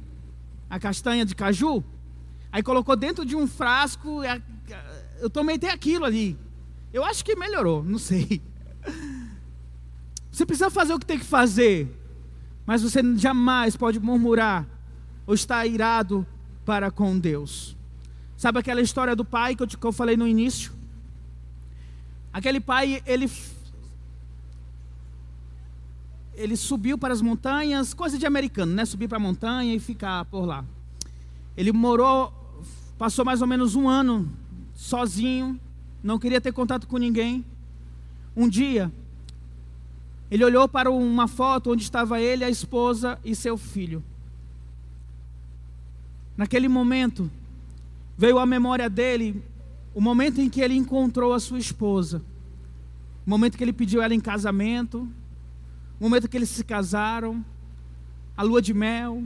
a 0.68 0.78
castanha 0.78 1.24
de 1.24 1.34
caju. 1.34 1.82
Aí 2.53 2.62
colocou 2.62 2.95
dentro 2.95 3.24
de 3.24 3.34
um 3.34 3.47
frasco, 3.47 4.20
eu 5.18 5.30
tomei 5.30 5.57
até 5.57 5.70
aquilo 5.70 6.05
ali. 6.05 6.36
Eu 6.93 7.07
acho 7.07 7.24
que 7.24 7.34
melhorou, 7.34 7.82
não 7.82 7.99
sei. 7.99 8.43
Você 10.31 10.47
precisa 10.47 10.70
fazer 10.70 10.95
o 10.95 10.99
que 10.99 11.07
tem 11.07 11.18
que 11.18 11.24
fazer, 11.24 11.89
mas 12.64 12.83
você 12.83 13.01
jamais 13.16 13.76
pode 13.76 13.99
murmurar 13.99 14.66
ou 15.26 15.35
estar 15.35 15.66
irado 15.66 16.26
para 16.64 16.91
com 16.91 17.18
Deus. 17.18 17.76
Sabe 18.37 18.59
aquela 18.59 18.81
história 18.81 19.14
do 19.14 19.24
pai 19.24 19.55
que 19.55 19.62
eu, 19.62 19.66
que 19.66 19.85
eu 19.85 19.93
falei 19.93 20.16
no 20.16 20.26
início? 20.26 20.72
Aquele 22.33 22.61
pai, 22.61 23.03
ele 23.05 23.31
ele 26.35 26.57
subiu 26.57 26.97
para 26.97 27.12
as 27.12 27.20
montanhas, 27.20 27.93
coisa 27.93 28.18
de 28.18 28.24
americano, 28.24 28.72
né? 28.72 28.85
Subir 28.85 29.09
para 29.09 29.18
a 29.18 29.20
montanha 29.20 29.74
e 29.74 29.78
ficar 29.78 30.24
por 30.24 30.47
lá. 30.47 30.64
Ele 31.55 31.70
morou, 31.70 32.33
passou 32.97 33.24
mais 33.24 33.43
ou 33.43 33.47
menos 33.47 33.74
um 33.74 33.89
ano 33.89 34.31
sozinho, 34.74 35.61
não 36.03 36.18
queria 36.18 36.41
ter 36.41 36.53
contato 36.53 36.87
com 36.87 36.97
ninguém. 36.97 37.45
Um 38.35 38.49
dia, 38.49 38.91
ele 40.31 40.45
olhou 40.45 40.68
para 40.68 40.91
uma 40.91 41.26
foto 41.26 41.72
onde 41.72 41.83
estava 41.83 42.20
ele, 42.20 42.45
a 42.45 42.51
esposa 42.51 43.18
e 43.24 43.35
seu 43.35 43.57
filho. 43.57 44.03
Naquele 46.37 46.68
momento, 46.68 47.31
veio 48.16 48.39
à 48.39 48.47
memória 48.47 48.89
dele 48.89 49.43
o 49.95 50.01
momento 50.01 50.41
em 50.41 50.49
que 50.49 50.61
ele 50.61 50.74
encontrou 50.74 51.33
a 51.33 51.41
sua 51.41 51.59
esposa, 51.59 52.22
o 53.26 53.31
momento 53.31 53.59
que 53.59 53.64
ele 53.64 53.72
pediu 53.72 54.01
ela 54.01 54.14
em 54.14 54.20
casamento, 54.20 55.09
o 55.99 56.05
momento 56.05 56.28
que 56.28 56.37
eles 56.37 56.49
se 56.49 56.64
casaram, 56.64 57.45
a 58.37 58.43
lua 58.43 58.62
de 58.62 58.72
mel, 58.72 59.24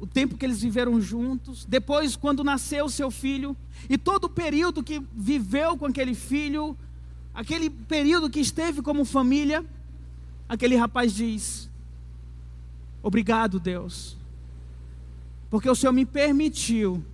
o 0.00 0.06
tempo 0.06 0.36
que 0.36 0.44
eles 0.46 0.62
viveram 0.62 1.00
juntos, 1.00 1.64
depois, 1.64 2.16
quando 2.16 2.44
nasceu 2.44 2.88
seu 2.88 3.10
filho, 3.10 3.56
e 3.88 3.98
todo 3.98 4.24
o 4.24 4.30
período 4.30 4.82
que 4.82 5.02
viveu 5.14 5.76
com 5.76 5.86
aquele 5.86 6.14
filho, 6.14 6.76
aquele 7.34 7.68
período 7.68 8.30
que 8.30 8.40
esteve 8.40 8.80
como 8.80 9.04
família, 9.04 9.64
aquele 10.54 10.76
rapaz 10.76 11.14
diz: 11.14 11.70
Obrigado, 13.02 13.60
Deus, 13.60 14.16
porque 15.50 15.68
o 15.68 15.74
Senhor 15.74 15.92
me 15.92 16.06
permitiu 16.06 17.04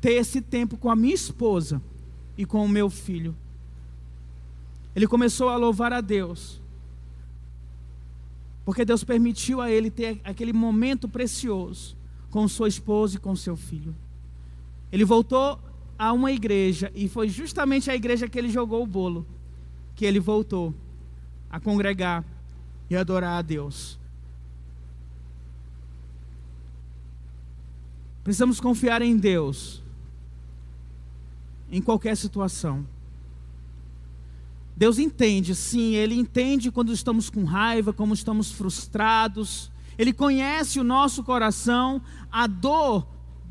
ter 0.00 0.12
esse 0.12 0.40
tempo 0.40 0.76
com 0.76 0.90
a 0.90 0.96
minha 0.96 1.14
esposa 1.14 1.82
e 2.36 2.44
com 2.44 2.64
o 2.64 2.68
meu 2.68 2.88
filho. 2.90 3.34
Ele 4.94 5.06
começou 5.06 5.48
a 5.48 5.56
louvar 5.56 5.92
a 5.92 6.00
Deus. 6.00 6.60
Porque 8.64 8.84
Deus 8.84 9.02
permitiu 9.02 9.60
a 9.60 9.70
ele 9.70 9.90
ter 9.90 10.20
aquele 10.24 10.52
momento 10.52 11.08
precioso 11.08 11.96
com 12.30 12.46
sua 12.46 12.68
esposa 12.68 13.16
e 13.16 13.20
com 13.20 13.34
seu 13.34 13.56
filho. 13.56 13.94
Ele 14.92 15.04
voltou 15.04 15.58
a 15.98 16.12
uma 16.12 16.30
igreja 16.30 16.92
e 16.94 17.08
foi 17.08 17.28
justamente 17.28 17.90
a 17.90 17.94
igreja 17.94 18.28
que 18.28 18.38
ele 18.38 18.50
jogou 18.50 18.82
o 18.82 18.86
bolo 18.86 19.26
que 19.98 20.06
ele 20.06 20.20
voltou 20.20 20.72
a 21.50 21.58
congregar 21.58 22.24
e 22.90 22.96
adorar 22.96 23.38
a 23.38 23.42
Deus. 23.42 23.98
Precisamos 28.24 28.60
confiar 28.60 29.00
em 29.02 29.16
Deus 29.16 29.82
em 31.70 31.80
qualquer 31.80 32.16
situação. 32.16 32.86
Deus 34.76 34.98
entende, 34.98 35.54
sim, 35.54 35.94
Ele 35.94 36.14
entende 36.14 36.70
quando 36.70 36.92
estamos 36.92 37.28
com 37.28 37.44
raiva, 37.44 37.92
como 37.92 38.14
estamos 38.14 38.52
frustrados. 38.52 39.70
Ele 39.98 40.12
conhece 40.12 40.78
o 40.78 40.84
nosso 40.84 41.24
coração, 41.24 42.00
a 42.30 42.46
dor 42.46 43.06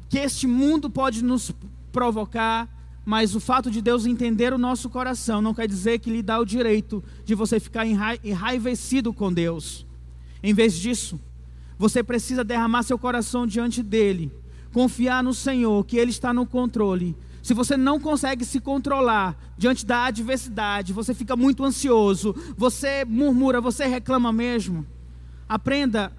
que 0.10 0.18
este 0.18 0.48
mundo 0.48 0.90
pode 0.90 1.24
nos 1.24 1.52
provocar, 1.92 2.70
mas 3.08 3.34
o 3.34 3.39
fato 3.39 3.72
de 3.72 3.82
Deus 3.82 4.05
entender 4.05 4.51
o 4.51 4.58
nosso 4.58 4.89
coração 4.89 5.41
não 5.41 5.53
quer 5.53 5.66
dizer 5.66 5.97
que 5.99 6.10
lhe 6.10 6.22
dá 6.22 6.38
o 6.38 6.45
direito 6.45 7.01
de 7.24 7.36
você 7.36 7.58
ficar 7.58 7.86
enraivecido 7.88 9.14
com 9.14 9.32
Deus. 9.32 9.86
Em 10.43 10.53
vez 10.53 10.78
disso, 10.78 11.18
você 11.80 12.03
precisa 12.03 12.43
derramar 12.43 12.84
seu 12.84 12.99
coração 12.99 13.47
diante 13.47 13.82
dele 13.82 14.30
confiar 14.74 15.24
no 15.24 15.34
Senhor, 15.34 15.86
que 15.86 15.95
Ele 15.95 16.12
está 16.12 16.34
no 16.34 16.45
controle. 16.45 17.16
Se 17.41 17.53
você 17.53 17.78
não 17.78 17.97
consegue 17.97 18.43
se 18.43 18.60
controlar 18.60 19.38
diante 19.58 19.86
da 19.86 20.08
adversidade, 20.08 20.91
você 20.91 21.14
fica 21.14 21.34
muito 21.38 21.64
ansioso, 21.64 22.36
você 22.58 23.05
murmura, 23.05 23.62
você 23.62 23.86
reclama 23.86 24.34
mesmo. 24.34 24.86
Aprenda 25.47 26.12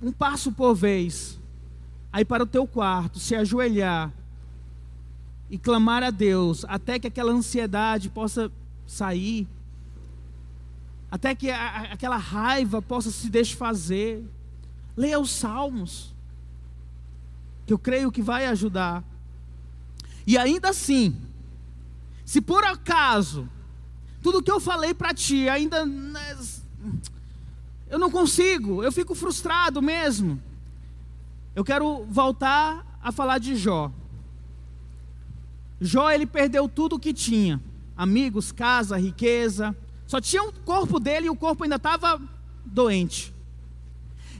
um 0.00 0.12
passo 0.12 0.52
por 0.52 0.76
vez. 0.76 1.40
Aí 2.12 2.24
para 2.24 2.44
o 2.44 2.46
teu 2.46 2.68
quarto, 2.68 3.18
se 3.18 3.34
ajoelhar 3.34 4.12
e 5.50 5.58
clamar 5.58 6.02
a 6.02 6.10
Deus, 6.10 6.64
até 6.68 6.98
que 6.98 7.06
aquela 7.06 7.32
ansiedade 7.32 8.08
possa 8.08 8.50
sair, 8.86 9.48
até 11.10 11.34
que 11.34 11.50
a, 11.50 11.92
aquela 11.92 12.16
raiva 12.16 12.82
possa 12.82 13.10
se 13.10 13.30
desfazer. 13.30 14.22
Leia 14.96 15.18
os 15.18 15.30
salmos 15.30 16.14
que 17.66 17.72
eu 17.72 17.78
creio 17.78 18.12
que 18.12 18.20
vai 18.20 18.46
ajudar. 18.46 19.04
E 20.26 20.36
ainda 20.36 20.70
assim, 20.70 21.16
se 22.24 22.40
por 22.40 22.64
acaso 22.64 23.48
tudo 24.22 24.42
que 24.42 24.50
eu 24.50 24.60
falei 24.60 24.92
para 24.92 25.14
ti 25.14 25.48
ainda 25.48 25.86
eu 27.88 27.98
não 27.98 28.10
consigo, 28.10 28.82
eu 28.82 28.92
fico 28.92 29.14
frustrado 29.14 29.80
mesmo. 29.80 30.40
Eu 31.54 31.64
quero 31.64 32.04
voltar 32.04 32.84
a 33.02 33.10
falar 33.10 33.38
de 33.38 33.56
Jó. 33.56 33.90
Jó 35.80 36.10
ele 36.10 36.26
perdeu 36.26 36.68
tudo 36.68 36.96
o 36.96 36.98
que 36.98 37.12
tinha: 37.12 37.60
amigos, 37.96 38.52
casa, 38.52 38.96
riqueza. 38.96 39.76
Só 40.06 40.20
tinha 40.20 40.42
o 40.42 40.52
corpo 40.52 40.98
dele 40.98 41.26
e 41.26 41.30
o 41.30 41.36
corpo 41.36 41.64
ainda 41.64 41.76
estava 41.76 42.20
doente. 42.64 43.34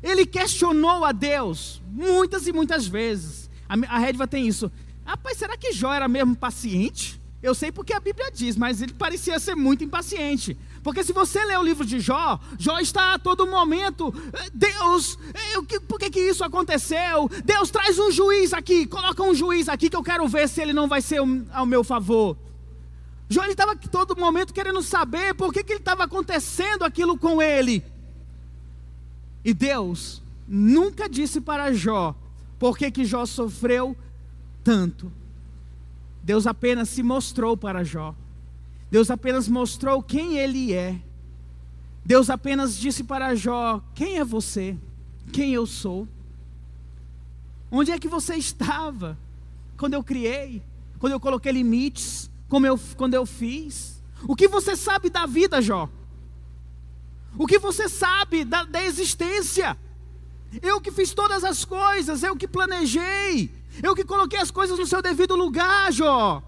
Ele 0.03 0.25
questionou 0.25 1.05
a 1.05 1.13
Deus 1.13 1.83
muitas 1.91 2.47
e 2.47 2.53
muitas 2.53 2.87
vezes. 2.87 3.51
A, 3.69 3.75
a 3.97 3.99
Redva 3.99 4.27
tem 4.27 4.47
isso. 4.47 4.71
Rapaz, 5.05 5.39
será 5.39 5.57
que 5.57 5.73
Jó 5.73 5.93
era 5.93 6.09
mesmo 6.09 6.37
paciente? 6.37 7.21
Eu 7.41 7.55
sei 7.55 7.71
porque 7.71 7.93
a 7.93 8.01
Bíblia 8.01 8.31
diz, 8.33 8.57
mas 8.57 8.83
ele 8.83 8.93
parecia 8.93 9.39
ser 9.39 9.55
muito 9.55 9.85
impaciente. 9.85 10.57
Porque 10.83 11.05
se 11.05 11.13
você 11.13 11.45
ler 11.45 11.59
o 11.59 11.63
livro 11.63 11.85
de 11.85 12.01
Jó, 12.01 12.41
Jó 12.59 12.79
está 12.81 13.15
a 13.15 13.19
todo 13.19 13.47
momento, 13.47 14.13
Deus, 14.53 15.17
eu, 15.53 15.63
por 15.83 16.01
que, 16.01 16.11
que 16.11 16.21
isso 16.21 16.43
aconteceu? 16.43 17.31
Deus 17.45 17.71
traz 17.71 17.99
um 17.99 18.11
juiz 18.11 18.53
aqui, 18.53 18.87
coloca 18.87 19.23
um 19.23 19.35
juiz 19.35 19.69
aqui 19.69 19.89
que 19.89 19.97
eu 19.97 20.03
quero 20.03 20.27
ver 20.27 20.49
se 20.49 20.61
ele 20.61 20.73
não 20.73 20.89
vai 20.89 21.01
ser 21.01 21.21
ao 21.53 21.67
meu 21.67 21.85
favor. 21.85 22.37
Jó 23.29 23.45
estava 23.45 23.77
todo 23.77 24.17
momento 24.17 24.55
querendo 24.55 24.83
saber 24.83 25.35
por 25.35 25.53
que, 25.53 25.63
que 25.63 25.75
ele 25.75 25.81
estava 25.81 26.05
acontecendo 26.05 26.83
aquilo 26.83 27.17
com 27.17 27.41
ele. 27.41 27.85
E 29.45 29.55
Deus 29.55 30.23
nunca 30.47 31.09
disse 31.09 31.41
para 31.41 31.73
Jó 31.73 32.17
por 32.59 32.77
que, 32.77 32.91
que 32.91 33.05
Jó 33.05 33.27
sofreu 33.27 33.97
tanto. 34.65 35.13
Deus 36.29 36.47
apenas 36.47 36.91
se 36.91 37.03
mostrou 37.03 37.57
para 37.57 37.83
Jó. 37.83 38.15
Deus 38.91 39.11
apenas 39.11 39.49
mostrou 39.49 40.03
quem 40.03 40.37
ele 40.37 40.75
é. 40.75 41.01
Deus 42.05 42.29
apenas 42.29 42.77
disse 42.77 43.03
para 43.03 43.35
Jó: 43.35 43.83
Quem 43.95 44.19
é 44.19 44.25
você? 44.27 44.77
Quem 45.33 45.55
eu 45.55 45.67
sou? 45.67 46.07
Onde 47.71 47.93
é 47.93 47.99
que 47.99 48.09
você 48.09 48.35
estava 48.35 49.17
quando 49.79 49.95
eu 49.95 50.05
criei? 50.05 50.63
Quando 50.99 51.15
eu 51.15 51.21
coloquei 51.21 51.51
limites? 51.51 52.31
Eu, 52.53 52.79
quando 52.99 53.15
eu 53.15 53.25
fiz? 53.25 53.99
O 54.25 54.37
que 54.37 54.49
você 54.49 54.77
sabe 54.77 55.09
da 55.09 55.25
vida, 55.25 55.63
Jó? 55.63 55.89
O 57.39 57.47
que 57.47 57.59
você 57.59 57.89
sabe 57.89 58.45
da, 58.45 58.65
da 58.65 58.85
existência? 58.85 59.79
Eu 60.61 60.79
que 60.79 60.91
fiz 60.91 61.15
todas 61.15 61.43
as 61.43 61.65
coisas, 61.65 62.23
eu 62.23 62.37
que 62.37 62.47
planejei, 62.47 63.51
eu 63.83 63.95
que 63.95 64.05
coloquei 64.05 64.39
as 64.41 64.51
coisas 64.51 64.79
no 64.79 64.87
seu 64.87 65.01
devido 65.03 65.37
lugar, 65.37 65.93
Jó. 65.93 66.43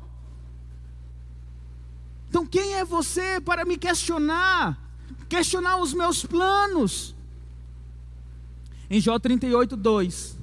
Então, 2.28 2.46
quem 2.46 2.74
é 2.74 2.84
você 2.84 3.40
para 3.40 3.64
me 3.64 3.76
questionar? 3.76 4.78
Questionar 5.28 5.78
os 5.78 5.92
meus 5.92 6.24
planos? 6.24 7.14
Em 8.88 9.00
Jó 9.00 9.18
38, 9.18 9.76
2, 9.76 10.36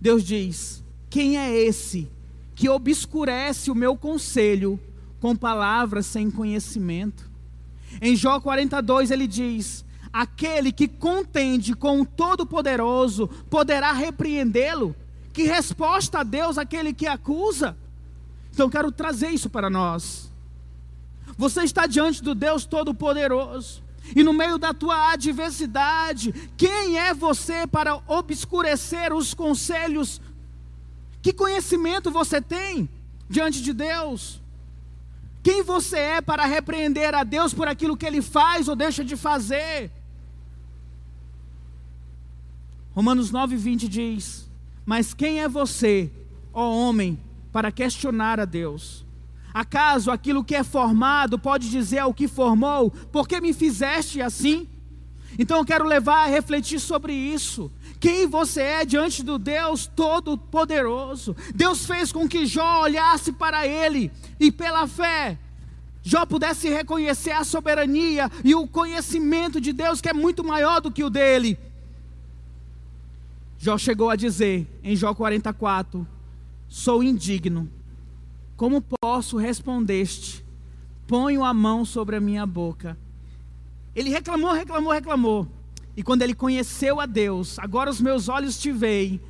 Deus 0.00 0.24
diz: 0.24 0.82
Quem 1.10 1.38
é 1.38 1.56
esse 1.56 2.08
que 2.54 2.68
obscurece 2.68 3.70
o 3.70 3.74
meu 3.74 3.96
conselho 3.96 4.78
com 5.20 5.36
palavras 5.36 6.06
sem 6.06 6.30
conhecimento? 6.30 7.30
Em 8.00 8.16
Jó 8.16 8.40
42, 8.40 9.10
ele 9.10 9.26
diz: 9.26 9.84
Aquele 10.12 10.72
que 10.72 10.88
contende 10.88 11.74
com 11.74 12.00
o 12.00 12.06
Todo-Poderoso 12.06 13.28
poderá 13.48 13.92
repreendê-lo? 13.92 14.94
Que 15.32 15.44
resposta 15.44 16.20
a 16.20 16.22
Deus 16.22 16.58
aquele 16.58 16.92
que 16.92 17.06
acusa? 17.06 17.76
Então 18.52 18.68
quero 18.68 18.92
trazer 18.92 19.30
isso 19.30 19.48
para 19.48 19.70
nós. 19.70 20.30
Você 21.38 21.62
está 21.62 21.86
diante 21.86 22.22
do 22.22 22.34
Deus 22.34 22.64
Todo-Poderoso. 22.64 23.82
E 24.14 24.22
no 24.22 24.32
meio 24.32 24.58
da 24.58 24.74
tua 24.74 25.12
adversidade, 25.12 26.32
quem 26.56 26.98
é 26.98 27.14
você 27.14 27.66
para 27.66 27.96
obscurecer 28.08 29.12
os 29.12 29.32
conselhos? 29.32 30.20
Que 31.22 31.32
conhecimento 31.32 32.10
você 32.10 32.40
tem 32.40 32.90
diante 33.28 33.62
de 33.62 33.72
Deus? 33.72 34.42
Quem 35.42 35.62
você 35.62 35.98
é 35.98 36.20
para 36.20 36.44
repreender 36.44 37.14
a 37.14 37.24
Deus 37.24 37.54
por 37.54 37.68
aquilo 37.68 37.96
que 37.96 38.06
ele 38.06 38.20
faz 38.20 38.68
ou 38.68 38.76
deixa 38.76 39.04
de 39.04 39.16
fazer? 39.16 39.90
Romanos 42.94 43.30
9, 43.30 43.56
20 43.56 43.88
diz: 43.88 44.48
Mas 44.84 45.14
quem 45.14 45.40
é 45.40 45.48
você, 45.48 46.10
ó 46.52 46.70
homem, 46.70 47.18
para 47.52 47.70
questionar 47.70 48.40
a 48.40 48.44
Deus? 48.44 49.04
Acaso 49.54 50.10
aquilo 50.10 50.44
que 50.44 50.54
é 50.54 50.64
formado 50.64 51.38
pode 51.38 51.70
dizer 51.70 51.98
ao 51.98 52.14
que 52.14 52.26
formou, 52.26 52.90
por 52.90 53.28
que 53.28 53.40
me 53.40 53.52
fizeste 53.52 54.20
assim? 54.20 54.66
Então 55.38 55.58
eu 55.58 55.64
quero 55.64 55.84
levar 55.84 56.24
a 56.24 56.26
refletir 56.26 56.80
sobre 56.80 57.12
isso. 57.12 57.70
Quem 58.00 58.26
você 58.26 58.60
é 58.60 58.84
diante 58.84 59.22
do 59.22 59.38
Deus 59.38 59.86
Todo-Poderoso? 59.86 61.36
Deus 61.54 61.86
fez 61.86 62.10
com 62.12 62.28
que 62.28 62.46
Jó 62.46 62.82
olhasse 62.82 63.32
para 63.32 63.66
ele 63.66 64.10
e 64.40 64.50
pela 64.50 64.86
fé 64.86 65.38
Jó 66.02 66.26
pudesse 66.26 66.68
reconhecer 66.68 67.30
a 67.30 67.44
soberania 67.44 68.30
e 68.44 68.54
o 68.54 68.66
conhecimento 68.66 69.60
de 69.60 69.72
Deus 69.72 70.00
que 70.00 70.08
é 70.08 70.12
muito 70.12 70.42
maior 70.42 70.80
do 70.80 70.90
que 70.90 71.04
o 71.04 71.10
dele. 71.10 71.56
Jó 73.62 73.78
chegou 73.78 74.10
a 74.10 74.16
dizer 74.16 74.66
em 74.82 74.96
Jó 74.96 75.14
44: 75.14 76.04
Sou 76.68 77.00
indigno. 77.00 77.70
Como 78.56 78.82
posso 79.00 79.36
respondeste? 79.36 80.44
Ponho 81.06 81.44
a 81.44 81.54
mão 81.54 81.84
sobre 81.84 82.16
a 82.16 82.20
minha 82.20 82.44
boca. 82.44 82.98
Ele 83.94 84.10
reclamou, 84.10 84.52
reclamou, 84.52 84.92
reclamou. 84.92 85.48
E 85.96 86.02
quando 86.02 86.22
ele 86.22 86.34
conheceu 86.34 86.98
a 86.98 87.06
Deus, 87.06 87.56
agora 87.56 87.88
os 87.88 88.00
meus 88.00 88.28
olhos 88.28 88.58
te 88.58 88.72
veem. 88.72 89.20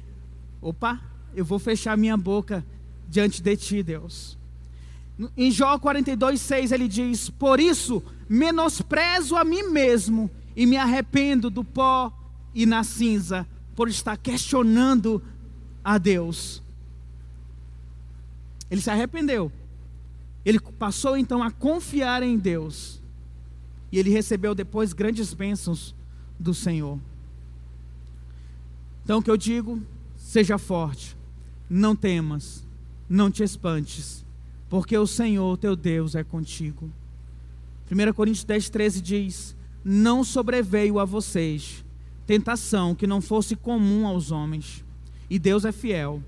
Opa, 0.63 0.99
eu 1.35 1.45
vou 1.45 1.59
fechar 1.59 1.95
minha 1.99 2.17
boca 2.17 2.65
diante 3.07 3.43
de 3.43 3.55
ti, 3.55 3.83
Deus. 3.83 4.39
Em 5.37 5.51
Jó 5.51 5.79
42, 5.79 6.41
6 6.41 6.73
ele 6.73 6.89
diz: 6.89 7.29
Por 7.29 7.61
isso 7.61 8.03
menosprezo 8.27 9.37
a 9.37 9.45
mim 9.45 9.69
mesmo 9.69 10.31
e 10.57 10.65
me 10.65 10.79
arrependo 10.79 11.51
do 11.51 11.63
pó 11.63 12.11
e 12.55 12.65
na 12.65 12.83
cinza 12.83 13.47
por 13.75 13.89
estar 13.89 14.17
questionando 14.17 15.23
a 15.83 15.99
Deus. 15.99 16.63
Ele 18.71 18.81
se 18.81 18.91
arrependeu. 18.91 19.51
Ele 20.45 20.59
passou 20.61 21.17
então 21.17 21.43
a 21.43 21.51
confiar 21.51 22.23
em 22.23 22.39
Deus. 22.39 23.01
E 23.91 23.99
ele 23.99 24.11
recebeu 24.11 24.55
depois 24.55 24.93
grandes 24.93 25.33
bênçãos 25.35 25.95
do 26.39 26.55
Senhor. 26.55 26.99
Então 29.05 29.19
o 29.19 29.23
que 29.23 29.31
eu 29.31 29.37
digo, 29.37 29.83
seja 30.17 30.59
forte, 30.59 31.17
não 31.69 31.95
temas, 31.95 32.67
não 33.09 33.31
te 33.31 33.43
espantes, 33.43 34.25
porque 34.69 34.97
o 34.97 35.07
Senhor 35.07 35.57
teu 35.59 35.77
Deus 35.77 36.15
é 36.15 36.25
contigo. 36.25 36.91
1 37.91 38.13
Coríntios 38.15 38.45
10, 38.45 38.71
13 38.71 39.01
diz: 39.03 39.57
Não 39.85 40.25
sobreveio 40.25 40.99
a 40.99 41.05
vocês 41.05 41.85
tentação 42.33 42.95
que 42.95 43.07
não 43.07 43.21
fosse 43.21 43.55
comum 43.55 44.07
aos 44.07 44.31
homens. 44.31 44.83
E 45.29 45.39
Deus 45.39 45.67
é 45.67 45.73
fiel. 45.73 46.23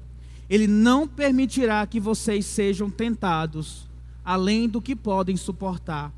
Ele 0.50 0.66
não 0.66 1.08
permitirá 1.08 1.86
que 1.86 1.98
vocês 1.98 2.44
sejam 2.44 2.90
tentados 2.90 3.88
além 4.22 4.68
do 4.68 4.82
que 4.82 4.94
podem 4.94 5.34
suportar. 5.34 6.12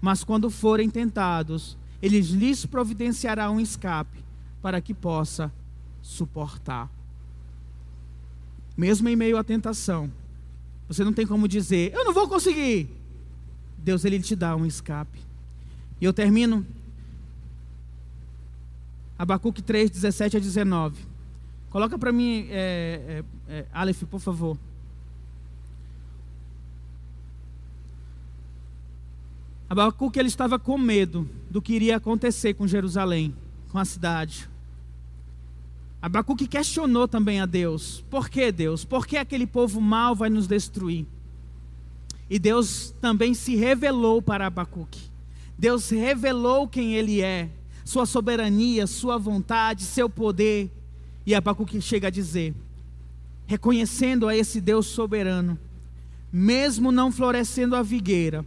Mas 0.00 0.24
quando 0.24 0.50
forem 0.50 0.90
tentados, 0.90 1.78
ele 2.02 2.20
lhes 2.20 2.66
providenciará 2.66 3.48
um 3.48 3.60
escape 3.60 4.24
para 4.60 4.80
que 4.80 4.92
possa 4.92 5.52
suportar. 6.02 6.90
Mesmo 8.76 9.08
em 9.08 9.14
meio 9.14 9.38
à 9.38 9.44
tentação, 9.44 10.10
você 10.88 11.04
não 11.04 11.12
tem 11.12 11.24
como 11.24 11.46
dizer, 11.46 11.92
eu 11.94 12.04
não 12.04 12.12
vou 12.12 12.26
conseguir. 12.26 12.88
Deus 13.78 14.04
ele 14.04 14.18
te 14.18 14.34
dá 14.34 14.56
um 14.56 14.66
escape. 14.66 15.20
E 16.00 16.04
eu 16.04 16.12
termino 16.12 16.66
Abacuque 19.18 19.60
3, 19.60 19.90
17 19.90 20.36
a 20.36 20.40
19. 20.40 20.96
Coloca 21.70 21.98
para 21.98 22.12
mim, 22.12 22.46
é, 22.50 23.24
é, 23.48 23.52
é, 23.52 23.66
Aleph, 23.72 24.04
por 24.04 24.20
favor. 24.20 24.56
Abacuque 29.68 30.18
ele 30.18 30.28
estava 30.28 30.58
com 30.58 30.78
medo 30.78 31.28
do 31.50 31.60
que 31.60 31.74
iria 31.74 31.96
acontecer 31.96 32.54
com 32.54 32.66
Jerusalém, 32.66 33.34
com 33.70 33.78
a 33.78 33.84
cidade. 33.84 34.48
Abacuque 36.00 36.46
questionou 36.46 37.06
também 37.06 37.40
a 37.40 37.44
Deus: 37.44 38.02
por 38.08 38.30
que 38.30 38.50
Deus? 38.52 38.84
Por 38.84 39.06
que 39.06 39.16
aquele 39.16 39.46
povo 39.46 39.80
mau 39.80 40.14
vai 40.14 40.30
nos 40.30 40.46
destruir? 40.46 41.04
E 42.30 42.38
Deus 42.38 42.94
também 43.00 43.34
se 43.34 43.56
revelou 43.56 44.22
para 44.22 44.46
Abacuque. 44.46 45.10
Deus 45.58 45.90
revelou 45.90 46.68
quem 46.68 46.94
ele 46.94 47.20
é 47.20 47.50
sua 47.88 48.04
soberania, 48.04 48.86
sua 48.86 49.16
vontade, 49.16 49.82
seu 49.82 50.10
poder. 50.10 50.70
E 51.24 51.34
Abacuque 51.34 51.80
chega 51.80 52.08
a 52.08 52.10
dizer, 52.10 52.54
reconhecendo 53.46 54.28
a 54.28 54.36
esse 54.36 54.60
Deus 54.60 54.88
soberano: 54.88 55.58
mesmo 56.30 56.92
não 56.92 57.10
florescendo 57.10 57.74
a 57.74 57.82
figueira, 57.82 58.44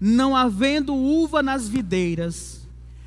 não 0.00 0.34
havendo 0.34 0.96
uva 0.96 1.44
nas 1.44 1.68
videiras, 1.68 2.66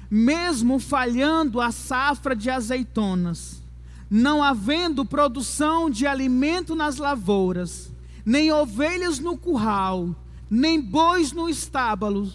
mesmo 0.09 0.79
falhando 0.79 1.59
a 1.59 1.73
safra 1.73 2.33
de 2.33 2.49
azeitonas, 2.49 3.61
não 4.09 4.41
havendo 4.41 5.03
produção 5.03 5.89
de 5.89 6.07
alimento 6.07 6.73
nas 6.73 6.95
lavouras, 6.95 7.91
nem 8.25 8.49
ovelhas 8.49 9.19
no 9.19 9.37
curral, 9.37 10.15
nem 10.49 10.79
bois 10.79 11.33
no 11.33 11.49
estábulo, 11.49 12.31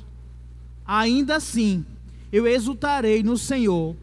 ainda 0.84 1.36
assim 1.36 1.82
eu 2.36 2.46
exultarei 2.46 3.22
no 3.22 3.38
Senhor 3.38 3.96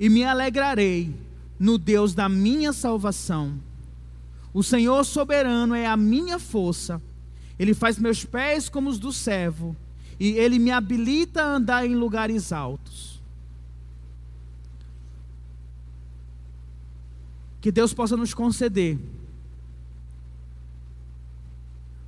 e 0.00 0.08
me 0.08 0.24
alegrarei 0.24 1.14
no 1.60 1.78
Deus 1.78 2.12
da 2.12 2.28
minha 2.28 2.72
salvação. 2.72 3.54
O 4.52 4.64
Senhor 4.64 5.04
soberano 5.04 5.76
é 5.76 5.86
a 5.86 5.96
minha 5.96 6.40
força, 6.40 7.00
ele 7.56 7.74
faz 7.74 7.96
meus 7.96 8.24
pés 8.24 8.68
como 8.68 8.90
os 8.90 8.98
do 8.98 9.12
servo 9.12 9.76
e 10.18 10.30
ele 10.30 10.58
me 10.58 10.72
habilita 10.72 11.40
a 11.40 11.54
andar 11.54 11.86
em 11.86 11.94
lugares 11.94 12.52
altos. 12.52 13.22
Que 17.60 17.70
Deus 17.70 17.94
possa 17.94 18.16
nos 18.16 18.34
conceder 18.34 18.98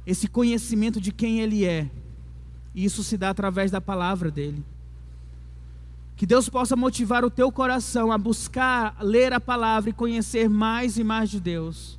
esse 0.05 0.27
conhecimento 0.27 1.01
de 1.01 1.13
quem 1.13 1.41
Ele 1.41 1.65
é, 1.65 1.89
e 2.75 2.85
isso 2.85 3.05
se 3.05 3.17
dá 3.17 3.31
através 3.31 3.71
da 3.71 3.81
palavra 3.81 4.33
dele. 4.33 4.65
Que 6.21 6.27
Deus 6.27 6.51
possa 6.51 6.77
motivar 6.77 7.25
o 7.25 7.31
teu 7.31 7.51
coração 7.51 8.13
a 8.13 8.19
buscar 8.19 8.95
ler 9.01 9.33
a 9.33 9.41
palavra 9.41 9.89
e 9.89 9.95
conhecer 9.95 10.51
mais 10.51 10.99
e 10.99 11.03
mais 11.03 11.31
de 11.31 11.41
Deus, 11.41 11.99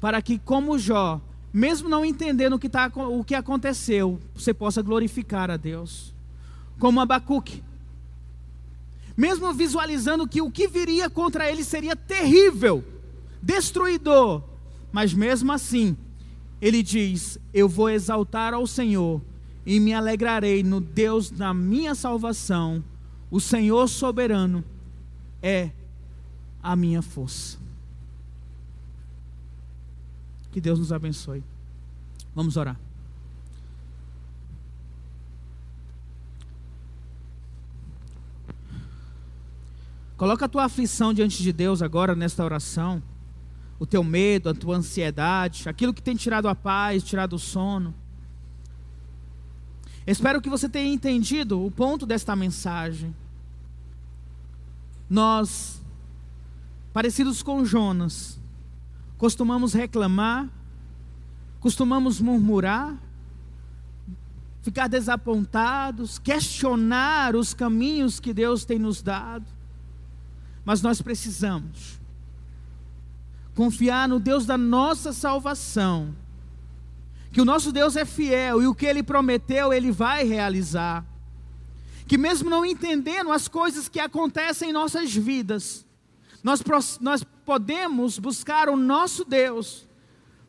para 0.00 0.22
que, 0.22 0.38
como 0.38 0.78
Jó, 0.78 1.20
mesmo 1.52 1.88
não 1.88 2.04
entendendo 2.04 2.52
o 2.52 2.58
que, 2.60 2.68
tá, 2.68 2.88
o 2.94 3.24
que 3.24 3.34
aconteceu, 3.34 4.20
você 4.32 4.54
possa 4.54 4.80
glorificar 4.80 5.50
a 5.50 5.56
Deus. 5.56 6.14
Como 6.78 7.00
Abacuque. 7.00 7.64
Mesmo 9.16 9.52
visualizando 9.52 10.28
que 10.28 10.40
o 10.40 10.52
que 10.52 10.68
viria 10.68 11.10
contra 11.10 11.50
ele 11.50 11.64
seria 11.64 11.96
terrível, 11.96 12.84
destruidor, 13.42 14.40
mas 14.92 15.12
mesmo 15.12 15.50
assim, 15.50 15.96
ele 16.62 16.80
diz: 16.80 17.40
Eu 17.52 17.68
vou 17.68 17.90
exaltar 17.90 18.54
ao 18.54 18.68
Senhor 18.68 19.20
e 19.66 19.80
me 19.80 19.92
alegrarei 19.92 20.62
no 20.62 20.80
Deus 20.80 21.28
da 21.28 21.52
minha 21.52 21.96
salvação. 21.96 22.84
O 23.30 23.40
Senhor 23.40 23.86
soberano 23.88 24.64
é 25.42 25.70
a 26.62 26.74
minha 26.74 27.02
força. 27.02 27.58
Que 30.50 30.60
Deus 30.60 30.78
nos 30.78 30.92
abençoe. 30.92 31.42
Vamos 32.34 32.56
orar. 32.56 32.78
Coloca 40.16 40.46
a 40.46 40.48
tua 40.48 40.64
aflição 40.64 41.14
diante 41.14 41.42
de 41.42 41.52
Deus 41.52 41.80
agora 41.80 42.14
nesta 42.16 42.44
oração. 42.44 43.00
O 43.78 43.86
teu 43.86 44.02
medo, 44.02 44.48
a 44.48 44.54
tua 44.54 44.76
ansiedade, 44.76 45.68
aquilo 45.68 45.94
que 45.94 46.02
tem 46.02 46.16
tirado 46.16 46.48
a 46.48 46.56
paz, 46.56 47.04
tirado 47.04 47.34
o 47.34 47.38
sono. 47.38 47.94
Espero 50.10 50.40
que 50.40 50.48
você 50.48 50.70
tenha 50.70 50.90
entendido 50.90 51.62
o 51.62 51.70
ponto 51.70 52.06
desta 52.06 52.34
mensagem. 52.34 53.14
Nós, 55.08 55.82
parecidos 56.94 57.42
com 57.42 57.62
Jonas, 57.62 58.40
costumamos 59.18 59.74
reclamar, 59.74 60.48
costumamos 61.60 62.22
murmurar, 62.22 62.96
ficar 64.62 64.88
desapontados, 64.88 66.18
questionar 66.18 67.36
os 67.36 67.52
caminhos 67.52 68.18
que 68.18 68.32
Deus 68.32 68.64
tem 68.64 68.78
nos 68.78 69.02
dado. 69.02 69.44
Mas 70.64 70.80
nós 70.80 71.02
precisamos 71.02 72.00
confiar 73.54 74.08
no 74.08 74.18
Deus 74.18 74.46
da 74.46 74.56
nossa 74.56 75.12
salvação, 75.12 76.14
que 77.38 77.42
o 77.42 77.44
nosso 77.44 77.70
Deus 77.70 77.94
é 77.94 78.04
fiel 78.04 78.60
e 78.60 78.66
o 78.66 78.74
que 78.74 78.84
ele 78.84 79.00
prometeu, 79.00 79.72
ele 79.72 79.92
vai 79.92 80.24
realizar. 80.24 81.06
Que 82.04 82.18
mesmo 82.18 82.50
não 82.50 82.66
entendendo 82.66 83.30
as 83.30 83.46
coisas 83.46 83.88
que 83.88 84.00
acontecem 84.00 84.70
em 84.70 84.72
nossas 84.72 85.14
vidas, 85.14 85.86
nós, 86.42 86.60
nós 87.00 87.22
podemos 87.44 88.18
buscar 88.18 88.68
o 88.68 88.76
nosso 88.76 89.24
Deus, 89.24 89.86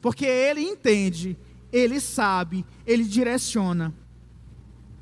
porque 0.02 0.26
Ele 0.26 0.62
entende, 0.62 1.38
Ele 1.72 2.00
sabe, 2.00 2.66
Ele 2.88 3.04
direciona 3.04 3.94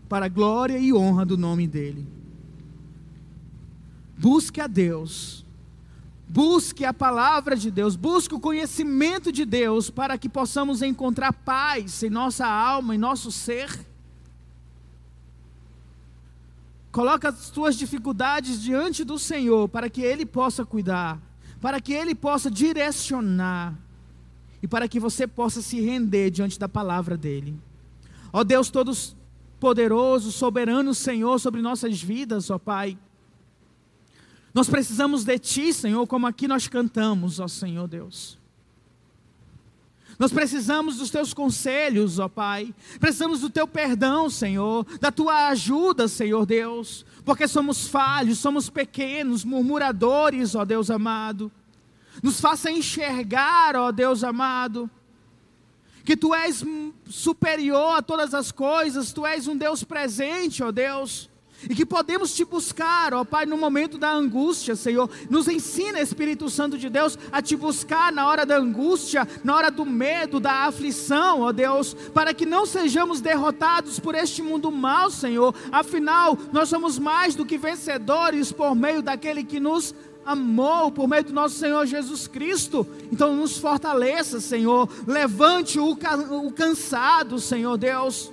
para 0.10 0.26
a 0.26 0.30
glória 0.30 0.78
e 0.78 0.94
honra 0.94 1.26
do 1.26 1.38
nome 1.38 1.66
dEle. 1.68 2.06
Busque 4.18 4.60
a 4.60 4.68
Deus, 4.68 5.46
busque 6.28 6.84
a 6.84 6.94
palavra 6.94 7.56
de 7.56 7.72
Deus, 7.72 7.96
busque 7.96 8.36
o 8.36 8.40
conhecimento 8.40 9.32
de 9.32 9.46
Deus, 9.46 9.90
para 9.90 10.18
que 10.18 10.28
possamos 10.28 10.82
encontrar 10.82 11.32
paz 11.32 12.04
em 12.04 12.10
nossa 12.10 12.46
alma, 12.46 12.96
em 12.96 12.98
nosso 12.98 13.32
ser. 13.32 13.86
Coloca 16.92 17.30
as 17.30 17.50
tuas 17.50 17.78
dificuldades 17.78 18.62
diante 18.62 19.04
do 19.04 19.18
Senhor 19.18 19.70
para 19.70 19.90
que 19.90 20.02
Ele 20.02 20.26
possa 20.26 20.66
cuidar, 20.66 21.20
para 21.62 21.80
que 21.80 21.94
Ele 21.94 22.14
possa 22.14 22.52
direcionar 22.52 23.76
e 24.62 24.68
para 24.68 24.88
que 24.88 25.00
você 25.00 25.28
possa 25.28 25.62
se 25.62 25.80
render 25.80 26.32
diante 26.32 26.60
da 26.60 26.68
palavra 26.68 27.16
dEle. 27.16 27.56
Ó 28.34 28.44
Deus 28.44 28.70
todos 28.70 29.16
poderoso, 29.60 30.32
soberano 30.32 30.94
Senhor 30.94 31.40
sobre 31.40 31.62
nossas 31.62 32.02
vidas, 32.02 32.50
ó 32.50 32.58
Pai. 32.58 32.98
Nós 34.58 34.68
precisamos 34.68 35.24
de 35.24 35.38
Ti, 35.38 35.72
Senhor, 35.72 36.08
como 36.08 36.26
aqui 36.26 36.48
nós 36.48 36.68
cantamos, 36.68 37.40
ó 37.40 37.48
Senhor 37.48 37.88
Deus. 37.88 38.40
Nós 40.18 40.32
precisamos 40.32 40.98
dos 40.98 41.12
teus 41.12 41.32
conselhos, 41.32 42.18
ó 42.18 42.28
Pai. 42.28 42.74
Precisamos 43.00 43.42
do 43.42 43.52
teu 43.52 43.68
perdão, 43.68 44.32
Senhor, 44.32 44.84
da 45.00 45.12
tua 45.12 45.50
ajuda, 45.50 46.08
Senhor 46.08 46.44
Deus, 46.44 47.06
porque 47.24 47.48
somos 47.48 47.88
falhos, 47.88 48.40
somos 48.40 48.68
pequenos, 48.68 49.46
murmuradores, 49.46 50.56
ó 50.56 50.66
Deus 50.66 50.90
amado. 50.90 51.52
Nos 52.24 52.42
faça 52.42 52.72
enxergar, 52.72 53.76
ó 53.76 53.92
Deus 53.92 54.24
amado, 54.24 54.90
que 56.04 56.18
tu 56.18 56.34
és 56.34 56.66
superior 57.06 57.98
a 57.98 58.02
todas 58.02 58.34
as 58.34 58.52
coisas, 58.52 59.14
tu 59.14 59.24
és 59.24 59.48
um 59.48 59.56
Deus 59.56 59.84
presente, 59.84 60.64
ó 60.64 60.72
Deus 60.72 61.30
e 61.64 61.76
que 61.76 61.86
podemos 61.86 62.34
te 62.36 62.46
buscar, 62.46 63.14
ó 63.14 63.24
Pai, 63.24 63.46
no 63.46 63.58
momento 63.58 63.98
da 63.98 64.12
angústia, 64.12 64.76
Senhor. 64.76 65.10
Nos 65.30 65.48
ensina, 65.48 66.00
Espírito 66.00 66.50
Santo 66.50 66.78
de 66.78 66.90
Deus, 66.90 67.18
a 67.32 67.42
te 67.42 67.56
buscar 67.56 68.12
na 68.12 68.28
hora 68.28 68.46
da 68.46 68.58
angústia, 68.58 69.28
na 69.44 69.56
hora 69.56 69.72
do 69.72 69.86
medo, 69.86 70.40
da 70.40 70.66
aflição, 70.66 71.42
ó 71.42 71.52
Deus, 71.52 71.94
para 72.14 72.34
que 72.34 72.46
não 72.46 72.66
sejamos 72.66 73.22
derrotados 73.22 74.00
por 74.00 74.14
este 74.14 74.42
mundo 74.42 74.72
mal, 74.72 75.10
Senhor. 75.10 75.54
Afinal, 75.72 76.38
nós 76.52 76.70
somos 76.70 77.00
mais 77.00 77.36
do 77.36 77.46
que 77.46 77.58
vencedores 77.58 78.52
por 78.52 78.76
meio 78.76 79.02
daquele 79.02 79.44
que 79.44 79.60
nos 79.60 79.96
amou 80.28 80.92
por 80.92 81.08
meio 81.08 81.24
do 81.24 81.34
nosso 81.34 81.56
Senhor 81.56 81.86
Jesus 81.86 82.28
Cristo. 82.28 82.86
Então, 83.12 83.34
nos 83.34 83.58
fortaleça, 83.58 84.42
Senhor. 84.42 84.90
Levante 85.08 85.80
o, 85.80 85.92
o 85.92 86.52
cansado, 86.52 87.40
Senhor 87.40 87.78
Deus. 87.78 88.30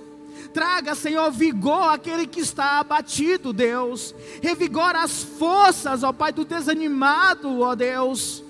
Traga, 0.55 0.95
Senhor, 0.95 1.29
vigor 1.31 1.89
àquele 1.89 2.25
que 2.25 2.39
está 2.39 2.79
abatido, 2.79 3.51
Deus. 3.51 4.15
Revigora 4.41 5.03
as 5.03 5.21
forças, 5.21 6.01
ó 6.01 6.13
Pai, 6.13 6.31
do 6.31 6.45
desanimado, 6.45 7.59
ó 7.59 7.75
Deus. 7.75 8.41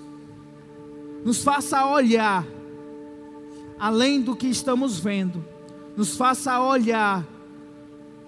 Nos 1.26 1.44
faça 1.44 1.84
olhar 1.84 2.46
além 3.80 4.22
do 4.22 4.36
que 4.36 4.46
estamos 4.46 5.00
vendo. 5.00 5.44
Nos 5.98 6.16
faça 6.16 6.62
olhar 6.62 7.26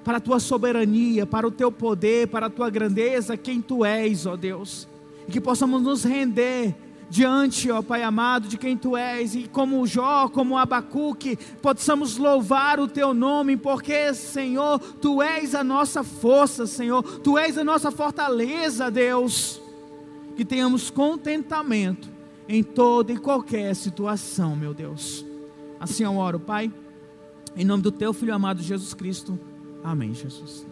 para 0.04 0.18
a 0.18 0.22
tua 0.22 0.40
soberania, 0.40 1.28
para 1.28 1.46
o 1.46 1.52
teu 1.52 1.72
poder, 1.72 2.30
para 2.30 2.48
a 2.48 2.50
tua 2.50 2.72
grandeza, 2.72 3.38
quem 3.38 3.62
tu 3.62 3.86
és, 3.86 4.26
ó 4.26 4.36
Deus. 4.36 4.88
E 5.28 5.32
que 5.32 5.40
possamos 5.40 5.84
nos 5.84 6.04
render 6.04 6.76
diante, 7.10 7.72
ó 7.72 7.82
Pai 7.82 8.04
amado, 8.04 8.48
de 8.48 8.58
quem 8.58 8.78
Tu 8.78 8.96
és, 8.98 9.36
e 9.36 9.48
como 9.48 9.86
Jó, 9.88 10.28
como 10.28 10.58
Abacuque, 10.58 11.38
possamos 11.62 12.18
louvar 12.18 12.80
o 12.80 12.88
Teu 12.88 13.14
nome, 13.14 13.56
porque, 13.58 14.14
Senhor, 14.14 14.80
Tu 14.80 15.22
és 15.22 15.56
a 15.56 15.64
nossa 15.64 16.04
força, 16.04 16.68
Senhor, 16.68 17.02
Tu 17.20 17.38
és 17.38 17.58
a 17.58 17.64
nossa 17.64 17.92
fortaleza, 17.92 18.92
Deus. 18.92 19.62
Que 20.36 20.46
tenhamos 20.46 20.92
contentamento 20.92 22.10
em 22.48 22.62
toda 22.62 23.12
e 23.12 23.18
qualquer 23.18 23.76
situação, 23.76 24.56
meu 24.56 24.74
Deus. 24.74 25.26
Assim 25.80 26.04
eu 26.04 26.16
oro, 26.18 26.40
Pai, 26.40 26.72
em 27.56 27.66
nome 27.66 27.82
do 27.82 27.92
Teu 27.92 28.14
Filho 28.14 28.34
amado 28.34 28.62
Jesus 28.62 28.94
Cristo. 28.94 29.40
Amém, 29.84 30.14
Jesus. 30.14 30.67